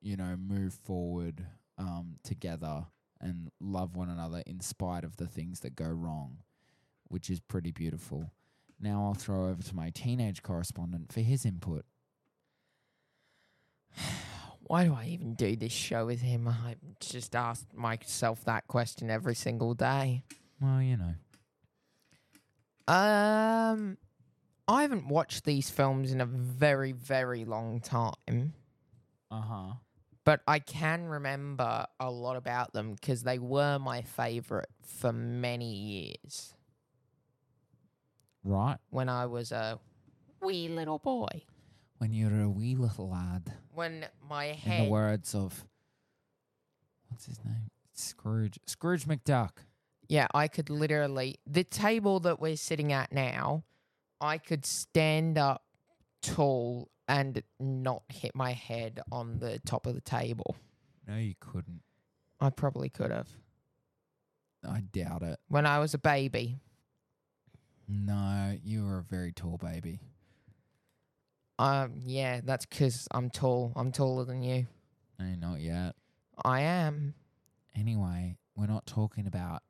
you 0.00 0.16
know, 0.16 0.36
move 0.36 0.74
forward 0.74 1.46
um, 1.78 2.16
together 2.22 2.86
and 3.20 3.50
love 3.60 3.96
one 3.96 4.08
another 4.08 4.42
in 4.46 4.60
spite 4.60 5.04
of 5.04 5.16
the 5.16 5.26
things 5.26 5.60
that 5.60 5.74
go 5.74 5.86
wrong, 5.88 6.38
which 7.08 7.30
is 7.30 7.40
pretty 7.40 7.70
beautiful. 7.70 8.30
Now 8.80 9.04
I'll 9.04 9.14
throw 9.14 9.48
over 9.48 9.62
to 9.62 9.74
my 9.74 9.90
teenage 9.90 10.42
correspondent 10.42 11.12
for 11.12 11.20
his 11.20 11.44
input. 11.46 11.84
Why 14.66 14.84
do 14.84 14.94
I 14.94 15.06
even 15.06 15.34
do 15.34 15.56
this 15.56 15.72
show 15.72 16.06
with 16.06 16.22
him? 16.22 16.48
I 16.48 16.76
just 17.00 17.34
ask 17.36 17.66
myself 17.74 18.44
that 18.44 18.66
question 18.66 19.10
every 19.10 19.34
single 19.34 19.74
day. 19.74 20.24
Well, 20.60 20.80
you 20.82 20.96
know. 20.96 21.14
Um, 22.86 23.96
I 24.66 24.82
haven't 24.82 25.08
watched 25.08 25.44
these 25.44 25.68
films 25.70 26.10
in 26.12 26.20
a 26.20 26.26
very, 26.26 26.92
very 26.92 27.44
long 27.44 27.80
time, 27.80 28.54
Uh 29.30 29.40
huh. 29.42 29.72
but 30.24 30.40
I 30.48 30.58
can 30.58 31.04
remember 31.04 31.86
a 32.00 32.10
lot 32.10 32.36
about 32.36 32.72
them 32.72 32.94
because 32.94 33.22
they 33.24 33.38
were 33.38 33.78
my 33.78 34.02
favorite 34.02 34.70
for 34.82 35.12
many 35.12 35.72
years 35.74 36.54
Right. 38.42 38.78
when 38.90 39.08
I 39.08 39.26
was 39.26 39.52
a 39.52 39.78
wee 40.42 40.68
little 40.68 40.98
boy. 40.98 41.42
When 41.98 42.12
you're 42.12 42.40
a 42.42 42.48
wee 42.50 42.74
little 42.74 43.08
lad. 43.10 43.52
When 43.74 44.06
my 44.28 44.46
head. 44.46 44.80
In 44.80 44.84
the 44.86 44.90
words 44.90 45.34
of 45.34 45.64
what's 47.08 47.26
his 47.26 47.42
name? 47.44 47.70
Scrooge. 47.92 48.58
Scrooge 48.66 49.04
McDuck. 49.04 49.50
Yeah, 50.08 50.26
I 50.34 50.48
could 50.48 50.68
literally 50.70 51.36
the 51.46 51.64
table 51.64 52.20
that 52.20 52.40
we're 52.40 52.56
sitting 52.56 52.92
at 52.92 53.12
now, 53.12 53.64
I 54.24 54.38
could 54.38 54.64
stand 54.64 55.36
up 55.38 55.62
tall 56.22 56.88
and 57.06 57.42
not 57.60 58.02
hit 58.08 58.34
my 58.34 58.52
head 58.52 59.00
on 59.12 59.38
the 59.38 59.58
top 59.66 59.86
of 59.86 59.94
the 59.94 60.00
table. 60.00 60.56
No, 61.06 61.16
you 61.16 61.34
couldn't. 61.38 61.82
I 62.40 62.48
probably 62.50 62.88
could 62.88 63.10
have. 63.10 63.28
I 64.66 64.80
doubt 64.80 65.22
it. 65.22 65.38
when 65.48 65.66
I 65.66 65.78
was 65.78 65.92
a 65.92 65.98
baby. 65.98 66.58
No, 67.86 68.56
you 68.64 68.84
were 68.86 68.98
a 68.98 69.02
very 69.02 69.30
tall 69.32 69.58
baby. 69.58 70.00
Um, 71.58 72.00
yeah, 72.02 72.40
that's 72.42 72.64
'cause 72.64 73.06
I'm 73.10 73.28
tall. 73.28 73.72
I'm 73.76 73.92
taller 73.92 74.24
than 74.24 74.42
you. 74.42 74.66
No, 75.18 75.26
not 75.34 75.60
yet. 75.60 75.94
I 76.44 76.62
am. 76.62 77.14
Anyway, 77.76 78.38
we're 78.56 78.66
not 78.66 78.86
talking 78.86 79.26
about 79.26 79.62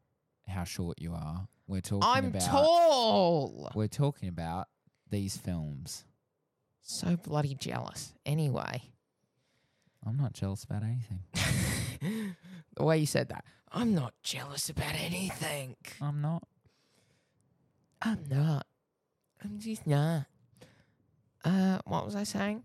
how 0.46 0.62
short 0.64 1.00
you 1.00 1.12
are. 1.12 1.48
We're 1.66 1.80
talking 1.80 2.02
I'm 2.02 2.26
about 2.26 2.42
tall. 2.42 3.70
we're 3.74 3.88
talking 3.88 4.28
about 4.28 4.68
these 5.10 5.36
films. 5.36 6.04
So 6.82 7.16
bloody 7.16 7.54
jealous. 7.54 8.12
Anyway, 8.26 8.82
I'm 10.06 10.16
not 10.18 10.34
jealous 10.34 10.64
about 10.64 10.82
anything. 10.82 11.20
the 12.76 12.84
way 12.84 12.98
you 12.98 13.06
said 13.06 13.28
that, 13.30 13.44
I'm 13.72 13.94
not 13.94 14.12
jealous 14.22 14.68
about 14.68 14.94
anything. 14.94 15.76
I'm 16.00 16.20
not. 16.20 16.42
I'm 18.02 18.24
not. 18.28 18.66
I'm 19.42 19.58
just 19.58 19.86
not. 19.86 20.26
Uh, 21.44 21.78
what 21.86 22.04
was 22.04 22.14
I 22.14 22.24
saying? 22.24 22.62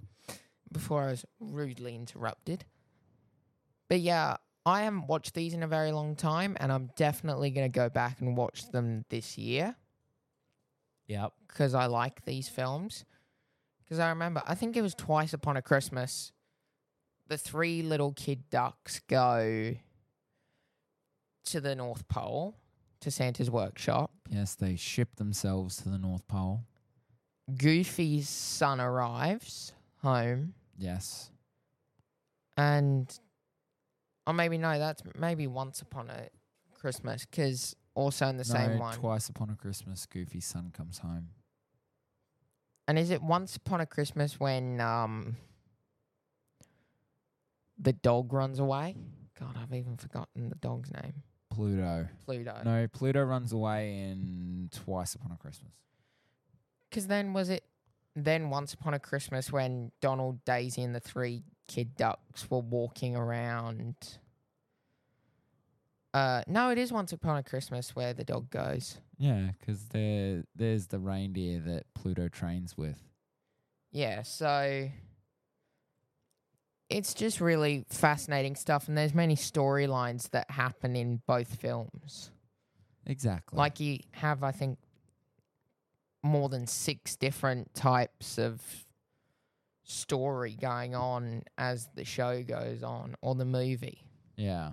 Before 0.71 1.03
I 1.03 1.11
was 1.11 1.25
rudely 1.39 1.95
interrupted. 1.95 2.65
But 3.87 4.01
yeah, 4.01 4.35
I 4.65 4.81
haven't 4.83 5.07
watched 5.07 5.33
these 5.33 5.53
in 5.53 5.63
a 5.63 5.67
very 5.67 5.91
long 5.91 6.15
time, 6.15 6.55
and 6.59 6.71
I'm 6.71 6.89
definitely 6.95 7.49
going 7.49 7.71
to 7.71 7.75
go 7.75 7.89
back 7.89 8.19
and 8.21 8.35
watch 8.37 8.69
them 8.71 9.05
this 9.09 9.37
year 9.37 9.75
Yep. 11.07 11.33
because 11.47 11.73
I 11.73 11.85
like 11.87 12.23
these 12.25 12.49
films. 12.49 13.05
Because 13.83 13.99
I 13.99 14.09
remember, 14.09 14.43
I 14.45 14.53
think 14.55 14.77
it 14.77 14.81
was 14.83 14.93
Twice 14.93 15.33
Upon 15.33 15.57
a 15.57 15.61
Christmas, 15.61 16.31
the 17.27 17.37
three 17.37 17.81
little 17.81 18.11
kid 18.13 18.49
ducks 18.51 18.99
go 19.07 19.75
to 21.45 21.61
the 21.61 21.75
North 21.75 22.07
Pole, 22.07 22.55
to 22.99 23.09
Santa's 23.09 23.49
workshop. 23.49 24.11
Yes, 24.29 24.53
they 24.55 24.75
ship 24.75 25.15
themselves 25.15 25.77
to 25.77 25.89
the 25.89 25.97
North 25.97 26.27
Pole. 26.27 26.65
Goofy's 27.57 28.29
son 28.29 28.79
arrives 28.79 29.73
home, 30.03 30.53
Yes. 30.77 31.31
and 32.55 33.19
or 34.29 34.33
maybe 34.33 34.59
no, 34.59 34.77
that's 34.77 35.01
maybe 35.17 35.47
Once 35.47 35.81
Upon 35.81 36.11
a 36.11 36.29
Christmas, 36.79 37.25
because 37.25 37.75
also 37.95 38.27
in 38.27 38.37
the 38.37 38.45
same 38.45 38.73
no, 38.73 38.81
one. 38.81 38.95
Twice 38.95 39.27
upon 39.27 39.49
a 39.49 39.55
Christmas, 39.55 40.05
Goofy's 40.05 40.45
son 40.45 40.69
comes 40.71 40.99
home. 40.99 41.29
And 42.87 42.99
is 42.99 43.09
it 43.09 43.23
Once 43.23 43.55
Upon 43.55 43.81
a 43.81 43.87
Christmas 43.87 44.39
when 44.39 44.79
um 44.81 45.35
the 47.79 47.91
dog 47.91 48.31
runs 48.31 48.59
away? 48.59 48.95
God, 49.39 49.57
I've 49.59 49.73
even 49.73 49.97
forgotten 49.97 50.49
the 50.49 50.55
dog's 50.55 50.91
name. 50.93 51.23
Pluto. 51.49 52.07
Pluto. 52.23 52.61
No, 52.63 52.87
Pluto 52.87 53.23
runs 53.23 53.51
away 53.51 53.97
in 53.97 54.69
Twice 54.71 55.15
Upon 55.15 55.31
a 55.31 55.37
Christmas. 55.37 55.71
Because 56.87 57.07
then 57.07 57.33
was 57.33 57.49
it 57.49 57.63
then 58.15 58.49
Once 58.49 58.73
Upon 58.73 58.93
a 58.93 58.99
Christmas 58.99 59.51
when 59.51 59.91
Donald, 60.01 60.43
Daisy, 60.45 60.83
and 60.83 60.93
the 60.93 60.99
three 60.99 61.43
kid 61.67 61.95
ducks 61.95 62.49
were 62.49 62.59
walking 62.59 63.15
around? 63.15 63.95
Uh, 66.13 66.43
no, 66.47 66.71
it 66.71 66.77
is 66.77 66.91
Once 66.91 67.13
Upon 67.13 67.37
a 67.37 67.43
Christmas 67.43 67.95
where 67.95 68.13
the 68.13 68.23
dog 68.23 68.49
goes. 68.49 68.97
Yeah, 69.17 69.51
because 69.59 69.85
there 69.89 70.43
there's 70.55 70.87
the 70.87 70.99
reindeer 70.99 71.59
that 71.59 71.85
Pluto 71.93 72.29
trains 72.29 72.77
with. 72.77 72.97
Yeah, 73.91 74.21
so 74.23 74.89
it's 76.89 77.13
just 77.13 77.39
really 77.39 77.85
fascinating 77.89 78.55
stuff, 78.55 78.87
and 78.87 78.97
there's 78.97 79.13
many 79.13 79.35
storylines 79.35 80.29
that 80.31 80.49
happen 80.49 80.95
in 80.95 81.21
both 81.27 81.55
films. 81.55 82.31
Exactly. 83.05 83.57
Like 83.57 83.79
you 83.79 83.99
have, 84.11 84.43
I 84.43 84.51
think, 84.51 84.79
more 86.23 86.49
than 86.49 86.67
six 86.67 87.15
different 87.15 87.73
types 87.73 88.37
of 88.37 88.61
story 89.83 90.57
going 90.59 90.93
on 90.95 91.43
as 91.57 91.89
the 91.95 92.05
show 92.05 92.43
goes 92.43 92.83
on 92.83 93.15
or 93.21 93.35
the 93.35 93.45
movie. 93.45 94.03
yeah. 94.35 94.71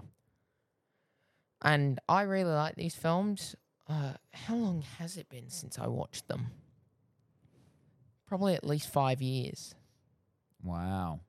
And 1.63 1.99
I 2.07 2.23
really 2.23 2.53
like 2.53 2.75
these 2.77 2.95
films. 2.95 3.57
Uh, 3.89 4.13
how 4.35 4.55
long 4.55 4.83
has 4.99 5.17
it 5.17 5.29
been 5.31 5.49
since 5.49 5.79
I 5.79 5.87
watched 5.87 6.29
them? 6.29 6.49
Probably 8.27 8.55
at 8.55 8.65
least 8.65 8.93
five 8.93 9.23
years. 9.23 9.75
Wow. 10.63 11.21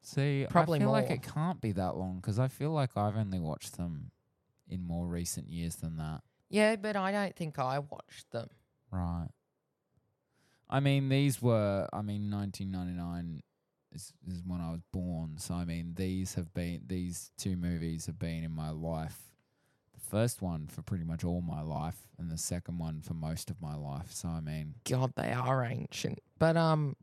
See, 0.00 0.46
Probably 0.48 0.78
I 0.78 0.82
feel 0.82 0.92
like 0.92 1.10
it 1.10 1.22
can't 1.22 1.60
be 1.60 1.72
that 1.72 1.96
long 1.96 2.16
because 2.16 2.38
I 2.38 2.46
feel 2.46 2.70
like 2.70 2.96
I've 2.96 3.16
only 3.16 3.40
watched 3.40 3.76
them 3.76 4.12
in 4.68 4.84
more 4.86 5.06
recent 5.06 5.48
years 5.50 5.74
than 5.76 5.96
that. 5.96 6.20
Yeah, 6.48 6.76
but 6.76 6.94
I 6.94 7.10
don't 7.10 7.34
think 7.34 7.58
I 7.58 7.80
watched 7.80 8.30
them. 8.30 8.48
Right. 8.90 9.28
I 10.68 10.80
mean, 10.80 11.08
these 11.08 11.40
were. 11.40 11.88
I 11.92 12.02
mean, 12.02 12.30
1999 12.30 13.42
is 13.92 14.12
is 14.28 14.42
when 14.46 14.60
I 14.60 14.70
was 14.70 14.80
born. 14.92 15.38
So 15.38 15.54
I 15.54 15.64
mean, 15.64 15.94
these 15.96 16.34
have 16.34 16.52
been. 16.54 16.82
These 16.86 17.30
two 17.38 17.56
movies 17.56 18.06
have 18.06 18.18
been 18.18 18.44
in 18.44 18.52
my 18.52 18.70
life. 18.70 19.18
The 19.94 20.00
first 20.00 20.42
one 20.42 20.66
for 20.66 20.82
pretty 20.82 21.04
much 21.04 21.24
all 21.24 21.40
my 21.40 21.62
life, 21.62 22.08
and 22.18 22.30
the 22.30 22.38
second 22.38 22.78
one 22.78 23.00
for 23.00 23.14
most 23.14 23.50
of 23.50 23.60
my 23.60 23.74
life. 23.76 24.12
So 24.12 24.28
I 24.28 24.40
mean, 24.40 24.74
God, 24.88 25.12
they 25.16 25.32
are 25.32 25.64
ancient. 25.64 26.20
But 26.38 26.56
um, 26.56 26.96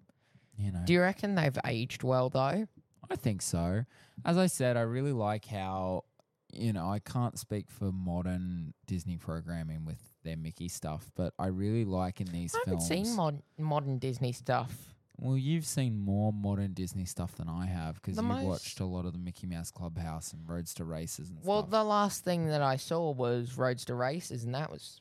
you 0.57 0.71
know. 0.71 0.81
do 0.85 0.93
you 0.93 1.01
reckon 1.01 1.35
they've 1.35 1.57
aged 1.65 2.03
well 2.03 2.29
though? 2.29 2.67
I 3.09 3.15
think 3.15 3.41
so. 3.41 3.85
As 4.25 4.37
I 4.37 4.47
said, 4.47 4.77
I 4.77 4.81
really 4.81 5.11
like 5.11 5.45
how, 5.45 6.05
you 6.53 6.73
know, 6.73 6.89
I 6.89 6.99
can't 6.99 7.37
speak 7.37 7.69
for 7.71 7.91
modern 7.91 8.73
Disney 8.87 9.17
programming 9.17 9.85
with 9.85 9.99
their 10.23 10.37
Mickey 10.37 10.67
stuff, 10.69 11.11
but 11.15 11.33
I 11.39 11.47
really 11.47 11.85
like 11.85 12.21
in 12.21 12.27
these 12.27 12.55
I 12.55 12.59
haven't 12.65 12.85
films. 12.87 13.07
seen 13.09 13.15
mod- 13.15 13.43
modern 13.57 13.97
Disney 13.99 14.31
stuff. 14.31 14.71
well, 15.19 15.37
you've 15.37 15.65
seen 15.65 15.97
more 15.97 16.31
modern 16.33 16.73
Disney 16.73 17.05
stuff 17.05 17.35
than 17.35 17.47
I 17.49 17.65
have 17.67 17.95
because 17.95 18.15
The 18.15 18.21
you've 18.23 18.31
most- 18.31 18.45
watched 18.45 18.79
a 18.79 18.85
lot 18.85 19.05
of 19.05 19.13
the 19.13 19.19
Mickey 19.19 19.47
Mouse 19.47 19.71
Clubhouse 19.71 20.33
and 20.33 20.47
Roadster 20.47 20.83
Racers 20.85 21.29
and 21.29 21.37
stuff. 21.39 21.47
Well, 21.47 21.61
stuff. 21.61 21.71
the 21.71 21.83
last 21.83 22.23
thing 22.23 22.47
that 22.47 22.61
I 22.61 22.77
saw 22.77 23.11
was 23.11 23.57
Roadster 23.57 23.95
Racers, 23.95 24.43
and 24.43 24.53
that 24.55 24.71
was 24.71 24.99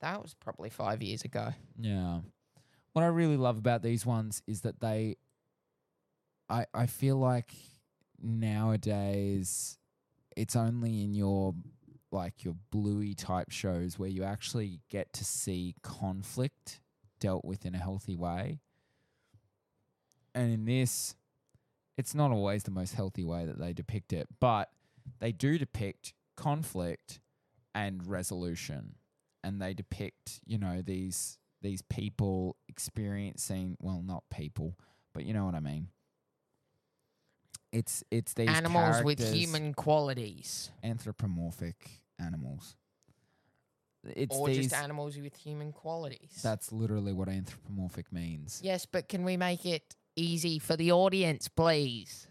that 0.00 0.20
was 0.22 0.34
probably 0.34 0.68
five 0.70 1.02
years 1.02 1.22
ago. 1.24 1.52
Yeah. 1.78 2.20
What 2.92 3.02
I 3.02 3.06
really 3.08 3.36
love 3.38 3.56
about 3.58 3.82
these 3.82 4.04
ones 4.06 4.42
is 4.46 4.60
that 4.62 4.80
they 4.80 5.16
I 6.48 6.66
I 6.74 6.86
feel 6.86 7.16
like 7.16 7.52
nowadays 8.20 9.78
it's 10.36 10.56
only 10.56 11.02
in 11.02 11.14
your 11.14 11.54
like 12.10 12.44
your 12.44 12.54
bluey 12.70 13.14
type 13.14 13.50
shows 13.50 13.98
where 13.98 14.08
you 14.08 14.22
actually 14.22 14.80
get 14.88 15.12
to 15.12 15.24
see 15.24 15.74
conflict 15.82 16.80
dealt 17.18 17.44
with 17.44 17.66
in 17.66 17.74
a 17.74 17.78
healthy 17.78 18.14
way. 18.14 18.60
And 20.34 20.52
in 20.52 20.64
this 20.64 21.16
it's 21.96 22.14
not 22.14 22.32
always 22.32 22.64
the 22.64 22.70
most 22.70 22.94
healthy 22.94 23.24
way 23.24 23.46
that 23.46 23.58
they 23.58 23.72
depict 23.72 24.12
it, 24.12 24.26
but 24.40 24.68
they 25.20 25.30
do 25.30 25.58
depict 25.58 26.12
conflict 26.36 27.20
and 27.74 28.06
resolution 28.06 28.96
and 29.42 29.60
they 29.60 29.74
depict 29.74 30.40
you 30.46 30.58
know 30.58 30.82
these 30.82 31.38
these 31.62 31.82
people 31.82 32.56
experiencing 32.68 33.76
well 33.80 34.02
not 34.04 34.24
people 34.30 34.78
but 35.12 35.24
you 35.24 35.32
know 35.32 35.44
what 35.44 35.54
i 35.54 35.60
mean 35.60 35.88
it's 37.74 38.04
it's 38.10 38.32
these 38.34 38.48
Animals 38.48 39.02
with 39.02 39.34
human 39.34 39.74
qualities, 39.74 40.70
anthropomorphic 40.82 42.02
animals 42.20 42.76
it's 44.14 44.36
or 44.36 44.48
these 44.48 44.68
just 44.68 44.74
animals 44.74 45.16
with 45.16 45.34
human 45.34 45.72
qualities. 45.72 46.40
that's 46.42 46.70
literally 46.70 47.12
what 47.12 47.28
anthropomorphic 47.28 48.12
means 48.12 48.60
yes, 48.62 48.86
but 48.86 49.08
can 49.08 49.24
we 49.24 49.36
make 49.36 49.64
it 49.66 49.96
easy 50.16 50.58
for 50.58 50.76
the 50.76 50.92
audience, 50.92 51.48
please? 51.48 52.28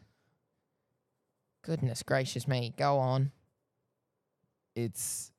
Goodness 1.65 2.03
gracious 2.03 2.47
me, 2.47 2.73
go 2.77 2.97
on. 2.99 3.31
it's 4.75 5.31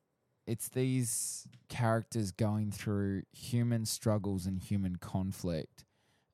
it's 0.45 0.69
these 0.69 1.47
characters 1.69 2.31
going 2.31 2.69
through 2.69 3.23
human 3.31 3.85
struggles 3.85 4.45
and 4.45 4.59
human 4.59 4.97
conflict 4.97 5.85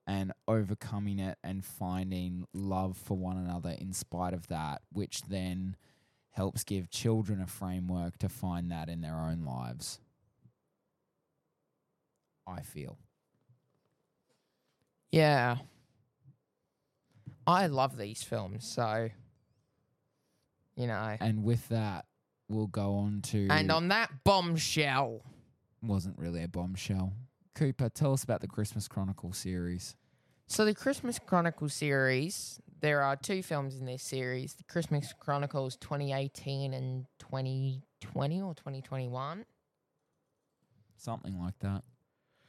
and 0.07 0.31
overcoming 0.47 1.19
it 1.19 1.37
and 1.43 1.63
finding 1.63 2.45
love 2.53 2.97
for 2.97 3.15
one 3.17 3.37
another 3.37 3.75
in 3.79 3.93
spite 3.93 4.33
of 4.33 4.47
that 4.47 4.81
which 4.91 5.21
then 5.23 5.75
helps 6.31 6.63
give 6.63 6.89
children 6.89 7.41
a 7.41 7.47
framework 7.47 8.17
to 8.17 8.27
find 8.29 8.71
that 8.71 8.89
in 8.89 9.01
their 9.01 9.15
own 9.15 9.43
lives 9.45 9.99
i 12.47 12.61
feel 12.61 12.97
Yeah. 15.11 15.57
I 17.47 17.67
love 17.67 17.97
these 17.97 18.23
films, 18.23 18.65
so 18.65 19.09
you 20.77 20.87
know. 20.87 21.17
and 21.19 21.43
with 21.43 21.67
that 21.69 22.05
we'll 22.47 22.67
go 22.67 22.95
on 22.95 23.21
to 23.23 23.47
And 23.49 23.71
on 23.71 23.87
that 23.89 24.09
bombshell. 24.23 25.21
wasn't 25.81 26.17
really 26.17 26.43
a 26.43 26.47
bombshell 26.47 27.13
cooper 27.55 27.89
tell 27.89 28.13
us 28.13 28.23
about 28.23 28.41
the 28.41 28.47
christmas 28.47 28.87
chronicle 28.87 29.33
series 29.33 29.95
So 30.47 30.65
the 30.65 30.73
Christmas 30.75 31.17
Chronicle 31.17 31.69
series, 31.69 32.59
there 32.81 33.01
are 33.01 33.15
two 33.15 33.41
films 33.41 33.75
in 33.79 33.85
this 33.85 34.03
series: 34.03 34.55
the 34.55 34.65
Christmas 34.65 35.13
Chronicles 35.17 35.77
2018 35.77 36.73
and 36.73 37.05
2020 37.19 38.41
or 38.41 38.53
2021. 38.55 39.45
Something 40.97 41.39
like 41.39 41.57
that. 41.59 41.83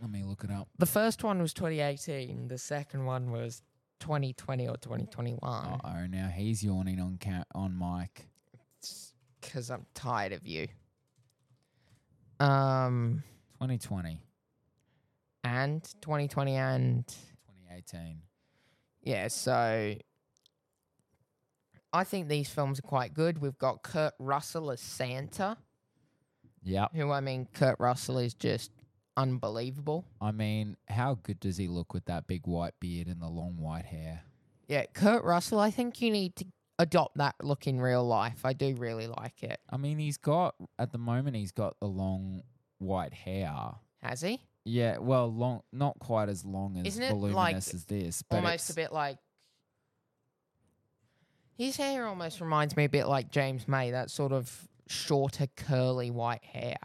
Let 0.00 0.10
me 0.10 0.24
look 0.24 0.42
it 0.42 0.50
up. 0.50 0.66
The 0.78 0.86
first 0.86 1.22
one 1.22 1.40
was 1.40 1.52
2018. 1.54 2.48
The 2.48 2.58
second 2.58 3.04
one 3.04 3.30
was 3.30 3.62
2020 4.00 4.66
or 4.68 4.76
2021. 4.78 5.38
Uh 5.40 5.78
oh, 5.84 6.06
now 6.08 6.26
he's 6.34 6.64
yawning 6.64 6.98
on 7.00 7.18
ca- 7.22 7.44
on 7.54 7.78
mic. 7.78 8.26
Because 9.40 9.70
I'm 9.70 9.86
tired 9.94 10.32
of 10.32 10.44
you. 10.44 10.66
Um, 12.40 13.22
2020, 13.60 14.18
and 15.44 15.82
2020 16.00 16.56
and 16.56 17.06
2018. 17.06 18.22
yeah. 19.02 19.28
So 19.28 19.94
I 21.92 22.04
think 22.04 22.28
these 22.28 22.48
films 22.48 22.78
are 22.78 22.82
quite 22.82 23.14
good. 23.14 23.38
We've 23.38 23.58
got 23.58 23.82
Kurt 23.82 24.14
Russell 24.18 24.70
as 24.70 24.80
Santa. 24.80 25.56
Yep. 26.64 26.94
who 26.94 27.10
I 27.10 27.20
mean, 27.20 27.48
Kurt 27.52 27.76
Russell 27.80 28.18
is 28.18 28.34
just 28.34 28.70
unbelievable. 29.16 30.04
I 30.20 30.30
mean, 30.30 30.76
how 30.88 31.18
good 31.22 31.40
does 31.40 31.56
he 31.56 31.66
look 31.66 31.92
with 31.92 32.04
that 32.04 32.26
big 32.28 32.46
white 32.46 32.74
beard 32.78 33.08
and 33.08 33.20
the 33.20 33.28
long 33.28 33.56
white 33.56 33.84
hair? 33.84 34.22
Yeah, 34.68 34.84
Kurt 34.94 35.24
Russell, 35.24 35.58
I 35.58 35.70
think 35.70 36.00
you 36.00 36.10
need 36.10 36.36
to 36.36 36.46
adopt 36.78 37.18
that 37.18 37.34
look 37.42 37.66
in 37.66 37.80
real 37.80 38.06
life. 38.06 38.44
I 38.44 38.52
do 38.52 38.74
really 38.76 39.06
like 39.06 39.42
it. 39.42 39.60
I 39.70 39.76
mean, 39.76 39.98
he's 39.98 40.16
got 40.16 40.54
at 40.78 40.92
the 40.92 40.98
moment 40.98 41.36
he's 41.36 41.52
got 41.52 41.78
the 41.80 41.88
long 41.88 42.42
white 42.78 43.12
hair. 43.12 43.52
Has 44.02 44.20
he? 44.22 44.40
Yeah, 44.64 44.98
well, 44.98 45.26
long, 45.32 45.62
not 45.72 45.98
quite 45.98 46.28
as 46.28 46.44
long 46.44 46.78
as 46.78 46.86
Isn't 46.86 47.02
it 47.02 47.10
voluminous 47.10 47.34
like 47.36 47.56
as 47.56 47.84
this, 47.86 48.22
but 48.22 48.36
almost 48.36 48.70
a 48.70 48.72
it's- 48.72 48.76
bit 48.76 48.92
like. 48.94 49.18
His 51.56 51.76
hair 51.76 52.06
almost 52.06 52.40
reminds 52.40 52.76
me 52.76 52.84
a 52.84 52.88
bit 52.88 53.06
like 53.06 53.30
James 53.30 53.68
May, 53.68 53.90
that 53.90 54.10
sort 54.10 54.32
of 54.32 54.68
shorter, 54.88 55.46
curly 55.56 56.10
white 56.10 56.44
hair. 56.44 56.76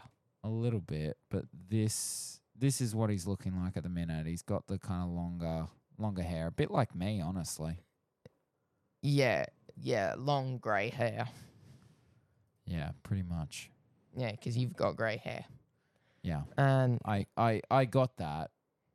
a 0.44 0.48
little 0.48 0.80
bit. 0.80 1.16
But 1.30 1.44
this, 1.68 2.38
this 2.56 2.80
is 2.80 2.94
what 2.94 3.10
he's 3.10 3.26
looking 3.26 3.56
like 3.60 3.76
at 3.76 3.82
the 3.82 3.88
minute. 3.88 4.26
He's 4.26 4.42
got 4.42 4.66
the 4.66 4.78
kind 4.78 5.02
of 5.04 5.10
longer, 5.10 5.66
longer 5.98 6.22
hair, 6.22 6.46
a 6.48 6.52
bit 6.52 6.70
like 6.70 6.94
me, 6.94 7.20
honestly. 7.20 7.78
Yeah, 9.02 9.46
yeah, 9.76 10.14
long 10.16 10.58
grey 10.58 10.90
hair. 10.90 11.28
Yeah, 12.66 12.90
pretty 13.02 13.22
much. 13.22 13.70
Yeah, 14.16 14.32
because 14.32 14.56
you've 14.56 14.76
got 14.76 14.96
grey 14.96 15.16
hair. 15.16 15.44
Yeah, 16.28 16.42
And 16.58 17.00
I, 17.06 17.24
I, 17.38 17.62
I 17.70 17.86
got 17.86 18.18
that. 18.18 18.50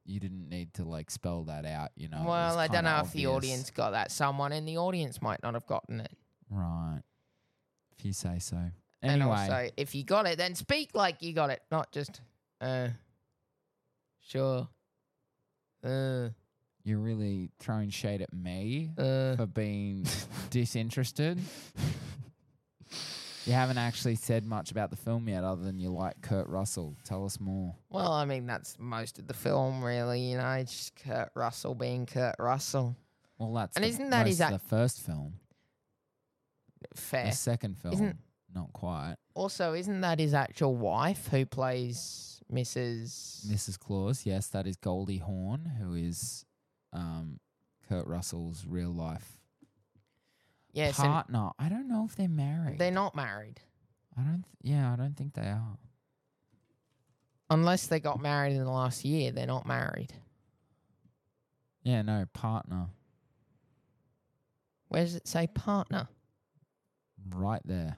You 0.06 0.20
didn't 0.20 0.50
need 0.50 0.74
to 0.76 0.84
like 0.84 1.10
spell 1.10 1.46
that 1.46 1.66
out, 1.66 1.90
you 1.96 2.10
know. 2.10 2.24
well, 2.28 2.60
I 2.60 2.68
don't 2.68 2.84
know 2.84 3.00
if 3.04 3.12
the 3.12 3.26
obvious. 3.26 3.30
audience 3.30 3.72
got 3.72 3.92
that. 3.92 4.12
Someone 4.12 4.52
in 4.52 4.66
the 4.66 4.78
audience 4.78 5.20
might 5.20 5.42
not 5.42 5.56
have 5.56 5.66
gotten 5.66 6.02
it. 6.02 6.12
Right. 6.52 7.02
If 7.98 8.06
you 8.06 8.14
say 8.14 8.38
so. 8.38 8.58
And 9.02 9.22
Anyway, 9.22 9.32
also, 9.32 9.70
if 9.76 9.96
you 9.96 10.04
got 10.04 10.28
it, 10.28 10.38
then 10.38 10.54
speak 10.54 10.92
like 10.94 11.24
you 11.24 11.34
got 11.34 11.50
it, 11.50 11.62
not 11.72 11.92
just, 11.92 12.22
uh, 12.62 12.90
sure. 14.22 14.68
Uh, 15.84 16.30
you're 16.84 17.00
really 17.00 17.50
throwing 17.60 17.90
shade 17.90 18.22
at 18.22 18.32
me 18.34 18.92
uh. 18.98 19.36
for 19.38 19.48
being 19.48 20.06
disinterested. 20.52 21.40
You 23.46 23.54
haven't 23.54 23.78
actually 23.78 24.16
said 24.16 24.46
much 24.46 24.72
about 24.72 24.90
the 24.90 24.96
film 24.96 25.28
yet, 25.28 25.44
other 25.44 25.64
than 25.64 25.78
you 25.78 25.90
like 25.90 26.22
Kurt 26.22 26.48
Russell. 26.48 26.96
Tell 27.04 27.26
us 27.26 27.40
more. 27.40 27.76
Well, 27.90 28.12
I 28.14 28.24
mean, 28.26 28.46
that's 28.46 28.78
most 28.80 29.20
of 29.20 29.28
the 29.28 29.34
film, 29.34 29.84
really. 29.84 30.22
You 30.22 30.38
know, 30.38 30.64
just 30.64 30.96
Kurt 30.96 31.30
Russell 31.36 31.76
being 31.76 32.06
Kurt 32.06 32.36
Russell. 32.40 32.96
Well, 33.38 33.54
that's 33.54 33.76
And 33.76 33.84
the, 33.84 33.90
isn't 33.90 34.10
that 34.12 34.28
his 34.28 34.40
ac- 34.40 34.54
the 34.54 34.60
first 34.60 35.02
film. 35.02 35.34
Fair. 36.96 37.26
The 37.26 37.32
second 37.32 37.78
film, 37.78 37.94
Isn't- 37.94 38.18
not 38.54 38.72
quite. 38.74 39.16
Also, 39.36 39.74
isn't 39.74 40.02
that 40.02 40.20
his 40.20 40.34
actual 40.34 40.76
wife 40.76 41.28
who 41.28 41.46
plays 41.46 42.40
Mrs. 42.52 43.46
Mrs. 43.48 43.80
Claus, 43.80 44.26
yes, 44.26 44.48
that 44.50 44.68
is 44.68 44.76
Goldie 44.78 45.18
Hawn, 45.18 45.72
who 45.80 45.96
is 45.96 46.46
um, 46.94 47.40
Kurt 47.90 48.06
Russell's 48.06 48.66
real 48.68 48.92
life 48.94 49.40
Yes, 50.74 50.98
and 51.00 51.08
partner. 51.08 51.52
I 51.60 51.70
don't 51.70 51.88
know 51.88 52.06
if 52.10 52.16
they're 52.16 52.28
married. 52.28 52.80
they're 52.80 52.92
not 52.92 53.16
married. 53.16 53.62
I 54.18 54.22
don't. 54.22 54.44
Th- 54.44 54.74
yeah, 54.74 54.92
I 54.92 54.96
don't 54.96 55.16
think 55.16 55.34
they 55.34 55.42
are. 55.48 55.78
Unless 57.50 57.88
they 57.88 58.00
got 58.00 58.20
married 58.20 58.54
in 58.54 58.64
the 58.64 58.72
last 58.72 59.06
year, 59.06 59.32
they're 59.32 59.46
not 59.46 59.68
married. 59.68 60.14
Yeah, 61.84 62.02
no 62.02 62.26
partner. 62.34 62.88
Where 64.88 65.04
does 65.04 65.16
it 65.16 65.28
say 65.28 65.48
partner? 65.48 66.08
Right 67.30 67.62
there. 67.66 67.98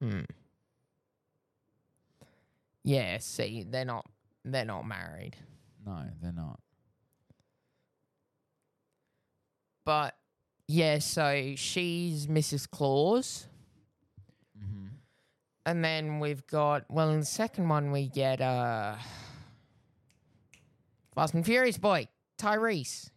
Hmm. 0.00 0.20
Yeah, 2.84 3.18
see, 3.18 3.64
they're 3.68 3.84
not 3.84 4.06
they're 4.44 4.64
not 4.64 4.86
married. 4.86 5.36
No, 5.84 6.04
they're 6.22 6.32
not. 6.32 6.60
But 9.84 10.17
yeah, 10.68 10.98
so 10.98 11.54
she's 11.56 12.26
Mrs. 12.26 12.70
Claus. 12.70 13.46
Mm-hmm. 14.56 14.86
And 15.66 15.84
then 15.84 16.20
we've 16.20 16.46
got 16.46 16.84
well 16.90 17.10
in 17.10 17.20
the 17.20 17.26
second 17.26 17.68
one 17.68 17.90
we 17.90 18.08
get 18.08 18.40
uh 18.40 18.96
Fast 21.14 21.34
and 21.34 21.44
Furious 21.44 21.78
boy, 21.78 22.06
Tyrese. 22.38 23.10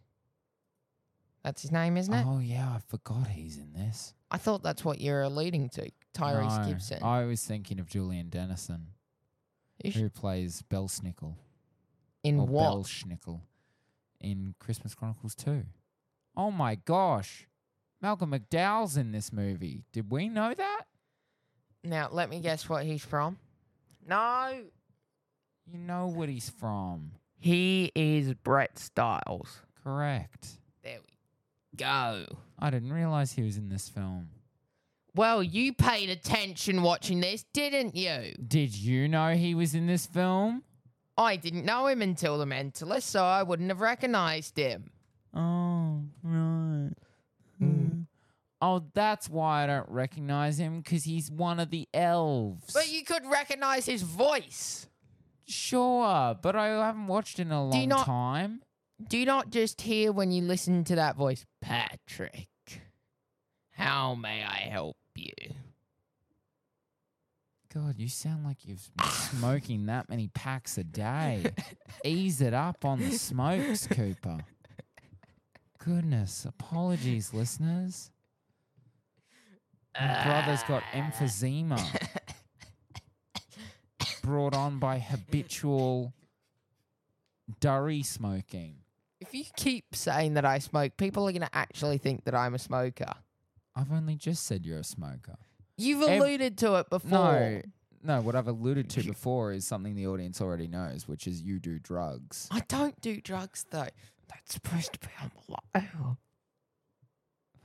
That's 1.44 1.62
his 1.62 1.70
name, 1.72 1.96
isn't 1.96 2.12
it? 2.12 2.24
Oh 2.26 2.38
yeah, 2.40 2.68
I 2.68 2.78
forgot 2.88 3.28
he's 3.28 3.58
in 3.58 3.72
this. 3.74 4.14
I 4.30 4.38
thought 4.38 4.62
that's 4.62 4.84
what 4.84 5.00
you're 5.00 5.22
alluding 5.22 5.68
to. 5.70 5.90
Tyrese 6.14 6.62
No, 6.62 6.68
Gibson. 6.68 7.02
I 7.02 7.24
was 7.24 7.42
thinking 7.44 7.78
of 7.78 7.86
Julian 7.88 8.28
Dennison, 8.28 8.88
Ish- 9.78 9.94
who 9.94 10.08
plays 10.08 10.62
Belsnickel 10.70 11.34
in 12.24 12.38
or 12.38 12.46
what? 12.46 12.72
Belschnickel 12.72 13.40
in 14.20 14.54
Christmas 14.58 14.94
Chronicles 14.94 15.34
2. 15.34 15.64
Oh 16.36 16.50
my 16.50 16.74
gosh. 16.76 17.46
Malcolm 18.00 18.32
McDowell's 18.32 18.96
in 18.96 19.12
this 19.12 19.32
movie. 19.32 19.84
Did 19.92 20.10
we 20.10 20.28
know 20.28 20.52
that? 20.54 20.82
Now 21.84 22.08
let 22.10 22.30
me 22.30 22.40
guess 22.40 22.68
what 22.68 22.84
he's 22.84 23.04
from. 23.04 23.38
No. 24.06 24.62
You 25.66 25.78
know 25.78 26.08
what 26.08 26.28
he's 26.28 26.50
from. 26.50 27.12
He 27.38 27.92
is 27.94 28.34
Bret 28.34 28.78
Stiles. 28.78 29.60
Correct. 29.82 30.48
There 30.82 30.98
we 31.00 31.76
go. 31.76 32.24
I 32.58 32.70
didn't 32.70 32.92
realize 32.92 33.32
he 33.32 33.42
was 33.42 33.56
in 33.56 33.68
this 33.68 33.88
film. 33.88 34.28
Well, 35.14 35.42
you 35.42 35.74
paid 35.74 36.08
attention 36.08 36.82
watching 36.82 37.20
this, 37.20 37.44
didn't 37.52 37.94
you? 37.94 38.34
Did 38.46 38.74
you 38.74 39.08
know 39.08 39.34
he 39.34 39.54
was 39.54 39.74
in 39.74 39.86
this 39.86 40.06
film? 40.06 40.62
I 41.18 41.36
didn't 41.36 41.66
know 41.66 41.86
him 41.86 42.00
until 42.00 42.38
The 42.38 42.46
Mentalist, 42.46 43.02
so 43.02 43.22
I 43.22 43.42
wouldn't 43.42 43.68
have 43.68 43.80
recognized 43.80 44.56
him. 44.56 44.90
Oh, 45.34 46.02
right. 46.22 46.90
Mm. 47.60 48.06
Oh, 48.60 48.84
that's 48.94 49.28
why 49.28 49.64
I 49.64 49.66
don't 49.66 49.88
recognize 49.88 50.58
him 50.58 50.80
because 50.80 51.04
he's 51.04 51.30
one 51.30 51.58
of 51.58 51.70
the 51.70 51.88
elves. 51.92 52.72
But 52.72 52.90
you 52.92 53.04
could 53.04 53.24
recognize 53.26 53.86
his 53.86 54.02
voice. 54.02 54.86
Sure, 55.46 56.36
but 56.40 56.54
I 56.54 56.68
haven't 56.86 57.08
watched 57.08 57.38
in 57.40 57.50
a 57.50 57.70
Do 57.70 57.76
you 57.78 57.82
long 57.82 57.88
not- 57.88 58.06
time. 58.06 58.62
Do 59.08 59.18
you 59.18 59.26
not 59.26 59.50
just 59.50 59.80
hear 59.80 60.12
when 60.12 60.30
you 60.30 60.42
listen 60.42 60.84
to 60.84 60.94
that 60.94 61.16
voice, 61.16 61.44
Patrick? 61.60 62.46
How 63.72 64.14
may 64.14 64.44
I 64.44 64.68
help 64.70 64.96
you? 65.16 65.32
God, 67.74 67.94
you 67.98 68.08
sound 68.08 68.44
like 68.44 68.58
you've 68.64 68.88
been 68.96 69.08
smoking 69.10 69.86
that 69.86 70.08
many 70.08 70.28
packs 70.28 70.76
a 70.78 70.84
day. 70.84 71.44
Ease 72.04 72.40
it 72.42 72.52
up 72.54 72.84
on 72.84 73.00
the 73.00 73.10
smokes, 73.12 73.86
Cooper. 73.86 74.38
Goodness, 75.84 76.44
apologies, 76.44 77.34
listeners. 77.34 78.10
My 79.98 80.24
brother's 80.24 80.62
got 80.62 80.84
uh. 80.94 80.96
emphysema 80.96 81.82
brought 84.22 84.54
on 84.54 84.78
by 84.78 85.00
habitual 85.00 86.12
durry 87.60 88.02
smoking. 88.02 88.76
If 89.20 89.34
you 89.34 89.44
keep 89.56 89.94
saying 89.94 90.34
that 90.34 90.44
I 90.44 90.60
smoke, 90.60 90.96
people 90.96 91.28
are 91.28 91.32
going 91.32 91.42
to 91.42 91.56
actually 91.56 91.98
think 91.98 92.24
that 92.24 92.34
I'm 92.34 92.54
a 92.54 92.58
smoker. 92.58 93.12
I've 93.74 93.92
only 93.92 94.16
just 94.16 94.46
said 94.46 94.64
you're 94.64 94.78
a 94.78 94.84
smoker. 94.84 95.36
You've 95.76 96.08
Ev- 96.08 96.20
alluded 96.20 96.58
to 96.58 96.76
it 96.76 96.90
before. 96.90 97.10
No, 97.10 97.62
no. 98.02 98.20
What 98.20 98.34
I've 98.34 98.48
alluded 98.48 98.90
to 98.90 99.02
before 99.02 99.52
is 99.52 99.66
something 99.66 99.94
the 99.94 100.06
audience 100.06 100.40
already 100.40 100.68
knows, 100.68 101.08
which 101.08 101.26
is 101.26 101.42
you 101.42 101.58
do 101.58 101.78
drugs. 101.78 102.48
I 102.50 102.60
don't 102.68 103.00
do 103.00 103.20
drugs, 103.20 103.64
though. 103.70 103.88
That's 104.32 104.54
supposed 104.54 104.92
to 104.94 104.98
be 105.00 105.08
on 105.20 105.30
the 105.46 105.52
low. 105.98 106.16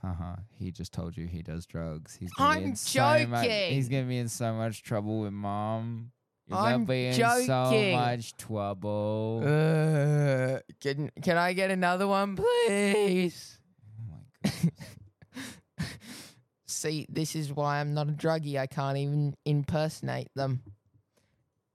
Haha, 0.02 0.36
he 0.54 0.70
just 0.70 0.92
told 0.92 1.16
you 1.16 1.26
he 1.26 1.42
does 1.42 1.66
drugs. 1.66 2.14
He's 2.16 2.32
gonna 2.32 2.54
be 2.54 2.64
I'm 2.64 2.68
in 2.70 2.76
so 2.76 3.00
much- 3.26 3.44
joking. 3.44 3.72
he's 3.72 3.88
gonna 3.88 4.04
be 4.04 4.18
in 4.18 4.28
so 4.28 4.52
much 4.54 4.82
trouble 4.82 5.20
with 5.20 5.32
mom. 5.32 6.12
You're 6.46 6.56
I'm 6.58 6.72
gonna 6.84 6.86
be 6.86 7.06
in 7.08 7.14
so 7.14 7.44
joking. 7.46 7.96
much 7.96 8.36
trouble. 8.36 9.40
Uh, 9.44 10.60
can 10.80 11.10
can 11.22 11.36
I 11.36 11.52
get 11.52 11.70
another 11.70 12.06
one, 12.06 12.36
please? 12.36 13.58
oh 13.98 14.02
my 14.10 14.50
goodness. 14.50 14.72
See, 16.66 17.06
this 17.08 17.34
is 17.34 17.52
why 17.52 17.80
I'm 17.80 17.92
not 17.92 18.08
a 18.08 18.12
druggie. 18.12 18.56
I 18.58 18.66
can't 18.68 18.96
even 18.98 19.34
impersonate 19.44 20.28
them. 20.36 20.62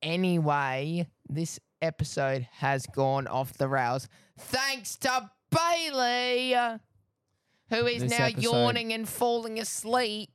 Anyway, 0.02 1.08
this 1.28 1.60
episode 1.82 2.48
has 2.54 2.86
gone 2.88 3.28
off 3.28 3.54
the 3.58 3.68
rails. 3.68 4.08
Thanks 4.38 4.96
to 4.98 5.30
Bailey, 5.52 6.54
who 7.70 7.86
is 7.88 8.02
This 8.04 8.12
now 8.12 8.26
episode- 8.26 8.44
yawning 8.44 8.94
and 8.94 9.08
falling 9.08 9.60
asleep. 9.60 10.30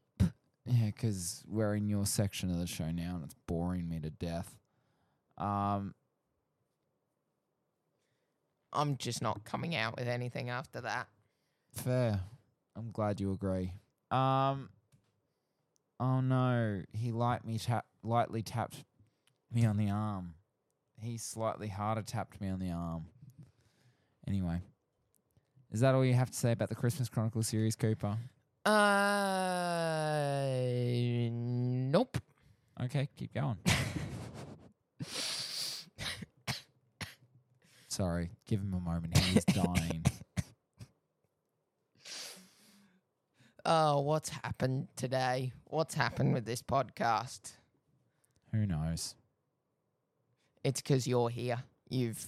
Yeah, 0.65 0.87
because 0.87 1.43
we're 1.49 1.75
in 1.75 1.89
your 1.89 2.05
section 2.07 2.51
of 2.51 2.59
the 2.59 2.67
show 2.67 2.91
now, 2.91 3.17
and 3.17 3.25
it's 3.25 3.35
boring 3.47 3.89
me 3.89 4.01
to 4.01 4.11
death. 4.11 4.55
Um, 5.39 5.95
I'm 8.73 8.97
just 8.99 9.23
not 9.23 9.45
coming 9.45 9.75
out 9.75 9.97
with 9.97 10.09
anything 10.09 10.51
after 10.51 10.81
that. 10.83 11.09
fair. 11.73 12.21
I'm 12.77 12.91
glad 12.93 13.19
you 13.21 13.33
agree. 13.33 13.73
Um, 14.11 14.69
oh 15.99 16.21
no, 16.21 16.83
he 16.93 17.11
light 17.11 17.45
me 17.45 17.59
tap 17.59 17.87
lightly 18.05 18.43
tapped 18.43 18.85
me 19.51 19.65
on 19.65 19.77
the 19.77 19.91
arm. 19.91 20.35
He 21.01 21.19
slightly 21.19 21.69
harder 21.69 22.03
tapped 22.03 22.41
me 22.41 22.49
on 22.49 22.59
the 22.61 22.71
arm. 22.71 23.07
Anyway, 24.29 24.61
is 25.73 25.81
that 25.81 25.95
all 25.95 26.05
you 26.05 26.13
have 26.13 26.31
to 26.31 26.37
say 26.37 26.53
about 26.53 26.69
the 26.69 26.75
Christmas 26.75 27.09
Chronicle 27.09 27.43
series, 27.43 27.75
Cooper? 27.75 28.15
Uh, 28.67 28.71
nope. 31.31 32.19
Okay, 32.85 33.09
keep 33.17 33.33
going. 33.33 33.57
Sorry, 37.89 38.29
give 38.47 38.61
him 38.61 38.75
a 38.75 38.81
moment. 38.81 39.17
He's 39.17 39.45
dying. 39.47 40.05
Oh, 43.71 44.01
what's 44.01 44.31
happened 44.31 44.89
today? 44.97 45.53
What's 45.65 45.93
happened 45.93 46.33
with 46.33 46.47
this 46.47 46.63
podcast? 46.63 47.53
Who 48.51 48.65
knows? 48.65 49.15
It's 50.65 50.81
because 50.81 51.07
you're 51.07 51.29
here. 51.29 51.63
You've 51.91 52.27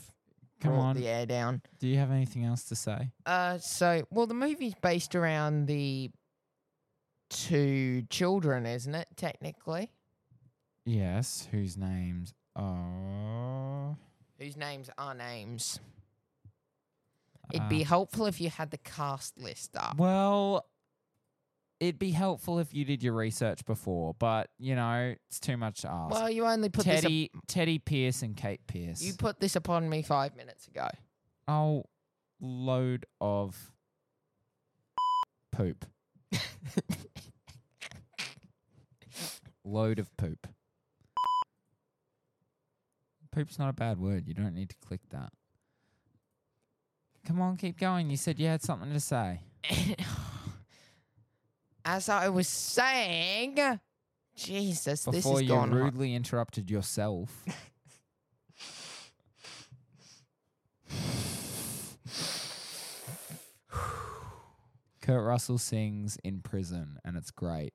Come 0.61 0.73
brought 0.73 0.81
on. 0.81 0.97
the 0.97 1.09
air 1.09 1.27
down. 1.27 1.63
Do 1.79 1.87
you 1.89 1.97
have 1.99 2.11
anything 2.11 2.45
else 2.45 2.65
to 2.65 2.77
say? 2.77 3.11
Uh, 3.27 3.59
so 3.59 4.03
well, 4.11 4.27
the 4.27 4.35
movie's 4.35 4.75
based 4.83 5.15
around 5.15 5.67
the 5.67 6.11
two 7.31 8.03
children, 8.11 8.67
isn't 8.67 8.95
it? 8.95 9.09
Technically, 9.17 9.91
Yes. 10.87 11.47
Whose 11.51 11.77
names 11.77 12.35
are? 12.57 13.97
whose 14.39 14.57
names 14.57 14.89
are 14.99 15.15
names. 15.15 15.79
It'd 17.53 17.69
be 17.69 17.83
uh, 17.83 17.89
helpful 17.89 18.27
if 18.27 18.41
you 18.41 18.49
had 18.49 18.71
the 18.71 18.79
cast 18.79 19.39
list 19.39 19.77
up. 19.77 19.97
well. 19.97 20.67
It'd 21.81 21.99
be 21.99 22.11
helpful 22.11 22.59
if 22.59 22.75
you 22.75 22.85
did 22.85 23.03
your 23.03 23.15
research 23.15 23.65
before, 23.65 24.15
but 24.19 24.51
you 24.59 24.75
know 24.75 25.15
it's 25.29 25.41
too 25.41 25.57
much 25.57 25.81
to 25.81 25.91
ask. 25.91 26.13
Well, 26.15 26.29
you 26.31 26.45
only 26.45 26.69
put 26.69 26.85
this. 26.85 26.99
Up, 26.99 27.03
Teddy, 27.05 27.31
Teddy 27.49 27.79
Pierce, 27.79 28.21
and 28.23 28.37
Kate 28.37 28.61
Pierce. 28.67 29.01
you 29.03 29.15
put 29.15 29.41
this 29.41 29.57
upon 29.57 29.89
me 29.89 30.03
five 30.03 30.37
minutes 30.37 30.69
ago. 30.69 30.89
oh, 31.49 31.85
load 32.39 33.07
of 33.21 33.73
poop. 35.53 35.87
load 39.65 39.99
of 39.99 40.15
poop. 40.19 40.47
Poop's 43.33 43.59
not 43.59 43.71
a 43.71 43.73
bad 43.73 43.99
word. 43.99 44.27
You 44.27 44.35
don't 44.35 44.55
need 44.55 44.69
to 44.71 44.77
click 44.87 45.01
that. 45.11 45.33
Come 47.27 47.41
on, 47.41 47.57
keep 47.57 47.79
going. 47.79 48.11
You 48.11 48.17
said 48.17 48.39
you 48.39 48.49
had 48.49 48.63
something 48.63 48.93
to 48.93 49.01
say. 49.01 49.41
As 51.85 52.09
I 52.09 52.29
was 52.29 52.49
saying, 52.49 53.59
Jesus, 54.37 55.05
this 55.05 55.27
is 55.27 55.43
you 55.43 55.61
rudely 55.61 56.15
interrupted 56.15 56.71
yourself. 56.71 57.45
Kurt 65.03 65.25
Russell 65.25 65.59
sings 65.59 66.19
in 66.23 66.41
prison, 66.41 66.99
and 67.05 67.17
it's 67.17 67.31
great. 67.31 67.73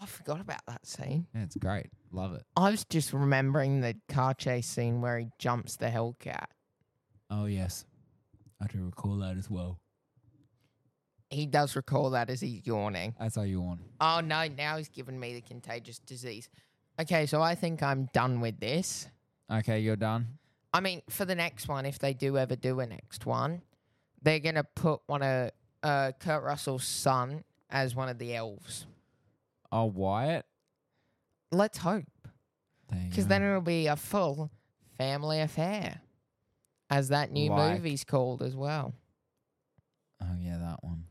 I 0.00 0.06
forgot 0.06 0.40
about 0.40 0.60
that 0.66 0.86
scene. 0.86 1.26
Yeah, 1.34 1.42
it's 1.44 1.56
great. 1.56 1.86
Love 2.12 2.34
it. 2.34 2.42
I 2.56 2.70
was 2.70 2.84
just 2.84 3.12
remembering 3.12 3.80
the 3.80 3.94
car 4.08 4.34
chase 4.34 4.66
scene 4.66 5.00
where 5.00 5.18
he 5.18 5.28
jumps 5.38 5.76
the 5.76 5.86
Hellcat. 5.86 6.46
Oh 7.30 7.46
yes, 7.46 7.84
I 8.60 8.66
do 8.66 8.84
recall 8.84 9.16
that 9.18 9.36
as 9.38 9.48
well. 9.48 9.78
He 11.30 11.46
does 11.46 11.74
recall 11.74 12.10
that 12.10 12.30
as 12.30 12.40
he's 12.40 12.66
yawning. 12.66 13.14
As 13.18 13.36
I 13.36 13.44
yawn. 13.46 13.80
Oh 14.00 14.20
no, 14.24 14.46
now 14.48 14.76
he's 14.76 14.88
given 14.88 15.18
me 15.18 15.34
the 15.34 15.40
contagious 15.40 15.98
disease. 15.98 16.48
Okay, 17.00 17.26
so 17.26 17.42
I 17.42 17.54
think 17.54 17.82
I'm 17.82 18.08
done 18.12 18.40
with 18.40 18.60
this. 18.60 19.08
Okay, 19.50 19.80
you're 19.80 19.96
done. 19.96 20.38
I 20.72 20.80
mean, 20.80 21.02
for 21.08 21.24
the 21.24 21.34
next 21.34 21.66
one, 21.68 21.86
if 21.86 21.98
they 21.98 22.14
do 22.14 22.38
ever 22.38 22.56
do 22.56 22.80
a 22.80 22.86
next 22.86 23.26
one, 23.26 23.62
they're 24.22 24.38
gonna 24.38 24.64
put 24.64 25.00
one 25.06 25.22
of 25.22 25.50
uh, 25.82 26.12
Kurt 26.18 26.42
Russell's 26.42 26.84
son 26.84 27.44
as 27.70 27.94
one 27.94 28.08
of 28.08 28.18
the 28.18 28.34
elves. 28.34 28.86
Oh, 29.72 29.86
Wyatt. 29.86 30.46
Let's 31.50 31.78
hope, 31.78 32.04
because 33.08 33.26
then 33.28 33.42
it'll 33.42 33.60
be 33.60 33.86
a 33.86 33.96
full 33.96 34.50
family 34.98 35.40
affair, 35.40 36.00
as 36.90 37.08
that 37.08 37.30
new 37.32 37.50
Like- 37.50 37.74
movie's 37.74 38.04
called 38.04 38.42
as 38.42 38.54
well. 38.56 38.94
Oh 40.20 40.36
yeah, 40.40 40.58
that 40.58 40.82
one. 40.82 41.03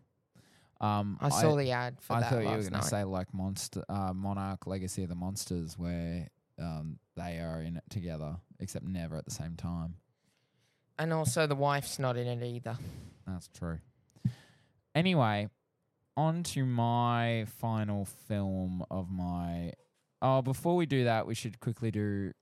Um, 0.83 1.17
I 1.21 1.29
saw 1.29 1.55
the 1.55 1.71
ad 1.71 1.95
for 2.01 2.13
I 2.13 2.19
that 2.19 2.29
thought 2.29 2.43
you 2.43 2.49
were 2.49 2.57
going 2.57 2.73
to 2.73 2.81
say 2.83 3.03
like 3.05 3.33
Monster, 3.33 3.83
uh, 3.87 4.11
Monarch 4.13 4.67
Legacy 4.67 5.03
of 5.03 5.09
the 5.09 5.15
Monsters, 5.15 5.77
where 5.77 6.27
um, 6.59 6.99
they 7.15 7.39
are 7.39 7.61
in 7.61 7.77
it 7.77 7.83
together, 7.89 8.35
except 8.59 8.85
never 8.85 9.15
at 9.15 9.23
the 9.25 9.31
same 9.31 9.55
time. 9.55 9.95
and 10.99 11.13
also, 11.13 11.47
the 11.47 11.55
wife's 11.55 11.99
not 11.99 12.17
in 12.17 12.27
it 12.27 12.45
either. 12.45 12.77
That's 13.25 13.47
true. 13.47 13.79
Anyway, 14.93 15.47
on 16.17 16.43
to 16.43 16.65
my 16.65 17.45
final 17.59 18.05
film 18.05 18.83
of 18.91 19.09
my. 19.09 19.71
Oh, 20.21 20.41
before 20.41 20.75
we 20.75 20.85
do 20.85 21.05
that, 21.05 21.25
we 21.25 21.33
should 21.33 21.59
quickly 21.59 21.91
do. 21.91 22.33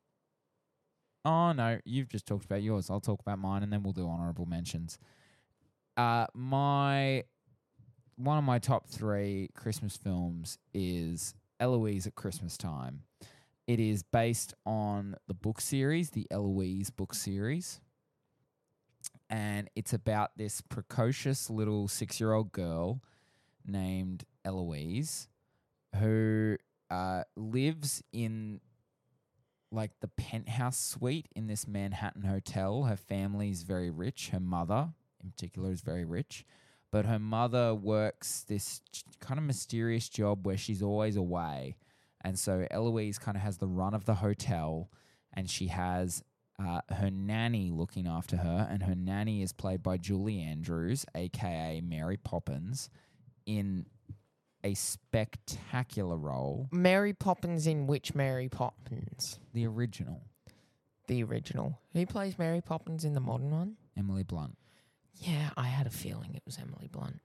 Oh 1.23 1.51
no, 1.51 1.79
you've 1.85 2.09
just 2.09 2.25
talked 2.25 2.45
about 2.45 2.63
yours. 2.63 2.89
I'll 2.89 2.99
talk 2.99 3.21
about 3.21 3.37
mine, 3.37 3.61
and 3.63 3.71
then 3.71 3.83
we'll 3.83 3.93
do 3.93 4.07
honorable 4.07 4.47
mentions. 4.47 4.97
Uh, 5.95 6.25
my 6.33 7.23
one 8.24 8.38
of 8.38 8.43
my 8.43 8.59
top 8.59 8.88
three 8.88 9.49
Christmas 9.55 9.97
films 9.97 10.57
is 10.74 11.34
Eloise 11.59 12.07
at 12.07 12.15
Christmas 12.15 12.57
Time. 12.57 13.03
It 13.67 13.80
is 13.80 14.03
based 14.03 14.53
on 14.65 15.15
the 15.28 15.34
book 15.34 15.61
series, 15.61 16.11
the 16.11 16.28
Eloise 16.32 16.89
book 16.89 17.13
series 17.13 17.80
and 19.32 19.69
it's 19.76 19.93
about 19.93 20.32
this 20.36 20.61
precocious 20.61 21.49
little 21.49 21.88
six 21.88 22.19
year 22.19 22.34
old 22.34 22.51
girl 22.51 23.01
named 23.65 24.26
Eloise 24.43 25.30
who 25.97 26.57
uh, 26.89 27.24
lives 27.38 28.03
in 28.11 28.59
like 29.72 29.91
the 30.01 30.09
penthouse 30.09 30.78
suite 30.78 31.28
in 31.34 31.47
this 31.47 31.65
Manhattan 31.65 32.24
hotel. 32.24 32.84
Her 32.84 32.97
family's 32.97 33.63
very 33.63 33.89
rich. 33.89 34.30
Her 34.30 34.39
mother, 34.41 34.89
in 35.24 35.32
particular, 35.32 35.72
is 35.72 35.80
very 35.80 36.03
rich. 36.03 36.45
But 36.91 37.05
her 37.05 37.19
mother 37.19 37.73
works 37.73 38.43
this 38.47 38.81
kind 39.19 39.37
of 39.37 39.45
mysterious 39.45 40.09
job 40.09 40.45
where 40.45 40.57
she's 40.57 40.81
always 40.81 41.15
away. 41.15 41.77
And 42.23 42.37
so 42.37 42.67
Eloise 42.69 43.17
kind 43.17 43.37
of 43.37 43.43
has 43.43 43.57
the 43.57 43.67
run 43.67 43.93
of 43.93 44.05
the 44.05 44.15
hotel 44.15 44.89
and 45.33 45.49
she 45.49 45.67
has 45.67 46.23
uh, 46.59 46.81
her 46.89 47.09
nanny 47.09 47.71
looking 47.71 48.07
after 48.07 48.37
her, 48.37 48.67
and 48.69 48.83
her 48.83 48.95
nanny 48.95 49.41
is 49.41 49.53
played 49.53 49.81
by 49.81 49.97
Julie 49.97 50.41
Andrews, 50.41 51.05
aka 51.15 51.81
Mary 51.81 52.17
Poppins, 52.17 52.89
in 53.45 53.85
a 54.63 54.73
spectacular 54.73 56.17
role. 56.17 56.67
Mary 56.71 57.13
Poppins 57.13 57.65
in 57.65 57.87
which 57.87 58.13
Mary 58.13 58.49
Poppins? 58.49 59.39
The 59.53 59.65
original, 59.65 60.21
The 61.07 61.23
original. 61.23 61.79
Who 61.93 62.05
plays 62.05 62.37
Mary 62.37 62.61
Poppins 62.61 63.05
in 63.05 63.13
the 63.13 63.19
modern 63.19 63.51
one? 63.51 63.77
Emily 63.97 64.23
Blunt. 64.23 64.55
Yeah, 65.14 65.51
I 65.55 65.68
had 65.68 65.88
a 65.88 65.91
feeling 65.91 66.34
it 66.36 66.43
was 66.45 66.57
Emily 66.57 66.88
Blunt. 66.91 67.22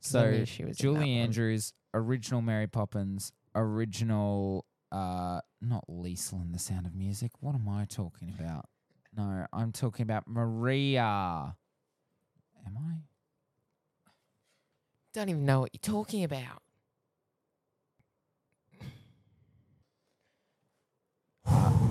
So 0.00 0.44
she 0.44 0.64
was 0.64 0.76
Julie. 0.76 1.16
Andrews, 1.16 1.72
original 1.94 2.42
Mary 2.42 2.66
Poppins, 2.66 3.32
original, 3.54 4.66
uh, 4.90 5.40
not 5.60 5.84
Liesl 5.88 6.42
in 6.42 6.52
The 6.52 6.58
Sound 6.58 6.86
of 6.86 6.94
Music. 6.94 7.30
What 7.40 7.54
am 7.54 7.68
I 7.68 7.84
talking 7.84 8.34
about? 8.38 8.66
No, 9.16 9.46
I'm 9.52 9.72
talking 9.72 10.02
about 10.02 10.26
Maria. 10.26 11.54
Am 12.66 12.76
I? 12.78 12.94
Don't 15.12 15.28
even 15.28 15.44
know 15.44 15.60
what 15.60 15.70
you're 15.72 15.80
talking 15.80 16.24
about. 16.24 16.62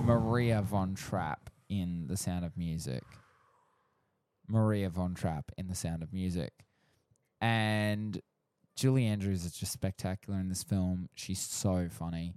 Maria 0.04 0.60
von 0.62 0.94
Trapp 0.94 1.50
in 1.68 2.06
The 2.08 2.16
Sound 2.16 2.44
of 2.44 2.56
Music. 2.56 3.02
Maria 4.48 4.88
von 4.90 5.14
Trapp 5.14 5.52
in 5.56 5.68
The 5.68 5.74
Sound 5.74 6.02
of 6.02 6.12
Music. 6.12 6.52
And 7.40 8.20
Julie 8.76 9.06
Andrews 9.06 9.44
is 9.44 9.52
just 9.52 9.72
spectacular 9.72 10.38
in 10.38 10.48
this 10.48 10.62
film. 10.62 11.08
She's 11.14 11.40
so 11.40 11.88
funny. 11.90 12.34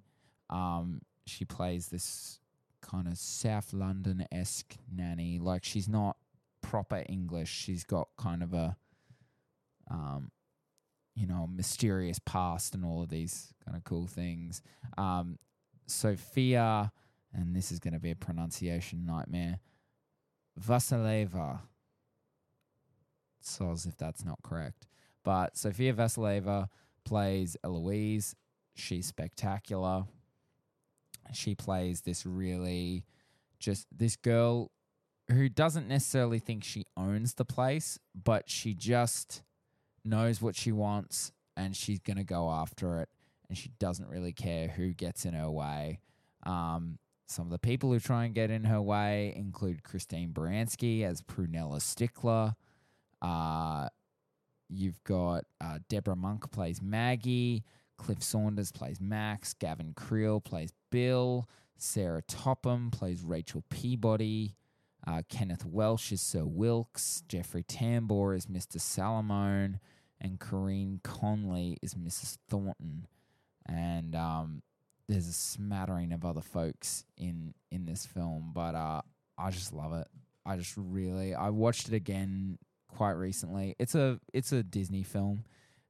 Um, 0.50 1.02
she 1.26 1.46
plays 1.46 1.88
this 1.88 2.40
kind 2.82 3.08
of 3.08 3.18
South 3.18 3.74
London 3.74 4.26
esque 4.32 4.76
nanny. 4.94 5.40
Like 5.40 5.64
she's 5.64 5.88
not 5.88 6.18
proper 6.62 7.04
English. 7.08 7.50
She's 7.50 7.84
got 7.84 8.10
kind 8.18 8.44
of 8.44 8.54
a 8.54 8.76
um, 9.90 10.32
you 11.16 11.26
know, 11.26 11.48
mysterious 11.48 12.20
past 12.20 12.76
and 12.76 12.84
all 12.84 13.02
of 13.02 13.10
these 13.10 13.54
kind 13.64 13.78
of 13.78 13.84
cool 13.84 14.08
things. 14.08 14.62
Um, 14.98 15.40
Sofia, 15.88 16.92
and 17.34 17.56
this 17.56 17.72
is 17.72 17.80
going 17.80 17.94
to 17.94 18.00
be 18.00 18.12
a 18.12 18.16
pronunciation 18.16 19.06
nightmare. 19.06 19.60
Vassilieva. 20.60 21.62
So 23.48 23.72
as 23.72 23.86
if 23.86 23.98
that's 23.98 24.26
not 24.26 24.40
correct. 24.44 24.88
But 25.24 25.58
Sofia 25.58 25.94
Vassilieva 25.94 26.68
plays 27.04 27.58
Eloise. 27.64 28.36
She's 28.76 29.08
spectacular. 29.08 30.06
She 31.34 31.56
plays 31.56 32.02
this 32.02 32.26
really 32.26 33.06
just 33.60 33.88
this 33.96 34.16
girl 34.16 34.72
who 35.32 35.50
doesn't 35.50 35.88
necessarily 35.88 36.40
think 36.40 36.64
she 36.64 36.86
owns 36.96 37.34
the 37.34 37.46
place, 37.46 37.98
but 38.14 38.50
she 38.50 38.74
just 38.74 39.42
knows 40.04 40.42
what 40.42 40.56
she 40.56 40.72
wants 40.72 41.32
and 41.58 41.76
she's 41.76 42.00
going 42.00 42.18
to 42.18 42.24
go 42.24 42.50
after 42.52 43.00
it. 43.00 43.10
And 43.50 43.58
she 43.58 43.70
doesn't 43.80 44.10
really 44.10 44.34
care 44.34 44.68
who 44.68 44.94
gets 44.94 45.26
in 45.26 45.34
her 45.34 45.50
way. 45.50 46.00
Um, 46.44 47.00
some 47.28 47.46
of 47.46 47.52
the 47.52 47.60
people 47.60 47.92
who 47.92 48.00
try 48.00 48.26
and 48.26 48.36
get 48.36 48.52
in 48.52 48.66
her 48.66 48.82
way 48.82 49.34
include 49.36 49.84
Christine 49.84 50.30
Baranski 50.30 51.04
as 51.04 51.22
Prunella 51.22 51.82
Stickler. 51.82 52.56
Uh, 53.26 53.88
you've 54.70 55.04
got 55.04 55.46
uh, 55.60 55.80
Deborah 55.90 56.16
Monk 56.16 56.52
plays 56.52 56.82
Maggie. 56.82 57.64
Cliff 57.98 58.22
Saunders 58.22 58.72
plays 58.72 59.02
Max. 59.02 59.54
Gavin 59.54 59.94
Creel 59.96 60.40
plays 60.40 60.72
Bill. 60.92 61.48
Sarah 61.78 62.22
Topham 62.22 62.92
plays 62.92 63.24
Rachel 63.24 63.64
Peabody. 63.70 64.56
Uh, 65.08 65.22
Kenneth 65.28 65.66
Welsh 65.66 66.12
is 66.12 66.22
Sir 66.22 66.46
Wilkes. 66.46 67.24
Jeffrey 67.28 67.64
Tambor 67.64 68.36
is 68.36 68.46
Mr. 68.46 68.78
Salamone. 68.78 69.80
And 70.22 70.40
Corinne 70.40 71.00
Conley 71.04 71.78
is 71.82 71.96
Mrs. 71.96 72.38
Thornton. 72.50 73.08
And 73.68 74.16
um, 74.16 74.62
there's 75.08 75.28
a 75.28 75.34
smattering 75.34 76.12
of 76.12 76.26
other 76.26 76.42
folks 76.42 77.06
in 77.18 77.54
in 77.72 77.86
this 77.86 78.06
film, 78.06 78.52
but 78.54 78.76
uh, 78.76 79.02
I 79.38 79.52
just 79.52 79.74
love 79.74 79.94
it. 79.94 80.08
I 80.46 80.58
just 80.58 80.74
really 80.78 81.34
I 81.34 81.50
watched 81.50 81.88
it 81.88 81.94
again 81.94 82.58
quite 82.96 83.12
recently. 83.14 83.76
It's 83.80 83.96
a 83.96 84.20
it's 84.34 84.52
a 84.52 84.64
Disney 84.64 85.04
film, 85.04 85.44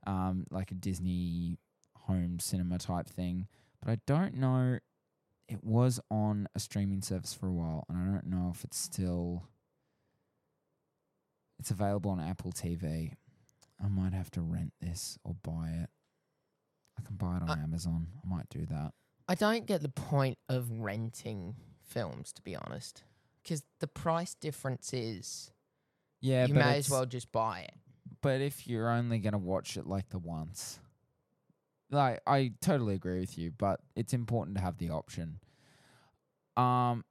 um, 0.08 0.46
like 0.50 0.72
a 0.72 0.76
Disney 0.76 1.58
home 1.96 2.40
cinema 2.40 2.78
type 2.80 3.08
thing. 3.08 3.48
But 3.84 3.92
I 3.92 3.98
don't 4.08 4.36
know. 4.36 4.80
It 5.48 5.64
was 5.64 6.00
on 6.10 6.48
a 6.56 6.60
streaming 6.60 7.02
service 7.04 7.34
for 7.34 7.48
a 7.48 7.54
while, 7.54 7.86
and 7.88 7.98
I 7.98 8.12
don't 8.12 8.26
know 8.28 8.52
if 8.54 8.64
it's 8.64 8.78
still. 8.78 9.44
It's 11.60 11.72
available 11.72 12.12
on 12.12 12.20
Apple 12.20 12.52
TV. 12.52 13.14
I 13.84 13.88
might 13.88 14.14
have 14.14 14.32
to 14.32 14.42
rent 14.42 14.74
this 14.82 15.18
or 15.24 15.36
buy 15.42 15.70
it. 15.70 15.90
I 16.98 17.02
can 17.02 17.16
buy 17.16 17.38
it 17.38 17.44
on 17.44 17.50
Uh, 17.50 17.56
Amazon. 17.64 18.08
I 18.24 18.28
might 18.28 18.50
do 18.50 18.66
that. 18.66 18.94
I 19.28 19.36
don't 19.36 19.66
get 19.66 19.82
the 19.82 19.90
point 19.90 20.38
of 20.50 20.70
renting 20.72 21.56
films, 21.82 22.32
to 22.34 22.42
be 22.42 22.56
honest, 22.56 23.04
because 23.42 23.64
the 23.80 23.88
price 23.88 24.34
difference 24.36 24.94
is 24.94 25.52
Yeah, 26.22 26.46
you 26.48 26.54
but 26.54 26.60
may 26.66 26.70
as 26.78 26.86
it's- 26.86 26.90
well 26.90 27.06
just 27.06 27.32
buy 27.32 27.62
it. 27.62 27.74
But 28.22 28.42
if 28.42 28.68
you're 28.68 28.90
only 28.90 29.20
gonna 29.20 29.38
watch 29.38 29.78
it 29.78 29.86
like 29.86 30.10
the 30.10 30.18
once, 30.20 30.80
like 31.92 32.22
I 32.26 32.54
totally 32.62 32.96
agree 32.96 33.20
with 33.20 33.38
you, 33.38 33.52
but 33.52 33.82
it's 33.96 34.14
important 34.14 34.58
to 34.58 34.64
have 34.64 34.78
the 34.78 34.90
option. 34.90 35.40
Um, 36.58 37.04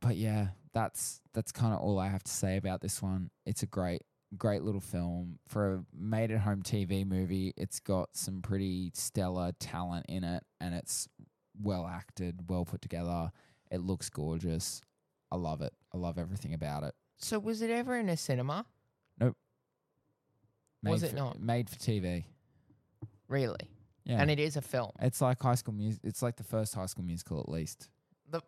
but 0.00 0.16
yeah, 0.16 0.48
that's 0.72 1.20
that's 1.32 1.50
kind 1.52 1.74
of 1.74 1.80
all 1.80 1.98
I 1.98 2.08
have 2.08 2.22
to 2.24 2.30
say 2.30 2.56
about 2.56 2.80
this 2.80 3.02
one. 3.02 3.30
It's 3.46 3.62
a 3.62 3.66
great, 3.66 4.02
great 4.36 4.62
little 4.62 4.80
film 4.80 5.38
for 5.48 5.74
a 5.74 5.84
made-at-home 5.92 6.62
TV 6.62 7.04
movie. 7.04 7.52
It's 7.56 7.80
got 7.80 8.10
some 8.16 8.40
pretty 8.42 8.92
stellar 8.94 9.52
talent 9.58 10.06
in 10.08 10.22
it, 10.24 10.44
and 10.60 10.74
it's 10.74 11.08
well 11.60 11.86
acted, 11.86 12.48
well 12.48 12.64
put 12.64 12.82
together. 12.82 13.32
It 13.70 13.80
looks 13.80 14.08
gorgeous. 14.10 14.80
I 15.32 15.36
love 15.36 15.60
it. 15.62 15.72
I 15.92 15.96
love 15.98 16.18
everything 16.18 16.54
about 16.54 16.84
it. 16.84 16.94
So 17.20 17.38
was 17.38 17.62
it 17.62 17.70
ever 17.70 17.96
in 17.96 18.08
a 18.08 18.16
cinema? 18.16 18.66
Made 20.82 20.92
Was 20.92 21.02
it 21.02 21.10
for, 21.10 21.16
not? 21.16 21.40
made 21.40 21.68
for 21.68 21.76
TV? 21.76 22.24
Really? 23.28 23.68
Yeah, 24.04 24.20
And 24.22 24.30
it 24.30 24.40
is 24.40 24.56
a 24.56 24.62
film. 24.62 24.92
It's 24.98 25.20
like 25.20 25.42
High 25.42 25.54
School 25.56 25.74
Music. 25.74 26.00
It's 26.04 26.22
like 26.22 26.36
the 26.36 26.42
first 26.44 26.74
High 26.74 26.86
School 26.86 27.04
Musical, 27.04 27.38
at 27.38 27.50
least. 27.50 27.90
The 28.30 28.40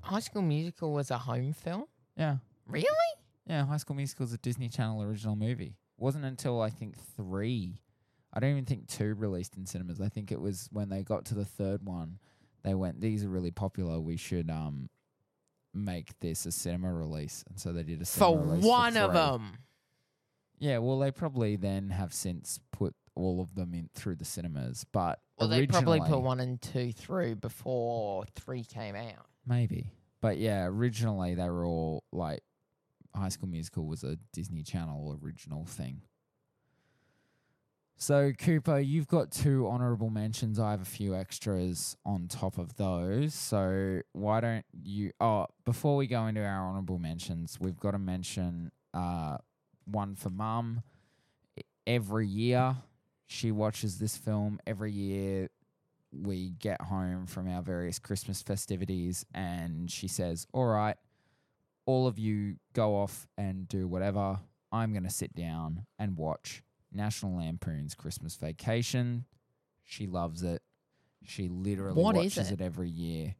High 0.00 0.20
School 0.20 0.40
Musical 0.40 0.94
was 0.94 1.10
a 1.10 1.18
home 1.18 1.52
film? 1.52 1.84
Yeah, 2.16 2.38
Really? 2.66 2.86
yeah. 3.46 3.66
High 3.66 3.76
School 3.76 3.96
Musical 3.96 4.24
is 4.24 4.32
a 4.32 4.38
Disney 4.38 4.70
Channel 4.70 5.02
original 5.02 5.36
movie. 5.36 5.76
wasn't 5.98 6.24
until 6.24 6.60
I 6.62 6.70
think 6.70 6.96
three. 7.16 7.82
I 8.32 8.40
don't 8.40 8.50
even 8.50 8.64
think 8.64 8.88
two 8.88 9.14
released 9.14 9.56
in 9.58 9.66
cinemas. 9.66 10.00
I 10.00 10.08
think 10.08 10.32
it 10.32 10.40
was 10.40 10.68
when 10.72 10.88
they 10.88 11.02
got 11.02 11.26
to 11.26 11.34
the 11.34 11.44
third 11.44 11.84
one, 11.84 12.18
they 12.62 12.74
went, 12.74 13.00
"These 13.00 13.24
are 13.24 13.28
really 13.28 13.50
popular. 13.52 14.00
We 14.00 14.16
should 14.16 14.50
um 14.50 14.88
make 15.74 16.18
this 16.20 16.46
a 16.46 16.52
cinema 16.52 16.92
release." 16.92 17.44
And 17.48 17.58
so 17.58 17.72
they 17.72 17.82
did 17.82 18.00
a 18.02 18.04
For 18.04 18.06
cinema 18.06 18.42
release 18.42 18.62
for 18.64 18.68
one 18.70 18.96
of 18.96 19.10
three. 19.10 19.20
them. 19.20 19.58
Yeah, 20.58 20.78
well, 20.78 20.98
they 20.98 21.10
probably 21.10 21.56
then 21.56 21.90
have 21.90 22.14
since 22.14 22.58
put 22.72 22.94
all 23.16 23.40
of 23.40 23.54
them 23.54 23.74
in 23.74 23.88
through 23.94 24.16
the 24.16 24.24
cinemas, 24.24 24.84
but 24.92 25.20
Well, 25.38 25.48
they 25.48 25.66
probably 25.66 25.98
put 25.98 26.04
originally- 26.06 26.22
one 26.22 26.40
and 26.40 26.60
two 26.62 26.92
through 26.92 27.36
before 27.36 28.24
three 28.34 28.64
came 28.64 28.96
out. 28.96 29.26
Maybe. 29.46 29.92
But 30.20 30.38
yeah, 30.38 30.64
originally 30.64 31.34
they 31.34 31.48
were 31.48 31.66
all 31.66 32.04
like 32.12 32.42
High 33.14 33.28
School 33.28 33.48
Musical 33.48 33.86
was 33.86 34.02
a 34.04 34.16
Disney 34.32 34.62
Channel 34.62 35.18
original 35.22 35.64
thing. 35.66 36.02
So 37.96 38.32
Cooper, 38.32 38.80
you've 38.80 39.06
got 39.06 39.30
two 39.30 39.66
honorable 39.68 40.10
mentions. 40.10 40.58
I 40.58 40.72
have 40.72 40.82
a 40.82 40.86
few 40.86 41.14
extras 41.14 41.96
on 42.04 42.28
top 42.28 42.58
of 42.58 42.76
those. 42.76 43.34
So 43.34 44.00
why 44.12 44.40
don't 44.40 44.64
you 44.82 45.12
Oh, 45.20 45.46
before 45.64 45.96
we 45.96 46.06
go 46.06 46.26
into 46.26 46.44
our 46.44 46.66
honorable 46.68 46.98
mentions, 46.98 47.58
we've 47.60 47.78
got 47.78 47.92
to 47.92 47.98
mention 47.98 48.72
uh 48.92 49.38
one 49.84 50.16
for 50.16 50.30
mum. 50.30 50.82
Every 51.86 52.26
year 52.26 52.76
she 53.26 53.52
watches 53.52 53.98
this 53.98 54.16
film. 54.16 54.58
Every 54.66 54.92
year 54.92 55.48
we 56.12 56.50
get 56.50 56.80
home 56.82 57.26
from 57.26 57.48
our 57.48 57.62
various 57.62 57.98
Christmas 57.98 58.42
festivities 58.42 59.24
and 59.34 59.90
she 59.90 60.08
says, 60.08 60.46
All 60.52 60.66
right, 60.66 60.96
all 61.86 62.06
of 62.06 62.18
you 62.18 62.56
go 62.72 62.96
off 62.96 63.28
and 63.38 63.68
do 63.68 63.86
whatever. 63.86 64.40
I'm 64.72 64.92
going 64.92 65.04
to 65.04 65.10
sit 65.10 65.34
down 65.34 65.86
and 65.98 66.16
watch 66.16 66.62
National 66.94 67.36
Lampoon's 67.36 67.94
Christmas 67.94 68.36
Vacation. 68.36 69.24
She 69.84 70.06
loves 70.06 70.42
it. 70.42 70.62
She 71.24 71.48
literally 71.48 72.00
What 72.02 72.16
is 72.16 72.36
watches 72.36 72.50
it? 72.50 72.60
it? 72.60 72.64
every 72.64 72.88
year. 72.90 73.34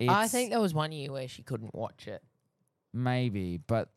I 0.00 0.04
It's- 0.04 0.30
think 0.30 0.50
there 0.50 0.60
was 0.60 0.74
one 0.74 0.92
year 0.92 1.10
where 1.12 1.26
she 1.28 1.42
couldn't 1.42 1.74
watch 1.74 2.06
it. 2.06 2.22
maybe, 2.92 3.56
but 3.56 3.92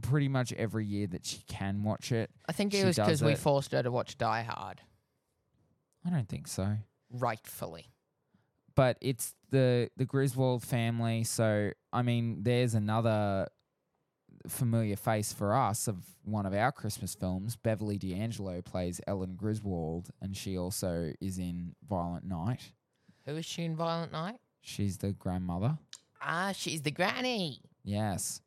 pretty 0.00 0.28
much 0.28 0.52
every 0.54 0.86
year 0.86 1.06
that 1.08 1.26
she 1.26 1.42
can 1.48 1.82
watch 1.82 2.12
it. 2.12 2.30
I 2.48 2.52
think 2.52 2.72
it 2.72 2.78
She 2.78 2.84
was 2.84 2.96
because 2.96 3.22
we 3.22 3.32
it. 3.32 3.38
forced 3.38 3.72
her 3.72 3.82
to 3.82 3.90
watch 3.90 4.16
Die 4.16 4.42
Hard, 4.42 4.80
I 6.04 6.10
don't 6.10 6.28
think 6.28 6.46
so. 6.48 6.78
rightfully. 7.10 7.86
but 8.74 8.96
it's 9.02 9.34
the 9.50 9.90
the 9.98 10.06
Griswold 10.06 10.62
family. 10.62 11.24
So 11.24 11.72
I 11.92 12.00
mean, 12.02 12.42
there's 12.42 12.74
another 12.74 13.48
familiar 14.48 14.96
face 14.96 15.32
for 15.32 15.54
us 15.54 15.88
of 15.88 15.96
one 16.24 16.46
of 16.46 16.54
our 16.54 16.72
Christmas 16.72 17.14
films. 17.14 17.56
Beverly 17.56 17.98
D'Angelo 17.98 18.60
plays 18.62 19.00
Ellen 19.06 19.34
Griswold, 19.36 20.10
and 20.20 20.36
she 20.36 20.56
also 20.56 21.12
is 21.20 21.38
in 21.38 21.74
Violent 21.88 22.24
Night. 22.24 22.72
Who 23.26 23.36
is 23.36 23.44
she 23.44 23.64
in 23.64 23.76
Violent 23.76 24.12
Night? 24.12 24.36
She's 24.60 24.98
the 24.98 25.12
grandmother. 25.12 25.78
Ah, 26.20 26.52
she's 26.52 26.82
the 26.82 26.90
granny. 26.90 27.60
Yes. 27.84 28.40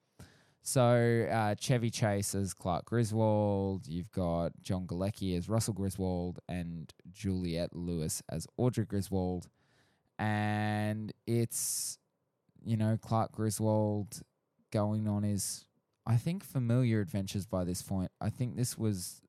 So 0.61 1.27
uh, 1.31 1.53
Chevy 1.59 1.91
Chase 1.91 2.33
as 2.33 2.53
Clark 2.53 2.85
Griswold. 2.85 3.85
You've 3.87 4.11
got 4.11 4.51
John 4.63 4.87
Galecki 4.87 5.37
as 5.37 5.47
Russell 5.47 5.75
Griswold 5.75 6.39
and 6.49 6.91
Juliette 7.11 7.75
Lewis 7.75 8.23
as 8.29 8.47
Audrey 8.57 8.85
Griswold. 8.85 9.47
And 10.17 11.13
it's, 11.27 11.99
you 12.63 12.77
know, 12.77 12.97
Clark 12.99 13.33
Griswold 13.33 14.21
going 14.71 15.07
on 15.07 15.23
his, 15.23 15.65
I 16.07 16.17
think, 16.17 16.43
familiar 16.43 17.01
adventures 17.01 17.45
by 17.45 17.63
this 17.63 17.81
point. 17.81 18.11
I 18.21 18.29
think 18.29 18.55
this 18.55 18.77
was 18.77 19.21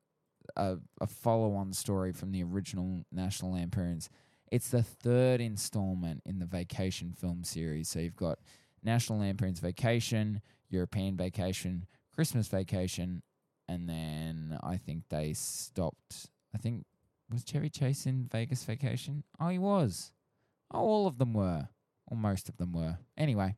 a, 0.57 0.77
a 1.01 1.07
follow 1.07 1.55
on 1.55 1.73
story 1.73 2.13
from 2.13 2.33
the 2.33 2.43
original 2.43 3.03
National 3.11 3.55
Lampoons. 3.55 4.11
It's 4.53 4.69
the 4.69 4.83
third 4.83 5.41
installment 5.41 6.23
in 6.25 6.39
the 6.39 6.47
vacation 6.47 7.13
film 7.13 7.45
series. 7.45 7.89
So 7.89 7.99
you've 7.99 8.17
got 8.17 8.39
National 8.83 9.19
Lampoon's 9.21 9.59
Vacation, 9.59 10.41
European 10.69 11.17
Vacation, 11.17 11.87
Christmas 12.15 12.49
Vacation, 12.49 13.23
and 13.69 13.89
then 13.89 14.59
I 14.63 14.77
think 14.77 15.05
they 15.09 15.33
stopped. 15.33 16.29
I 16.55 16.59
think 16.59 16.85
was 17.31 17.45
Chevy 17.45 17.69
Chase 17.71 18.07
in 18.07 18.29
Vegas 18.31 18.63
Vacation? 18.65 19.25
Oh, 19.41 19.49
he 19.49 19.59
was. 19.59 20.13
Oh, 20.73 20.81
all 20.81 21.07
of 21.07 21.19
them 21.19 21.33
were, 21.33 21.69
or 22.07 22.17
most 22.17 22.49
of 22.49 22.57
them 22.57 22.73
were. 22.73 22.99
Anyway, 23.17 23.57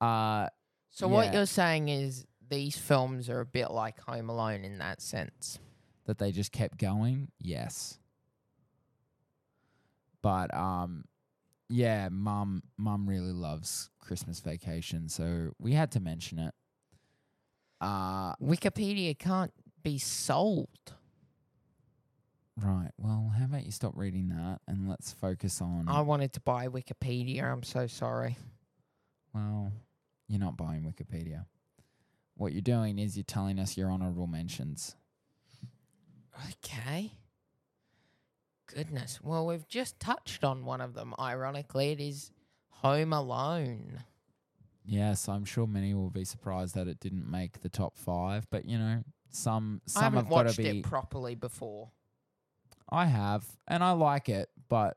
uh, 0.00 0.48
So 0.94 1.08
what 1.08 1.32
you're 1.34 1.44
saying 1.46 1.88
is 1.88 2.24
these 2.48 2.76
films 2.78 3.28
are 3.28 3.40
a 3.40 3.44
bit 3.46 3.72
like 3.72 3.98
Home 4.02 4.30
Alone 4.30 4.64
in 4.64 4.78
that 4.78 5.02
sense. 5.02 5.58
that 6.06 6.18
they 6.18 6.30
just 6.30 6.52
kept 6.52 6.78
going. 6.78 7.32
Yes, 7.40 7.98
but 10.22 10.54
um, 10.54 11.04
yeah, 11.68 12.08
mum, 12.10 12.62
mum 12.76 13.08
really 13.08 13.32
loves 13.32 13.90
Christmas 13.98 14.38
Vacation, 14.40 15.08
so 15.08 15.50
we 15.58 15.72
had 15.72 15.90
to 15.92 16.00
mention 16.00 16.38
it. 16.38 16.54
Uh, 17.80 18.34
Wikipedia 18.36 19.18
can't 19.18 19.52
be 19.82 19.98
sold. 19.98 20.68
right. 22.56 22.90
Well, 22.98 23.32
how 23.36 23.46
about 23.46 23.64
you 23.64 23.72
stop 23.72 23.94
reading 23.96 24.28
that 24.28 24.60
and 24.68 24.88
let's 24.88 25.10
focus 25.12 25.60
on. 25.60 25.86
I 25.88 26.02
wanted 26.02 26.32
to 26.34 26.40
buy 26.40 26.68
Wikipedia. 26.68 27.42
I'm 27.50 27.64
so 27.64 27.86
sorry. 27.88 28.38
Well, 29.34 29.72
you're 30.28 30.40
not 30.40 30.56
buying 30.56 30.82
Wikipedia. 30.82 31.46
What 32.36 32.52
you're 32.52 32.62
doing 32.62 32.98
is 32.98 33.16
you're 33.16 33.24
telling 33.24 33.58
us 33.58 33.76
your 33.76 33.90
honorable 33.90 34.26
mentions. 34.26 34.96
Okay. 36.50 37.12
Goodness. 38.66 39.20
Well, 39.22 39.46
we've 39.46 39.68
just 39.68 40.00
touched 40.00 40.42
on 40.42 40.64
one 40.64 40.80
of 40.80 40.94
them. 40.94 41.14
Ironically, 41.18 41.92
it 41.92 42.00
is 42.00 42.32
Home 42.70 43.12
Alone. 43.12 44.02
Yes, 44.84 45.28
I'm 45.28 45.44
sure 45.44 45.66
many 45.66 45.94
will 45.94 46.10
be 46.10 46.24
surprised 46.24 46.74
that 46.74 46.88
it 46.88 47.00
didn't 47.00 47.30
make 47.30 47.60
the 47.60 47.68
top 47.68 47.96
five, 47.96 48.46
but 48.50 48.66
you 48.66 48.78
know, 48.78 49.02
some 49.30 49.80
I 49.86 49.90
some 49.90 50.02
haven't 50.02 50.24
have 50.24 50.30
watched 50.30 50.56
be. 50.58 50.80
it 50.80 50.82
properly 50.82 51.34
before. 51.34 51.90
I 52.90 53.06
have, 53.06 53.46
and 53.66 53.82
I 53.82 53.92
like 53.92 54.28
it, 54.28 54.50
but 54.68 54.96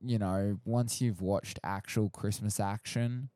you 0.00 0.18
know, 0.18 0.58
once 0.64 1.00
you've 1.00 1.22
watched 1.22 1.58
actual 1.64 2.10
Christmas 2.10 2.60
action, 2.60 3.30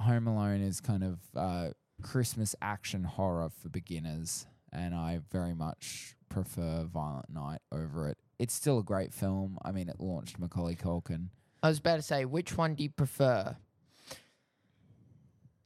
Home 0.00 0.26
Alone 0.26 0.60
is 0.60 0.80
kind 0.80 1.02
of 1.02 1.18
uh, 1.34 1.68
Christmas 2.02 2.54
action 2.60 3.04
horror 3.04 3.48
for 3.48 3.68
beginners, 3.68 4.46
and 4.72 4.94
I 4.94 5.20
very 5.30 5.54
much 5.54 6.14
prefer 6.28 6.84
Violent 6.84 7.30
Night 7.30 7.60
over 7.72 8.08
it. 8.08 8.18
It's 8.38 8.54
still 8.54 8.78
a 8.78 8.82
great 8.82 9.14
film. 9.14 9.58
I 9.64 9.72
mean, 9.72 9.88
it 9.88 9.98
launched 9.98 10.38
Macaulay 10.38 10.76
Culkin. 10.76 11.28
I 11.62 11.68
was 11.68 11.78
about 11.78 11.96
to 11.96 12.02
say, 12.02 12.24
which 12.24 12.56
one 12.56 12.74
do 12.74 12.82
you 12.82 12.90
prefer? 12.90 13.56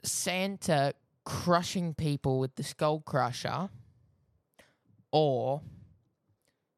Santa 0.02 0.94
crushing 1.24 1.94
people 1.94 2.38
with 2.38 2.54
the 2.54 2.62
skull 2.62 3.00
crusher 3.00 3.68
or 5.12 5.60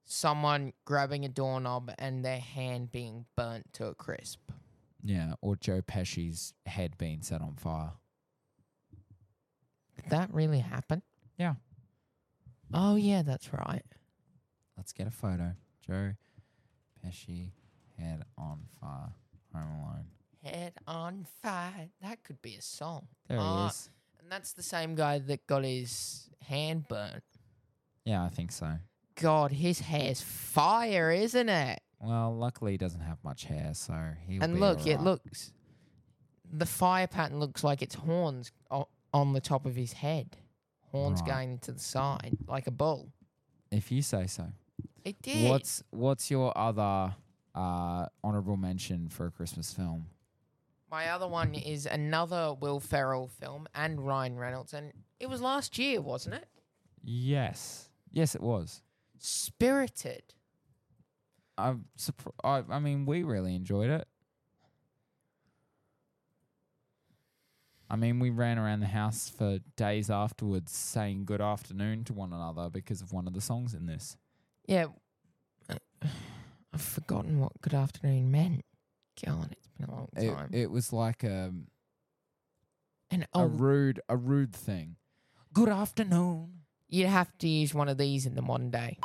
someone 0.04 0.72
grabbing 0.84 1.24
a 1.24 1.28
doorknob 1.28 1.92
and 1.98 2.24
their 2.24 2.40
hand 2.40 2.90
being 2.90 3.26
burnt 3.36 3.72
to 3.74 3.86
a 3.86 3.94
crisp? 3.94 4.40
Yeah, 5.02 5.34
or 5.40 5.56
Joe 5.56 5.82
Pesci's 5.82 6.54
head 6.66 6.96
being 6.96 7.22
set 7.22 7.40
on 7.42 7.54
fire. 7.56 7.92
Did 9.96 10.10
that 10.10 10.32
really 10.32 10.60
happen? 10.60 11.02
Yeah. 11.38 11.54
Oh, 12.72 12.96
yeah, 12.96 13.22
that's 13.22 13.52
right. 13.52 13.84
Let's 14.76 14.92
get 14.92 15.06
a 15.06 15.10
photo. 15.10 15.52
Joe 15.86 16.12
Pesci, 17.04 17.50
head 17.98 18.22
on 18.38 18.60
fire, 18.80 19.12
Home 19.54 19.80
Alone. 19.80 20.06
Head 20.42 20.74
on 20.86 21.26
fire. 21.42 21.88
That 22.00 22.22
could 22.24 22.40
be 22.40 22.54
a 22.54 22.62
song. 22.62 23.08
There 23.28 23.38
Ah. 23.40 23.64
he 23.64 23.70
is. 23.70 23.90
And 24.20 24.30
that's 24.30 24.52
the 24.52 24.62
same 24.62 24.94
guy 24.94 25.18
that 25.18 25.46
got 25.46 25.64
his 25.64 26.30
hand 26.40 26.86
burnt. 26.88 27.22
Yeah, 28.04 28.24
I 28.24 28.28
think 28.28 28.50
so. 28.52 28.78
God, 29.16 29.52
his 29.52 29.80
hair's 29.80 30.20
fire, 30.22 31.10
isn't 31.10 31.48
it? 31.48 31.80
Well, 32.02 32.34
luckily 32.36 32.72
he 32.72 32.78
doesn't 32.78 33.00
have 33.00 33.22
much 33.22 33.44
hair, 33.44 33.70
so 33.74 33.94
he. 34.26 34.38
and 34.38 34.58
look, 34.60 34.86
it 34.86 35.00
looks. 35.00 35.52
The 36.52 36.66
fire 36.66 37.06
pattern 37.06 37.38
looks 37.38 37.62
like 37.64 37.80
it's 37.80 37.94
horns 37.94 38.50
o- 38.70 38.88
on 39.14 39.32
the 39.32 39.40
top 39.40 39.64
of 39.64 39.74
his 39.76 39.92
head. 39.94 40.36
Horns 40.90 41.20
Right. 41.22 41.30
going 41.30 41.58
to 41.60 41.72
the 41.72 41.78
side, 41.80 42.36
like 42.46 42.66
a 42.66 42.70
bull. 42.70 43.12
If 43.70 43.90
you 43.90 44.02
say 44.02 44.26
so. 44.26 44.48
It 45.04 45.22
did. 45.22 45.48
What's 45.48 45.82
What's 45.90 46.30
your 46.30 46.56
other 46.58 47.14
uh, 47.54 48.06
honorable 48.22 48.56
mention 48.56 49.08
for 49.08 49.26
a 49.26 49.30
Christmas 49.30 49.72
film? 49.72 50.06
My 50.90 51.08
other 51.08 51.26
one 51.28 51.54
is 51.54 51.86
another 51.86 52.52
Will 52.52 52.78
Ferrell 52.80 53.28
film 53.28 53.66
and 53.74 54.04
Ryan 54.06 54.36
Reynolds, 54.36 54.74
and 54.74 54.92
it 55.20 55.28
was 55.30 55.40
last 55.40 55.78
year, 55.78 56.00
wasn't 56.02 56.34
it? 56.34 56.46
Yes, 57.02 57.88
yes, 58.10 58.34
it 58.34 58.42
was. 58.42 58.82
Spirited. 59.18 60.34
I'm 61.58 61.86
surprised. 61.96 62.36
I, 62.42 62.62
I 62.70 62.78
mean, 62.78 63.06
we 63.06 63.22
really 63.22 63.54
enjoyed 63.54 63.90
it. 63.90 64.06
I 67.92 67.96
mean, 67.96 68.20
we 68.20 68.30
ran 68.30 68.58
around 68.58 68.80
the 68.80 68.86
house 68.86 69.28
for 69.28 69.58
days 69.76 70.08
afterwards 70.08 70.72
saying 70.72 71.26
good 71.26 71.42
afternoon 71.42 72.04
to 72.04 72.14
one 72.14 72.32
another 72.32 72.70
because 72.70 73.02
of 73.02 73.12
one 73.12 73.26
of 73.26 73.34
the 73.34 73.40
songs 73.42 73.74
in 73.74 73.84
this. 73.84 74.16
Yeah. 74.66 74.86
I've 76.72 76.80
forgotten 76.80 77.38
what 77.38 77.60
good 77.60 77.74
afternoon 77.74 78.30
meant. 78.30 78.64
God, 79.22 79.48
it's 79.52 79.68
been 79.78 79.90
a 79.90 79.94
long 79.94 80.08
time. 80.16 80.48
it 80.52 80.70
was 80.70 80.90
like 80.90 81.22
um, 81.22 81.66
a, 83.10 83.14
and 83.14 83.26
a 83.34 83.46
rude 83.46 84.00
a 84.08 84.16
rude 84.16 84.54
thing. 84.54 84.96
Good 85.52 85.68
afternoon. 85.68 86.60
you'd 86.88 87.08
have 87.08 87.36
to 87.38 87.48
use 87.48 87.74
one 87.74 87.90
of 87.90 87.98
these 87.98 88.24
in 88.24 88.36
the 88.36 88.40
modern 88.42 88.70
day. 88.70 88.98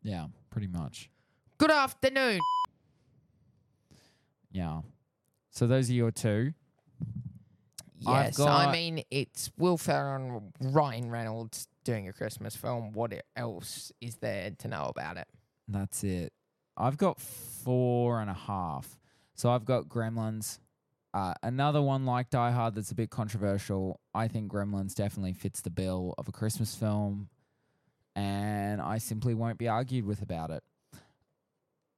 Yeah, 0.00 0.26
pretty 0.48 0.68
much. 0.68 1.10
Good 1.60 1.70
afternoon. 1.70 2.40
Yeah. 4.50 4.80
So 5.50 5.66
those 5.66 5.90
are 5.90 5.92
your 5.92 6.10
two. 6.10 6.54
Yes, 7.98 8.38
got- 8.38 8.68
I 8.68 8.72
mean 8.72 9.02
it's 9.10 9.50
Will 9.58 9.76
Ferrell 9.76 10.14
and 10.58 10.74
Ryan 10.74 11.10
Reynolds 11.10 11.68
doing 11.84 12.08
a 12.08 12.14
Christmas 12.14 12.56
film. 12.56 12.92
What 12.92 13.12
else 13.36 13.92
is 14.00 14.16
there 14.16 14.52
to 14.52 14.68
know 14.68 14.84
about 14.84 15.18
it? 15.18 15.28
That's 15.68 16.02
it. 16.02 16.32
I've 16.78 16.96
got 16.96 17.20
four 17.20 18.22
and 18.22 18.30
a 18.30 18.34
half. 18.48 18.98
So 19.34 19.50
I've 19.50 19.66
got 19.66 19.84
Gremlins. 19.86 20.60
Uh, 21.12 21.34
another 21.42 21.82
one 21.82 22.06
like 22.06 22.30
Die 22.30 22.50
Hard 22.52 22.74
that's 22.74 22.90
a 22.90 22.94
bit 22.94 23.10
controversial. 23.10 24.00
I 24.14 24.28
think 24.28 24.50
Gremlins 24.50 24.94
definitely 24.94 25.34
fits 25.34 25.60
the 25.60 25.68
bill 25.68 26.14
of 26.16 26.26
a 26.26 26.32
Christmas 26.32 26.74
film, 26.74 27.28
and 28.16 28.80
I 28.80 28.96
simply 28.96 29.34
won't 29.34 29.58
be 29.58 29.68
argued 29.68 30.06
with 30.06 30.22
about 30.22 30.48
it. 30.50 30.62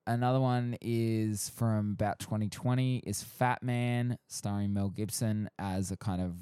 Another 0.07 0.41
one 0.41 0.77
is 0.81 1.49
from 1.51 1.93
about 1.93 2.19
2020 2.19 2.99
is 3.07 3.25
Fatman, 3.25 4.17
starring 4.27 4.73
Mel 4.73 4.89
Gibson 4.89 5.49
as 5.61 5.93
a 5.93 5.97
kind 5.97 6.21
of 6.21 6.35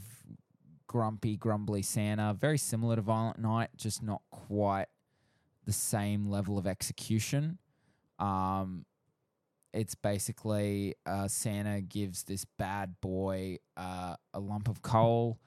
grumpy, 0.86 1.36
grumbly 1.36 1.82
Santa, 1.82 2.32
very 2.32 2.56
similar 2.56 2.96
to 2.96 3.02
Violent 3.02 3.38
Night, 3.38 3.68
just 3.76 4.02
not 4.02 4.22
quite 4.30 4.86
the 5.66 5.72
same 5.74 6.30
level 6.30 6.56
of 6.56 6.66
execution. 6.66 7.58
Um, 8.18 8.86
it's 9.74 9.94
basically 9.94 10.94
uh, 11.04 11.28
Santa 11.28 11.82
gives 11.82 12.22
this 12.22 12.46
bad 12.58 12.98
boy 13.02 13.58
uh, 13.76 14.16
a 14.32 14.40
lump 14.40 14.68
of 14.68 14.80
coal, 14.80 15.38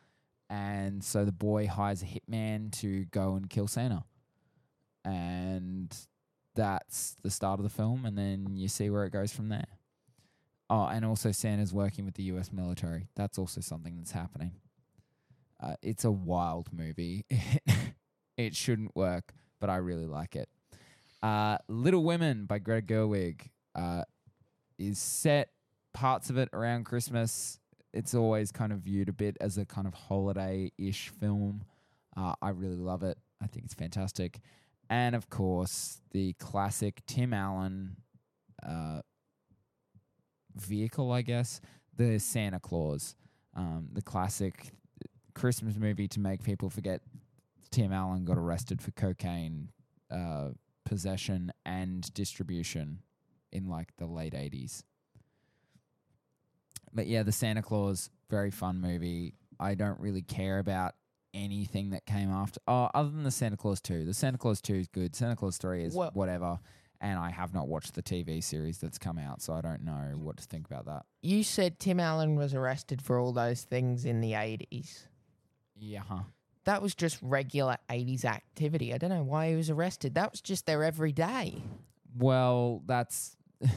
and 0.51 1.03
so 1.03 1.25
the 1.25 1.31
boy 1.31 1.65
hires 1.65 2.03
a 2.03 2.05
hitman 2.05 2.71
to 2.79 3.05
go 3.05 3.33
and 3.33 3.49
kill 3.49 3.67
Santa. 3.67 4.03
And 5.03 5.93
that's 6.55 7.15
the 7.21 7.29
start 7.29 7.59
of 7.59 7.63
the 7.63 7.69
film, 7.69 8.05
and 8.05 8.17
then 8.17 8.55
you 8.55 8.67
see 8.67 8.89
where 8.89 9.05
it 9.05 9.11
goes 9.11 9.31
from 9.33 9.49
there. 9.49 9.67
Oh, 10.69 10.85
and 10.85 11.05
also 11.05 11.31
Santa's 11.31 11.73
working 11.73 12.05
with 12.05 12.15
the 12.15 12.23
U.S. 12.23 12.51
military. 12.51 13.07
That's 13.15 13.37
also 13.37 13.61
something 13.61 13.95
that's 13.97 14.11
happening. 14.11 14.53
Uh, 15.61 15.75
it's 15.81 16.03
a 16.03 16.11
wild 16.11 16.69
movie. 16.73 17.25
it 18.37 18.55
shouldn't 18.55 18.95
work, 18.95 19.33
but 19.59 19.69
I 19.69 19.77
really 19.77 20.07
like 20.07 20.35
it. 20.35 20.49
Uh, 21.21 21.57
Little 21.67 22.03
Women 22.03 22.45
by 22.45 22.59
Greta 22.59 22.85
Gerwig 22.85 23.49
uh, 23.75 24.03
is 24.77 24.99
set 24.99 25.49
parts 25.93 26.29
of 26.29 26.37
it 26.37 26.49
around 26.53 26.85
Christmas. 26.85 27.59
It's 27.93 28.13
always 28.13 28.51
kind 28.51 28.73
of 28.73 28.79
viewed 28.79 29.09
a 29.09 29.13
bit 29.13 29.37
as 29.39 29.57
a 29.57 29.65
kind 29.65 29.87
of 29.87 29.93
holiday 29.93 30.71
ish 30.77 31.09
film. 31.09 31.63
Uh, 32.17 32.33
I 32.41 32.49
really 32.49 32.75
love 32.75 33.03
it. 33.03 33.17
I 33.41 33.47
think 33.47 33.65
it's 33.65 33.73
fantastic. 33.73 34.39
And 34.89 35.15
of 35.15 35.29
course, 35.29 36.01
the 36.11 36.33
classic 36.33 37.01
Tim 37.07 37.33
Allen 37.33 37.95
uh, 38.67 39.01
vehicle, 40.55 41.11
I 41.11 41.21
guess, 41.21 41.61
the 41.95 42.19
Santa 42.19 42.59
Clause, 42.59 43.15
um, 43.55 43.89
the 43.91 44.01
classic 44.01 44.71
Christmas 45.33 45.75
movie 45.77 46.07
to 46.09 46.19
make 46.19 46.43
people 46.43 46.69
forget 46.69 47.01
Tim 47.71 47.91
Allen 47.91 48.25
got 48.25 48.37
arrested 48.37 48.81
for 48.81 48.91
cocaine 48.91 49.69
uh, 50.11 50.49
possession 50.85 51.51
and 51.65 52.13
distribution 52.13 52.99
in 53.51 53.67
like 53.67 53.95
the 53.97 54.05
late 54.05 54.33
80s. 54.33 54.83
But 56.93 57.07
yeah, 57.07 57.23
the 57.23 57.31
Santa 57.31 57.63
Clause, 57.63 58.09
very 58.29 58.51
fun 58.51 58.79
movie. 58.79 59.33
I 59.59 59.73
don't 59.75 59.99
really 59.99 60.21
care 60.21 60.59
about 60.59 60.93
anything 61.33 61.91
that 61.91 62.05
came 62.05 62.29
after. 62.29 62.59
Oh, 62.67 62.89
other 62.93 63.09
than 63.09 63.23
the 63.23 63.31
Santa 63.31 63.57
Clause 63.57 63.81
2. 63.81 64.05
The 64.05 64.13
Santa 64.13 64.37
Clause 64.37 64.61
2 64.61 64.75
is 64.75 64.87
good. 64.87 65.15
Santa 65.15 65.35
Clause 65.35 65.57
3 65.57 65.83
is 65.83 65.95
Well- 65.95 66.11
whatever. 66.13 66.59
And 67.01 67.19
I 67.19 67.31
have 67.31 67.53
not 67.53 67.67
watched 67.67 67.95
the 67.95 68.01
TV 68.01 68.39
series 68.41 68.77
that's 68.77 68.97
come 68.97 69.17
out, 69.17 69.41
so 69.41 69.53
I 69.53 69.59
don't 69.59 69.83
know 69.83 70.13
what 70.17 70.37
to 70.37 70.43
think 70.45 70.65
about 70.65 70.85
that. 70.85 71.05
You 71.21 71.43
said 71.43 71.77
Tim 71.77 71.99
Allen 71.99 72.35
was 72.35 72.53
arrested 72.53 73.01
for 73.01 73.19
all 73.19 73.33
those 73.33 73.63
things 73.63 74.05
in 74.05 74.21
the 74.21 74.31
80s. 74.35 75.07
Yeah. 75.75 75.99
Huh. 76.07 76.23
That 76.63 76.81
was 76.81 76.95
just 76.95 77.19
regular 77.21 77.75
80s 77.89 78.23
activity. 78.23 78.93
I 78.93 78.97
don't 78.97 79.09
know 79.09 79.23
why 79.23 79.49
he 79.49 79.55
was 79.55 79.69
arrested. 79.69 80.13
That 80.15 80.31
was 80.31 80.39
just 80.39 80.65
their 80.65 80.81
everyday. 80.81 81.61
Well, 82.17 82.81
that's 82.85 83.35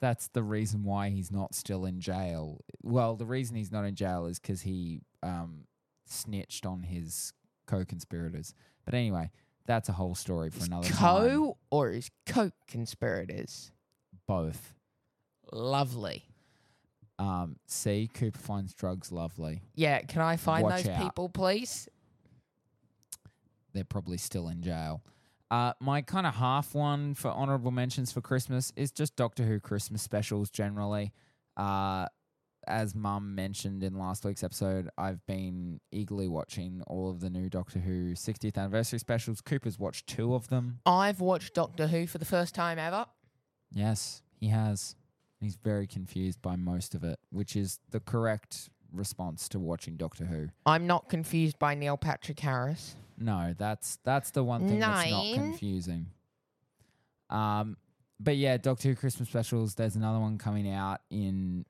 that's 0.00 0.26
the 0.28 0.42
reason 0.42 0.82
why 0.82 1.10
he's 1.10 1.30
not 1.30 1.54
still 1.54 1.84
in 1.84 2.00
jail. 2.00 2.64
Well, 2.82 3.14
the 3.14 3.26
reason 3.26 3.54
he's 3.54 3.70
not 3.70 3.84
in 3.84 3.94
jail 3.94 4.26
is 4.26 4.40
because 4.40 4.62
he 4.62 5.02
um, 5.22 5.64
snitched 6.10 6.66
on 6.66 6.82
his 6.82 7.32
co-conspirators. 7.66 8.54
But 8.84 8.94
anyway, 8.94 9.30
that's 9.66 9.88
a 9.88 9.92
whole 9.92 10.14
story 10.14 10.50
for 10.50 10.64
another 10.64 10.88
time. 10.88 10.98
co 10.98 11.56
or 11.70 11.90
his 11.90 12.10
coke 12.26 12.54
conspirators? 12.66 13.72
Both. 14.26 14.74
Lovely. 15.52 16.24
Um, 17.18 17.56
see, 17.66 18.08
Cooper 18.12 18.38
finds 18.38 18.74
drugs 18.74 19.10
lovely. 19.10 19.62
Yeah, 19.74 20.00
can 20.02 20.22
I 20.22 20.36
find 20.36 20.62
Watch 20.64 20.84
those 20.84 20.88
out. 20.88 21.02
people, 21.02 21.28
please? 21.28 21.88
They're 23.72 23.84
probably 23.84 24.18
still 24.18 24.48
in 24.48 24.62
jail. 24.62 25.02
Uh, 25.50 25.72
my 25.80 26.02
kind 26.02 26.26
of 26.26 26.34
half 26.34 26.74
one 26.74 27.14
for 27.14 27.30
honorable 27.30 27.70
mentions 27.70 28.12
for 28.12 28.20
Christmas 28.20 28.72
is 28.76 28.90
just 28.90 29.16
Doctor 29.16 29.44
Who 29.44 29.60
Christmas 29.60 30.02
specials 30.02 30.50
generally. 30.50 31.12
Uh, 31.56 32.06
as 32.68 32.94
Mum 32.94 33.34
mentioned 33.34 33.82
in 33.82 33.98
last 33.98 34.24
week's 34.24 34.44
episode, 34.44 34.88
I've 34.96 35.24
been 35.26 35.80
eagerly 35.90 36.28
watching 36.28 36.82
all 36.86 37.10
of 37.10 37.20
the 37.20 37.30
new 37.30 37.48
Doctor 37.48 37.78
Who 37.80 38.12
60th 38.14 38.56
anniversary 38.56 38.98
specials. 38.98 39.40
Cooper's 39.40 39.78
watched 39.78 40.06
two 40.06 40.34
of 40.34 40.48
them. 40.48 40.80
I've 40.86 41.20
watched 41.20 41.54
Doctor 41.54 41.86
Who 41.88 42.06
for 42.06 42.18
the 42.18 42.24
first 42.24 42.54
time 42.54 42.78
ever. 42.78 43.06
Yes, 43.72 44.22
he 44.38 44.48
has. 44.48 44.94
He's 45.40 45.56
very 45.56 45.86
confused 45.86 46.40
by 46.42 46.56
most 46.56 46.94
of 46.94 47.04
it, 47.04 47.18
which 47.30 47.54
is 47.56 47.80
the 47.90 48.00
correct 48.00 48.70
response 48.92 49.48
to 49.50 49.58
watching 49.58 49.96
Doctor 49.96 50.24
Who. 50.24 50.48
I'm 50.66 50.86
not 50.86 51.08
confused 51.08 51.58
by 51.58 51.74
Neil 51.74 51.96
Patrick 51.96 52.40
Harris. 52.40 52.96
No, 53.18 53.54
that's 53.56 53.98
that's 54.04 54.30
the 54.30 54.44
one 54.44 54.66
thing 54.68 54.78
that's 54.78 55.10
not 55.10 55.24
Nine. 55.24 55.34
confusing. 55.34 56.06
Um, 57.30 57.76
but 58.20 58.36
yeah, 58.36 58.56
Doctor 58.56 58.88
Who 58.88 58.94
Christmas 58.96 59.28
specials. 59.28 59.74
There's 59.74 59.96
another 59.96 60.18
one 60.18 60.38
coming 60.38 60.70
out 60.72 61.00
in 61.10 61.64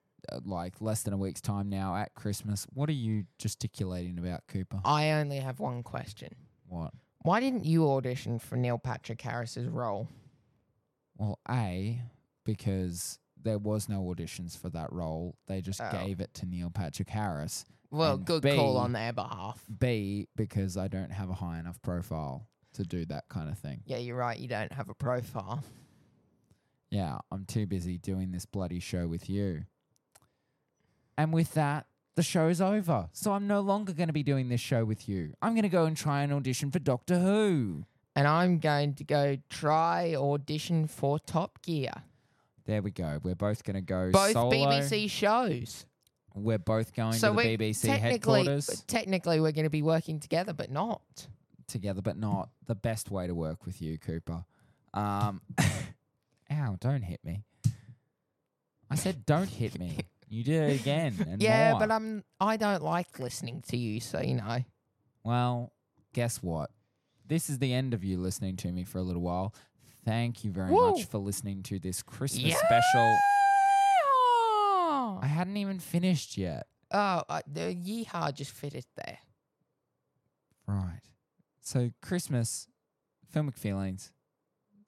like 0.44 0.80
less 0.80 1.02
than 1.02 1.12
a 1.12 1.16
week's 1.16 1.40
time 1.40 1.68
now 1.68 1.96
at 1.96 2.14
Christmas. 2.14 2.66
What 2.72 2.88
are 2.88 2.92
you 2.94 3.24
gesticulating 3.38 4.18
about, 4.18 4.46
Cooper? 4.48 4.80
I 4.84 5.12
only 5.12 5.38
have 5.38 5.60
one 5.60 5.82
question. 5.82 6.34
What? 6.66 6.92
Why 7.22 7.40
didn't 7.40 7.64
you 7.64 7.90
audition 7.90 8.38
for 8.38 8.56
Neil 8.56 8.78
Patrick 8.78 9.20
Harris's 9.20 9.68
role? 9.68 10.08
Well, 11.16 11.38
a 11.48 12.00
because 12.44 13.18
there 13.40 13.58
was 13.58 13.88
no 13.88 14.02
auditions 14.02 14.56
for 14.58 14.68
that 14.70 14.92
role. 14.92 15.36
They 15.46 15.60
just 15.60 15.80
Oh. 15.80 15.90
gave 15.92 16.20
it 16.20 16.32
to 16.34 16.46
Neil 16.46 16.70
Patrick 16.70 17.08
Harris. 17.10 17.64
Well, 17.90 18.14
And 18.16 18.24
good 18.26 18.42
B- 18.42 18.54
call 18.54 18.76
on 18.76 18.92
their 18.92 19.12
behalf. 19.12 19.64
B 19.78 20.28
because 20.36 20.76
I 20.76 20.88
don't 20.88 21.10
have 21.12 21.30
a 21.30 21.34
high 21.34 21.58
enough 21.58 21.80
profile 21.82 22.46
to 22.74 22.82
do 22.84 23.04
that 23.06 23.28
kind 23.28 23.48
of 23.48 23.58
thing. 23.58 23.82
Yeah, 23.86 23.96
you're 23.96 24.16
right. 24.16 24.38
You 24.38 24.46
don't 24.48 24.72
have 24.72 24.88
a 24.88 24.94
profile. 24.94 25.64
Yeah, 26.90 27.18
I'm 27.30 27.44
too 27.44 27.66
busy 27.66 27.98
doing 27.98 28.30
this 28.30 28.46
bloody 28.46 28.80
show 28.80 29.08
with 29.08 29.28
you. 29.28 29.64
And 31.18 31.32
with 31.32 31.52
that, 31.54 31.86
the 32.14 32.22
show's 32.22 32.60
over. 32.60 33.08
So 33.12 33.32
I'm 33.32 33.48
no 33.48 33.60
longer 33.60 33.92
going 33.92 34.06
to 34.06 34.12
be 34.12 34.22
doing 34.22 34.48
this 34.48 34.60
show 34.60 34.84
with 34.84 35.08
you. 35.08 35.34
I'm 35.42 35.52
going 35.52 35.64
to 35.64 35.68
go 35.68 35.84
and 35.84 35.96
try 35.96 36.22
and 36.22 36.32
audition 36.32 36.70
for 36.70 36.78
Doctor 36.78 37.18
Who. 37.18 37.84
And 38.14 38.26
I'm 38.26 38.60
going 38.60 38.94
to 38.94 39.04
go 39.04 39.36
try 39.50 40.14
audition 40.14 40.86
for 40.86 41.18
Top 41.18 41.60
Gear. 41.62 41.92
There 42.66 42.82
we 42.82 42.92
go. 42.92 43.18
We're 43.22 43.34
both 43.34 43.64
going 43.64 43.74
to 43.74 43.80
go 43.80 44.10
Both 44.12 44.32
solo. 44.32 44.52
BBC 44.52 45.10
shows. 45.10 45.86
We're 46.34 46.58
both 46.58 46.94
going 46.94 47.14
so 47.14 47.34
to 47.34 47.42
the 47.42 47.56
BBC 47.56 47.82
technically, 47.82 48.44
headquarters 48.44 48.84
technically, 48.86 49.40
we're 49.40 49.52
going 49.52 49.64
to 49.64 49.70
be 49.70 49.82
working 49.82 50.20
together, 50.20 50.52
but 50.52 50.70
not. 50.70 51.26
together, 51.66 52.00
but 52.00 52.16
not 52.16 52.50
the 52.66 52.76
best 52.76 53.10
way 53.10 53.26
to 53.26 53.34
work 53.34 53.66
with 53.66 53.82
you, 53.82 53.98
Cooper. 53.98 54.44
Um, 54.94 55.40
ow! 56.52 56.76
Don't 56.78 57.02
hit 57.02 57.24
me. 57.24 57.42
I 58.90 58.94
said 58.94 59.26
don't 59.26 59.48
hit 59.48 59.78
me. 59.78 59.98
You 60.28 60.44
did 60.44 60.70
it 60.70 60.80
again. 60.80 61.14
And 61.28 61.42
yeah, 61.42 61.70
more. 61.70 61.80
but 61.80 61.90
I'm. 61.90 62.24
I 62.40 62.56
don't 62.56 62.82
like 62.82 63.18
listening 63.18 63.62
to 63.68 63.76
you, 63.76 64.00
so 64.00 64.20
you 64.20 64.34
know. 64.34 64.58
Well, 65.24 65.72
guess 66.12 66.42
what? 66.42 66.70
This 67.26 67.50
is 67.50 67.58
the 67.58 67.72
end 67.72 67.94
of 67.94 68.04
you 68.04 68.18
listening 68.18 68.56
to 68.56 68.72
me 68.72 68.84
for 68.84 68.98
a 68.98 69.02
little 69.02 69.22
while. 69.22 69.54
Thank 70.04 70.44
you 70.44 70.50
very 70.50 70.70
Woo. 70.70 70.90
much 70.90 71.04
for 71.04 71.18
listening 71.18 71.62
to 71.64 71.78
this 71.78 72.02
Christmas 72.02 72.44
Yeah. 72.52 72.56
special. 72.66 73.18
I 75.20 75.26
hadn't 75.26 75.56
even 75.56 75.78
finished 75.80 76.36
yet. 76.38 76.66
Oh, 76.90 77.22
uh, 77.28 77.40
the 77.46 77.74
yeehaw 77.74 78.32
just 78.32 78.52
fitted 78.52 78.84
there. 78.96 79.18
Right. 80.66 81.00
So, 81.60 81.90
Christmas, 82.00 82.68
filmic 83.34 83.56
feelings, 83.56 84.12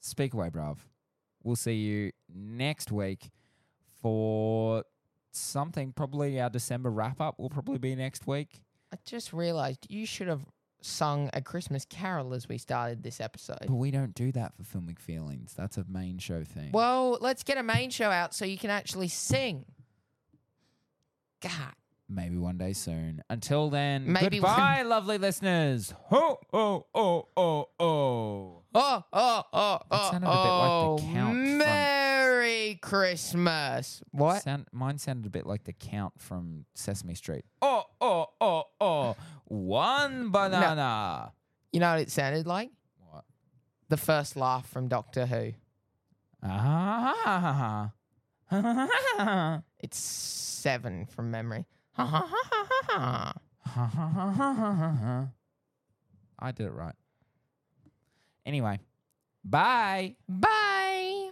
speak 0.01 0.33
away, 0.35 0.49
bruv. 0.51 0.79
We'll 1.43 1.57
see 1.57 1.75
you 1.75 2.13
next 2.33 2.91
week 2.93 3.31
for 4.01 4.85
something. 5.33 5.93
Probably 5.93 6.41
our 6.41 6.51
December 6.51 6.91
wrap 6.91 7.21
up 7.21 7.39
will 7.39 7.51
probably 7.51 7.79
be 7.79 7.95
next 7.95 8.27
week. 8.27 8.61
I 8.93 8.97
just 9.05 9.33
realized 9.33 9.87
you 9.89 10.07
should 10.07 10.29
have 10.29 10.45
sung 10.83 11.29
a 11.35 11.43
Christmas 11.43 11.85
carol 11.85 12.33
as 12.35 12.49
we 12.49 12.59
started 12.59 13.03
this 13.03 13.21
episode. 13.21 13.59
But 13.67 13.75
we 13.75 13.91
don't 13.91 14.15
do 14.15 14.33
that 14.33 14.53
for 14.57 14.63
filmic 14.63 14.99
feelings. 14.99 15.55
That's 15.57 15.77
a 15.77 15.85
main 15.89 16.19
show 16.19 16.43
thing. 16.43 16.71
Well, 16.73 17.19
let's 17.21 17.43
get 17.43 17.59
a 17.59 17.63
main 17.63 17.91
show 17.91 18.11
out 18.11 18.35
so 18.35 18.45
you 18.45 18.59
can 18.59 18.71
actually 18.71 19.09
sing. 19.09 19.67
God. 21.41 21.75
Maybe 22.09 22.37
one 22.37 22.59
day 22.59 22.73
soon. 22.73 23.23
Until 23.31 23.71
then, 23.71 24.11
Maybe 24.13 24.41
one- 24.41 24.51
goodbye, 24.51 24.83
lovely 24.83 25.19
listeners. 25.19 25.95
Ho, 26.07 26.41
oh, 26.53 26.87
oh, 26.95 27.29
oh, 27.37 27.69
oh. 27.79 28.60
Oh, 28.73 29.05
oh, 29.13 29.43
oh, 29.53 29.79
oh, 29.91 30.11
sounded 30.11 30.29
a 30.29 30.31
bit 30.31 30.37
like 30.37 30.71
the 30.71 30.87
oh, 30.87 30.99
Count 31.13 31.33
from- 31.35 31.59
Merry 31.59 32.79
Christmas. 32.81 34.03
What? 34.13 34.43
Sound, 34.43 34.67
mine 34.73 34.99
sounded 34.99 35.27
a 35.27 35.31
bit 35.31 35.45
like 35.47 35.65
the 35.65 35.73
Count 35.73 36.13
from 36.19 36.67
Sesame 36.75 37.15
Street. 37.15 37.45
Oh, 37.61 37.85
oh, 38.01 38.27
oh, 38.41 38.65
oh. 38.81 39.17
One 39.47 40.31
banana. 40.31 41.33
You 41.73 41.81
know 41.81 41.91
what 41.91 42.01
it 42.01 42.11
sounded 42.13 42.47
like? 42.47 42.71
What? 43.11 43.25
The 43.89 43.97
first 43.97 44.37
laugh 44.37 44.69
from 44.69 44.87
Doctor 44.89 45.27
Who. 45.27 45.53
Ah. 46.43 47.93
It's 49.83 49.99
seven 49.99 51.07
from 51.07 51.31
memory. 51.31 51.65
Ha 51.93 52.05
ha 52.05 52.27
ha 52.27 52.67
ha 52.71 54.53
ha 54.53 54.93
ha. 54.93 55.29
I 56.39 56.53
did 56.53 56.67
it 56.67 56.73
right. 56.73 56.95
Anyway, 58.47 58.81
bye. 59.45 60.17
Bye. 60.29 61.31